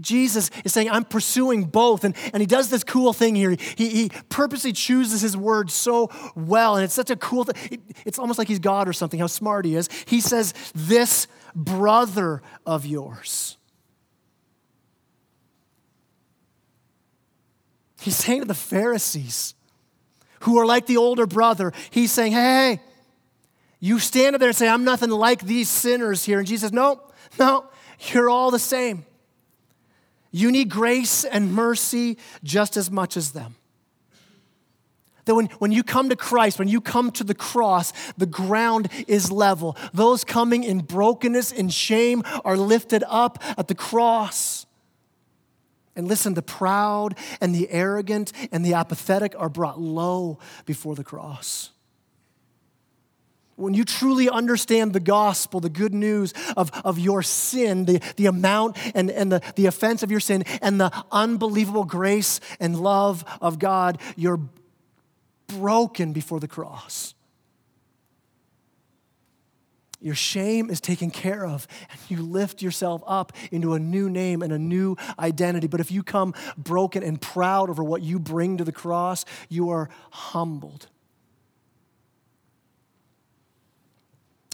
Jesus 0.00 0.50
is 0.64 0.72
saying, 0.72 0.90
I'm 0.90 1.04
pursuing 1.04 1.64
both. 1.64 2.04
And, 2.04 2.16
and 2.32 2.40
he 2.40 2.46
does 2.46 2.70
this 2.70 2.84
cool 2.84 3.12
thing 3.12 3.34
here. 3.34 3.50
He, 3.50 3.88
he 3.88 4.10
purposely 4.28 4.72
chooses 4.72 5.20
his 5.20 5.36
words 5.36 5.74
so 5.74 6.10
well. 6.34 6.76
And 6.76 6.84
it's 6.84 6.94
such 6.94 7.10
a 7.10 7.16
cool 7.16 7.44
thing. 7.44 7.72
It, 7.72 7.80
it's 8.06 8.18
almost 8.18 8.38
like 8.38 8.48
he's 8.48 8.58
God 8.58 8.88
or 8.88 8.92
something, 8.92 9.20
how 9.20 9.26
smart 9.26 9.64
he 9.64 9.76
is. 9.76 9.88
He 10.06 10.20
says, 10.20 10.54
This 10.74 11.26
brother 11.54 12.42
of 12.64 12.86
yours. 12.86 13.58
He's 18.00 18.16
saying 18.16 18.42
to 18.42 18.46
the 18.46 18.54
Pharisees, 18.54 19.54
who 20.40 20.58
are 20.58 20.66
like 20.66 20.86
the 20.86 20.96
older 20.96 21.26
brother, 21.26 21.72
he's 21.90 22.12
saying, 22.12 22.32
hey, 22.32 22.38
hey, 22.76 22.80
you 23.80 23.98
stand 23.98 24.34
up 24.34 24.40
there 24.40 24.48
and 24.48 24.56
say, 24.56 24.68
I'm 24.68 24.84
nothing 24.84 25.10
like 25.10 25.42
these 25.42 25.68
sinners 25.68 26.24
here. 26.24 26.38
And 26.38 26.46
Jesus 26.46 26.62
says, 26.62 26.72
no, 26.72 27.00
no, 27.38 27.66
you're 28.12 28.30
all 28.30 28.50
the 28.50 28.58
same. 28.58 29.04
You 30.30 30.50
need 30.50 30.68
grace 30.68 31.24
and 31.24 31.52
mercy 31.52 32.18
just 32.42 32.76
as 32.76 32.90
much 32.90 33.16
as 33.16 33.32
them. 33.32 33.56
That 35.24 35.34
when, 35.34 35.46
when 35.58 35.72
you 35.72 35.82
come 35.82 36.08
to 36.08 36.16
Christ, 36.16 36.58
when 36.58 36.68
you 36.68 36.80
come 36.80 37.10
to 37.12 37.24
the 37.24 37.34
cross, 37.34 37.92
the 38.16 38.26
ground 38.26 38.88
is 39.06 39.30
level. 39.30 39.76
Those 39.92 40.24
coming 40.24 40.64
in 40.64 40.80
brokenness 40.80 41.52
and 41.52 41.72
shame 41.72 42.22
are 42.44 42.56
lifted 42.56 43.04
up 43.06 43.42
at 43.58 43.68
the 43.68 43.74
cross. 43.74 44.66
And 45.94 46.08
listen, 46.08 46.34
the 46.34 46.42
proud 46.42 47.18
and 47.40 47.54
the 47.54 47.68
arrogant 47.70 48.32
and 48.52 48.64
the 48.64 48.74
apathetic 48.74 49.34
are 49.36 49.48
brought 49.48 49.80
low 49.80 50.38
before 50.64 50.94
the 50.94 51.04
cross. 51.04 51.70
When 53.58 53.74
you 53.74 53.84
truly 53.84 54.30
understand 54.30 54.92
the 54.92 55.00
gospel, 55.00 55.58
the 55.58 55.68
good 55.68 55.92
news 55.92 56.32
of, 56.56 56.70
of 56.84 56.96
your 56.96 57.24
sin, 57.24 57.86
the, 57.86 58.00
the 58.14 58.26
amount 58.26 58.76
and, 58.94 59.10
and 59.10 59.32
the, 59.32 59.42
the 59.56 59.66
offense 59.66 60.04
of 60.04 60.12
your 60.12 60.20
sin, 60.20 60.44
and 60.62 60.80
the 60.80 60.92
unbelievable 61.10 61.84
grace 61.84 62.38
and 62.60 62.78
love 62.78 63.24
of 63.40 63.58
God, 63.58 63.98
you're 64.14 64.40
broken 65.48 66.12
before 66.12 66.38
the 66.38 66.46
cross. 66.46 67.14
Your 70.00 70.14
shame 70.14 70.70
is 70.70 70.80
taken 70.80 71.10
care 71.10 71.44
of, 71.44 71.66
and 71.90 71.98
you 72.08 72.22
lift 72.22 72.62
yourself 72.62 73.02
up 73.08 73.32
into 73.50 73.74
a 73.74 73.80
new 73.80 74.08
name 74.08 74.42
and 74.42 74.52
a 74.52 74.58
new 74.58 74.94
identity. 75.18 75.66
But 75.66 75.80
if 75.80 75.90
you 75.90 76.04
come 76.04 76.32
broken 76.56 77.02
and 77.02 77.20
proud 77.20 77.70
over 77.70 77.82
what 77.82 78.02
you 78.02 78.20
bring 78.20 78.58
to 78.58 78.64
the 78.64 78.70
cross, 78.70 79.24
you 79.48 79.70
are 79.70 79.90
humbled. 80.12 80.86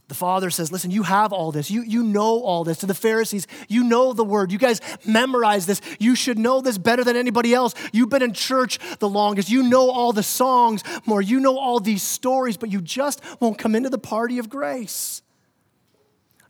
The 0.09 0.14
father 0.14 0.50
says, 0.50 0.70
Listen, 0.70 0.90
you 0.90 1.02
have 1.02 1.32
all 1.32 1.50
this. 1.50 1.70
You, 1.70 1.82
you 1.82 2.02
know 2.02 2.42
all 2.42 2.62
this. 2.62 2.78
To 2.78 2.86
the 2.86 2.94
Pharisees, 2.94 3.46
you 3.68 3.84
know 3.84 4.12
the 4.12 4.24
word. 4.24 4.52
You 4.52 4.59
guys 4.59 4.80
memorize 5.07 5.66
this. 5.66 5.80
You 5.98 6.14
should 6.14 6.38
know 6.38 6.61
this 6.61 6.76
better 6.76 7.05
than 7.05 7.16
anybody 7.16 7.55
else. 7.55 7.74
You've 7.92 8.11
been 8.11 8.22
in 8.22 8.34
church 8.34 8.78
the 8.98 9.09
longest. 9.09 9.48
You 9.48 9.62
know 9.62 9.90
all 9.90 10.12
the 10.12 10.22
songs 10.22 10.82
more. 11.07 11.22
You 11.22 11.40
know 11.40 11.59
all 11.59 11.80
these 11.80 12.02
stories, 12.02 12.57
but 12.59 12.70
you 12.70 12.82
just 12.82 13.22
won't 13.40 13.59
come 13.59 13.74
into 13.74 13.88
the 13.88 13.98
party 13.98 14.38
of 14.38 14.50
grace. 14.50 15.22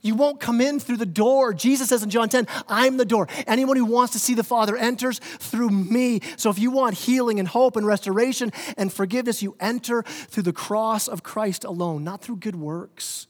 You 0.04 0.14
won't 0.14 0.38
come 0.38 0.60
in 0.60 0.80
through 0.80 0.98
the 0.98 1.06
door. 1.06 1.54
Jesus 1.54 1.88
says 1.88 2.02
in 2.02 2.10
John 2.10 2.28
10, 2.28 2.46
I'm 2.68 2.98
the 2.98 3.06
door. 3.06 3.26
Anyone 3.46 3.78
who 3.78 3.86
wants 3.86 4.12
to 4.12 4.18
see 4.18 4.34
the 4.34 4.44
Father 4.44 4.76
enters 4.76 5.18
through 5.18 5.70
me. 5.70 6.20
So 6.36 6.50
if 6.50 6.58
you 6.58 6.70
want 6.70 6.94
healing 6.94 7.38
and 7.38 7.48
hope 7.48 7.76
and 7.76 7.86
restoration 7.86 8.52
and 8.76 8.92
forgiveness, 8.92 9.42
you 9.42 9.56
enter 9.60 10.02
through 10.02 10.42
the 10.42 10.52
cross 10.52 11.08
of 11.08 11.22
Christ 11.22 11.64
alone, 11.64 12.04
not 12.04 12.20
through 12.20 12.36
good 12.36 12.56
works, 12.56 13.28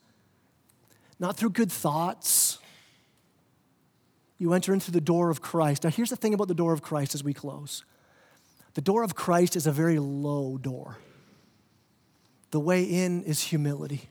not 1.18 1.36
through 1.36 1.50
good 1.50 1.70
thoughts. 1.70 2.58
You 4.38 4.52
enter 4.52 4.72
into 4.72 4.90
the 4.90 5.00
door 5.00 5.30
of 5.30 5.40
Christ. 5.40 5.84
Now, 5.84 5.90
here's 5.90 6.10
the 6.10 6.16
thing 6.16 6.34
about 6.34 6.48
the 6.48 6.54
door 6.54 6.72
of 6.72 6.82
Christ 6.82 7.14
as 7.14 7.22
we 7.24 7.32
close 7.32 7.84
the 8.74 8.80
door 8.80 9.04
of 9.04 9.14
Christ 9.14 9.54
is 9.54 9.66
a 9.66 9.72
very 9.72 9.98
low 10.00 10.58
door, 10.58 10.98
the 12.50 12.60
way 12.60 12.82
in 12.82 13.22
is 13.22 13.40
humility. 13.40 14.10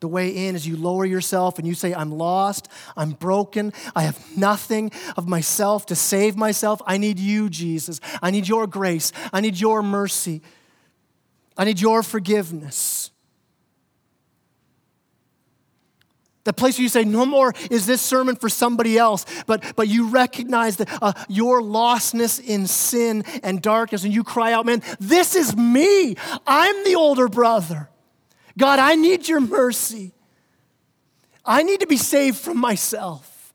The 0.00 0.08
way 0.08 0.28
in 0.28 0.54
is 0.54 0.68
you 0.68 0.76
lower 0.76 1.06
yourself 1.06 1.58
and 1.58 1.66
you 1.66 1.74
say, 1.74 1.94
I'm 1.94 2.12
lost, 2.12 2.68
I'm 2.96 3.12
broken, 3.12 3.72
I 3.94 4.02
have 4.02 4.36
nothing 4.36 4.92
of 5.16 5.26
myself 5.26 5.86
to 5.86 5.96
save 5.96 6.36
myself. 6.36 6.82
I 6.86 6.98
need 6.98 7.18
you, 7.18 7.48
Jesus. 7.48 8.00
I 8.20 8.30
need 8.30 8.46
your 8.46 8.66
grace. 8.66 9.10
I 9.32 9.40
need 9.40 9.58
your 9.58 9.82
mercy. 9.82 10.42
I 11.56 11.64
need 11.64 11.80
your 11.80 12.02
forgiveness. 12.02 13.10
The 16.46 16.52
place 16.52 16.78
where 16.78 16.84
you 16.84 16.88
say, 16.88 17.04
No 17.04 17.26
more 17.26 17.52
is 17.72 17.86
this 17.86 18.00
sermon 18.00 18.36
for 18.36 18.48
somebody 18.48 18.96
else, 18.96 19.26
but, 19.46 19.74
but 19.74 19.88
you 19.88 20.08
recognize 20.08 20.76
that, 20.76 20.88
uh, 21.02 21.12
your 21.28 21.60
lostness 21.60 22.40
in 22.40 22.68
sin 22.68 23.24
and 23.42 23.60
darkness, 23.60 24.04
and 24.04 24.14
you 24.14 24.22
cry 24.22 24.52
out, 24.52 24.64
Man, 24.64 24.80
this 25.00 25.34
is 25.34 25.56
me. 25.56 26.14
I'm 26.46 26.84
the 26.84 26.94
older 26.94 27.28
brother. 27.28 27.90
God, 28.56 28.78
I 28.78 28.94
need 28.94 29.28
your 29.28 29.40
mercy. 29.40 30.12
I 31.44 31.64
need 31.64 31.80
to 31.80 31.86
be 31.88 31.96
saved 31.96 32.38
from 32.38 32.58
myself. 32.58 33.52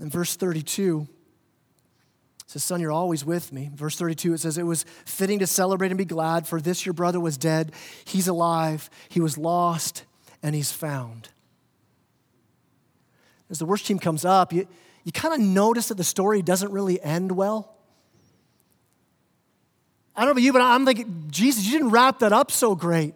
In 0.00 0.10
verse 0.10 0.34
32, 0.34 1.06
it 1.06 1.21
says, 2.52 2.62
Son, 2.62 2.80
you're 2.82 2.92
always 2.92 3.24
with 3.24 3.50
me. 3.50 3.70
Verse 3.74 3.96
32, 3.96 4.34
it 4.34 4.38
says, 4.38 4.58
It 4.58 4.64
was 4.64 4.84
fitting 5.06 5.38
to 5.38 5.46
celebrate 5.46 5.90
and 5.90 5.96
be 5.96 6.04
glad, 6.04 6.46
for 6.46 6.60
this 6.60 6.84
your 6.84 6.92
brother 6.92 7.18
was 7.18 7.38
dead. 7.38 7.72
He's 8.04 8.28
alive. 8.28 8.90
He 9.08 9.20
was 9.20 9.38
lost, 9.38 10.04
and 10.42 10.54
he's 10.54 10.70
found. 10.70 11.30
As 13.48 13.58
the 13.58 13.64
worship 13.64 13.86
team 13.86 13.98
comes 13.98 14.26
up, 14.26 14.52
you, 14.52 14.68
you 15.04 15.12
kind 15.12 15.32
of 15.32 15.40
notice 15.40 15.88
that 15.88 15.96
the 15.96 16.04
story 16.04 16.42
doesn't 16.42 16.70
really 16.70 17.02
end 17.02 17.32
well. 17.32 17.74
I 20.14 20.20
don't 20.20 20.28
know 20.28 20.32
about 20.32 20.42
you, 20.42 20.52
but 20.52 20.60
I'm 20.60 20.84
like, 20.84 21.30
Jesus, 21.30 21.64
you 21.64 21.72
didn't 21.72 21.90
wrap 21.90 22.18
that 22.18 22.34
up 22.34 22.50
so 22.50 22.74
great. 22.74 23.14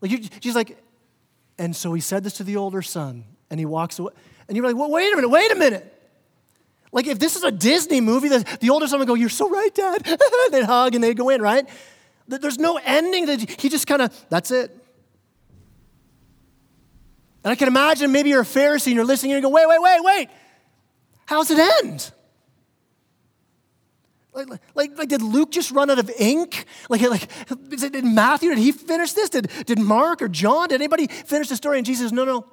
Like, 0.00 0.10
you, 0.10 0.28
she's 0.40 0.56
like, 0.56 0.76
and 1.56 1.76
so 1.76 1.92
he 1.92 2.00
said 2.00 2.24
this 2.24 2.34
to 2.34 2.44
the 2.44 2.56
older 2.56 2.82
son, 2.82 3.24
and 3.48 3.60
he 3.60 3.66
walks 3.66 4.00
away. 4.00 4.12
And 4.48 4.56
you're 4.56 4.66
like, 4.66 4.74
well, 4.74 4.90
wait 4.90 5.12
a 5.12 5.14
minute, 5.14 5.28
wait 5.28 5.52
a 5.52 5.54
minute. 5.54 6.01
Like, 6.92 7.06
if 7.06 7.18
this 7.18 7.36
is 7.36 7.42
a 7.42 7.50
Disney 7.50 8.02
movie, 8.02 8.28
the, 8.28 8.58
the 8.60 8.70
older 8.70 8.86
son 8.86 8.98
would 8.98 9.08
go, 9.08 9.14
You're 9.14 9.30
so 9.30 9.48
right, 9.48 9.74
Dad. 9.74 10.04
they'd 10.50 10.64
hug 10.64 10.94
and 10.94 11.02
they'd 11.02 11.16
go 11.16 11.30
in, 11.30 11.40
right? 11.40 11.68
There's 12.28 12.58
no 12.58 12.78
ending. 12.84 13.26
That 13.26 13.40
he 13.60 13.68
just 13.68 13.86
kind 13.86 14.02
of, 14.02 14.26
that's 14.28 14.50
it. 14.50 14.70
And 17.44 17.50
I 17.50 17.54
can 17.54 17.66
imagine 17.66 18.12
maybe 18.12 18.28
you're 18.28 18.42
a 18.42 18.44
Pharisee 18.44 18.88
and 18.88 18.96
you're 18.96 19.04
listening 19.04 19.32
and 19.32 19.42
you 19.42 19.48
go, 19.48 19.52
Wait, 19.52 19.66
wait, 19.66 19.80
wait, 19.80 20.00
wait. 20.04 20.28
How's 21.26 21.50
it 21.50 21.58
end? 21.58 22.12
Like, 24.34 24.48
like, 24.74 24.98
like, 24.98 25.08
did 25.08 25.20
Luke 25.20 25.50
just 25.50 25.70
run 25.72 25.90
out 25.90 25.98
of 25.98 26.10
ink? 26.18 26.64
Like, 26.88 27.02
like 27.02 27.28
did 27.68 28.04
Matthew, 28.04 28.50
did 28.50 28.58
he 28.58 28.72
finish 28.72 29.12
this? 29.12 29.28
Did, 29.28 29.50
did 29.66 29.78
Mark 29.78 30.22
or 30.22 30.28
John, 30.28 30.68
did 30.68 30.76
anybody 30.76 31.06
finish 31.06 31.48
the 31.48 31.56
story? 31.56 31.78
And 31.78 31.86
Jesus 31.86 32.12
no, 32.12 32.24
no. 32.24 32.46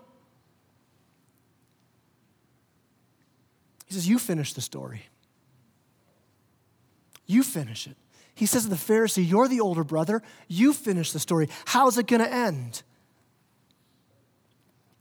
He 3.89 3.95
says, 3.95 4.07
you 4.07 4.19
finish 4.19 4.53
the 4.53 4.61
story. 4.61 5.07
You 7.25 7.41
finish 7.43 7.87
it. 7.87 7.97
He 8.35 8.45
says 8.45 8.63
to 8.63 8.69
the 8.69 8.75
Pharisee, 8.75 9.27
you're 9.27 9.47
the 9.47 9.59
older 9.59 9.83
brother. 9.83 10.21
You 10.47 10.73
finish 10.73 11.11
the 11.11 11.19
story. 11.19 11.49
How's 11.65 11.97
it 11.97 12.05
going 12.05 12.21
to 12.21 12.31
end? 12.31 12.83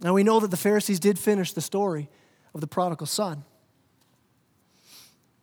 Now, 0.00 0.14
we 0.14 0.22
know 0.22 0.40
that 0.40 0.50
the 0.50 0.56
Pharisees 0.56 0.98
did 0.98 1.18
finish 1.18 1.52
the 1.52 1.60
story 1.60 2.08
of 2.54 2.62
the 2.62 2.66
prodigal 2.66 3.06
son. 3.06 3.44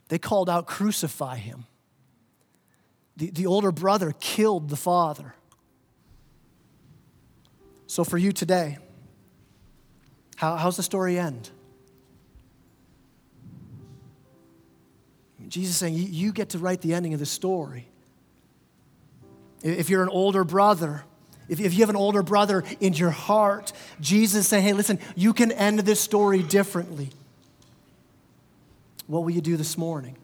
They 0.07 0.17
called 0.17 0.49
out, 0.49 0.65
Crucify 0.65 1.37
him. 1.37 1.65
The, 3.15 3.29
the 3.29 3.45
older 3.45 3.71
brother 3.71 4.13
killed 4.19 4.69
the 4.69 4.75
father. 4.75 5.35
So, 7.85 8.03
for 8.03 8.17
you 8.17 8.31
today, 8.31 8.79
how, 10.35 10.55
how's 10.55 10.77
the 10.77 10.83
story 10.83 11.19
end? 11.19 11.51
Jesus 15.47 15.75
saying, 15.75 15.95
you, 15.95 16.31
get 16.31 16.49
to 16.49 16.59
write 16.59 16.81
the 16.81 16.93
ending 16.93 17.13
of 17.13 17.19
the 17.19 17.25
story. 17.25 17.87
If 19.63 19.89
you're 19.89 20.03
an 20.03 20.09
older 20.09 20.43
brother, 20.43 21.03
if, 21.47 21.59
if 21.59 21.73
you 21.73 21.81
have 21.81 21.89
an 21.89 21.95
older 21.95 22.23
brother 22.23 22.63
in 22.79 22.93
your 22.93 23.11
heart, 23.11 23.71
Jesus 23.99 24.47
saying, 24.47 24.63
hey, 24.63 24.73
listen, 24.73 24.99
you 25.15 25.33
can 25.33 25.51
end 25.51 25.79
this 25.79 25.99
story 25.99 26.43
differently. 26.43 27.09
What 29.07 29.23
will 29.23 29.31
you 29.31 29.41
do 29.41 29.57
this 29.57 29.77
morning? 29.77 30.17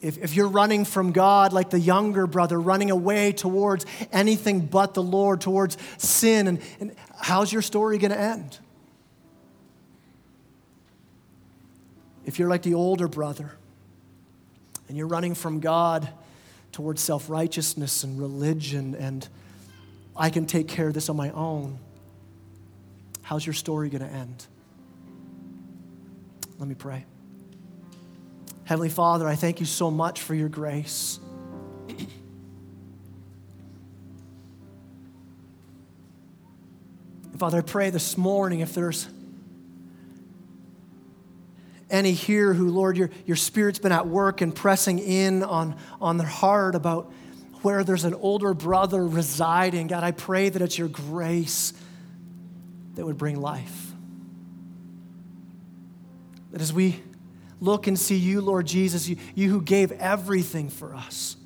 If, 0.00 0.18
if 0.18 0.34
you're 0.34 0.48
running 0.48 0.84
from 0.84 1.12
God 1.12 1.52
like 1.52 1.70
the 1.70 1.78
younger 1.78 2.26
brother, 2.26 2.60
running 2.60 2.90
away 2.90 3.32
towards 3.32 3.86
anything 4.10 4.66
but 4.66 4.94
the 4.94 5.02
Lord, 5.02 5.40
towards 5.40 5.78
sin, 5.98 6.48
and, 6.48 6.60
and 6.80 6.94
how's 7.20 7.52
your 7.52 7.62
story 7.62 7.98
going 7.98 8.10
to 8.10 8.20
end? 8.20 8.58
If 12.24 12.38
you're 12.38 12.48
like 12.48 12.62
the 12.62 12.74
older 12.74 13.08
brother 13.08 13.52
and 14.88 14.96
you're 14.96 15.08
running 15.08 15.34
from 15.34 15.60
God 15.60 16.08
towards 16.70 17.00
self 17.02 17.28
righteousness 17.28 18.04
and 18.04 18.18
religion, 18.18 18.94
and 18.94 19.26
I 20.16 20.30
can 20.30 20.46
take 20.46 20.68
care 20.68 20.88
of 20.88 20.94
this 20.94 21.08
on 21.08 21.16
my 21.16 21.30
own, 21.30 21.78
how's 23.22 23.44
your 23.44 23.54
story 23.54 23.88
going 23.88 24.02
to 24.02 24.12
end? 24.12 24.46
Let 26.58 26.68
me 26.68 26.74
pray. 26.74 27.04
Heavenly 28.64 28.90
Father, 28.90 29.26
I 29.26 29.34
thank 29.34 29.58
you 29.58 29.66
so 29.66 29.90
much 29.90 30.20
for 30.20 30.34
your 30.34 30.48
grace. 30.48 31.18
Father, 37.36 37.58
I 37.58 37.62
pray 37.62 37.90
this 37.90 38.16
morning 38.16 38.60
if 38.60 38.72
there's 38.72 39.08
any 41.92 42.12
here 42.12 42.54
who, 42.54 42.70
Lord, 42.70 42.96
your, 42.96 43.10
your 43.26 43.36
Spirit's 43.36 43.78
been 43.78 43.92
at 43.92 44.08
work 44.08 44.40
and 44.40 44.52
pressing 44.52 44.98
in 44.98 45.44
on, 45.44 45.76
on 46.00 46.16
their 46.16 46.26
heart 46.26 46.74
about 46.74 47.12
where 47.60 47.84
there's 47.84 48.04
an 48.04 48.14
older 48.14 48.54
brother 48.54 49.06
residing, 49.06 49.86
God, 49.86 50.02
I 50.02 50.10
pray 50.10 50.48
that 50.48 50.60
it's 50.60 50.76
your 50.76 50.88
grace 50.88 51.72
that 52.94 53.06
would 53.06 53.18
bring 53.18 53.40
life. 53.40 53.92
That 56.50 56.60
as 56.60 56.72
we 56.72 57.00
look 57.60 57.86
and 57.86 57.98
see 57.98 58.16
you, 58.16 58.40
Lord 58.40 58.66
Jesus, 58.66 59.08
you, 59.08 59.16
you 59.34 59.50
who 59.50 59.62
gave 59.62 59.92
everything 59.92 60.68
for 60.70 60.94
us, 60.94 61.36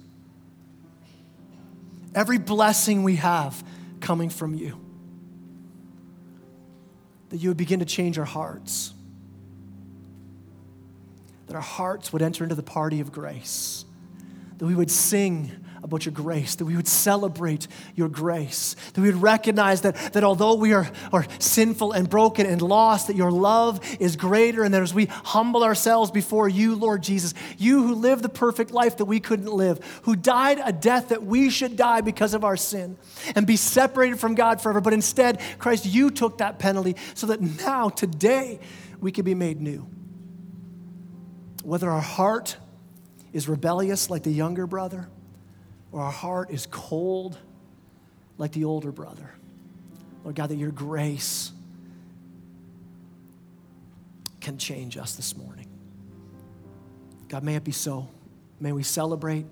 every 2.15 2.39
blessing 2.39 3.03
we 3.03 3.17
have 3.17 3.63
coming 4.01 4.31
from 4.31 4.55
you, 4.55 4.81
that 7.29 7.39
you 7.39 7.51
would 7.51 7.59
begin 7.59 7.81
to 7.81 7.85
change 7.85 8.19
our 8.19 8.25
hearts, 8.25 8.95
that 11.47 11.55
our 11.55 11.61
hearts 11.61 12.13
would 12.13 12.23
enter 12.23 12.45
into 12.45 12.55
the 12.55 12.63
party 12.63 13.01
of 13.01 13.13
grace, 13.13 13.85
that 14.59 14.67
we 14.67 14.75
would 14.75 14.91
sing 14.91 15.53
about 15.87 16.05
your 16.05 16.13
grace, 16.13 16.57
that 16.57 16.65
we 16.65 16.75
would 16.75 16.89
celebrate 16.89 17.69
your 17.95 18.09
grace, 18.09 18.75
that 18.93 19.01
we 19.01 19.07
would 19.07 19.23
recognize 19.23 19.83
that, 19.83 19.95
that 20.13 20.25
although 20.25 20.55
we 20.55 20.73
are, 20.73 20.91
are 21.13 21.27
sinful 21.39 21.93
and 21.93 22.11
broken 22.11 22.45
and 22.45 22.61
lost, 22.61 23.07
that 23.07 23.17
your 23.17 23.31
love 23.31 23.81
is 24.01 24.17
greater, 24.17 24.65
and 24.65 24.75
that 24.75 24.83
as 24.83 24.93
we 24.93 25.07
humble 25.07 25.63
ourselves 25.63 26.11
before 26.11 26.49
you, 26.49 26.75
Lord 26.75 27.03
Jesus, 27.03 27.35
you 27.57 27.87
who 27.87 27.95
lived 27.95 28.23
the 28.23 28.29
perfect 28.29 28.73
life 28.73 28.97
that 28.97 29.05
we 29.05 29.21
couldn't 29.21 29.53
live, 29.53 29.79
who 30.03 30.17
died 30.17 30.61
a 30.63 30.73
death 30.73 31.11
that 31.11 31.23
we 31.23 31.51
should 31.51 31.77
die 31.77 32.01
because 32.01 32.35
of 32.35 32.45
our 32.45 32.57
sin 32.57 32.99
and 33.37 33.47
be 33.47 33.57
separated 33.57 34.19
from 34.19 34.35
God 34.35 34.61
forever, 34.61 34.81
but 34.81 34.93
instead, 34.93 35.41
Christ, 35.59 35.87
you 35.87 36.11
took 36.11 36.39
that 36.39 36.59
penalty 36.59 36.97
so 37.15 37.29
that 37.29 37.41
now, 37.41 37.89
today, 37.89 38.59
we 39.01 39.13
can 39.13 39.25
be 39.25 39.35
made 39.35 39.61
new. 39.61 39.87
Whether 41.67 41.91
our 41.91 42.01
heart 42.01 42.57
is 43.33 43.49
rebellious 43.49 44.09
like 44.09 44.23
the 44.23 44.31
younger 44.31 44.69
brother, 44.69 45.09
or 45.91 46.01
our 46.01 46.13
heart 46.13 46.51
is 46.51 46.65
cold 46.71 47.37
like 48.39 48.53
the 48.53 48.65
older 48.65 48.93
brother. 48.93 49.29
Lord 50.23 50.37
God, 50.37 50.51
that 50.51 50.59
your 50.59 50.71
grace 50.71 51.51
can 54.41 54.59
change 54.59 54.97
us 54.97 55.17
this 55.17 55.37
morning. 55.37 55.67
God, 57.27 57.43
may 57.43 57.57
it 57.57 57.65
be 57.65 57.73
so. 57.73 58.07
May 58.61 58.71
we 58.71 58.85
celebrate. 58.85 59.45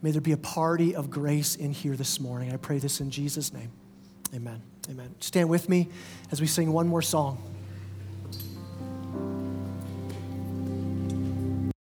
May 0.00 0.10
there 0.10 0.22
be 0.22 0.32
a 0.32 0.38
party 0.38 0.94
of 0.94 1.10
grace 1.10 1.56
in 1.56 1.72
here 1.72 1.96
this 1.96 2.18
morning. 2.18 2.50
I 2.50 2.56
pray 2.56 2.78
this 2.78 3.02
in 3.02 3.10
Jesus' 3.10 3.52
name. 3.52 3.70
Amen. 4.34 4.62
Amen. 4.88 5.14
Stand 5.20 5.50
with 5.50 5.68
me 5.68 5.90
as 6.30 6.40
we 6.40 6.46
sing 6.46 6.72
one 6.72 6.88
more 6.88 7.02
song. 7.02 7.51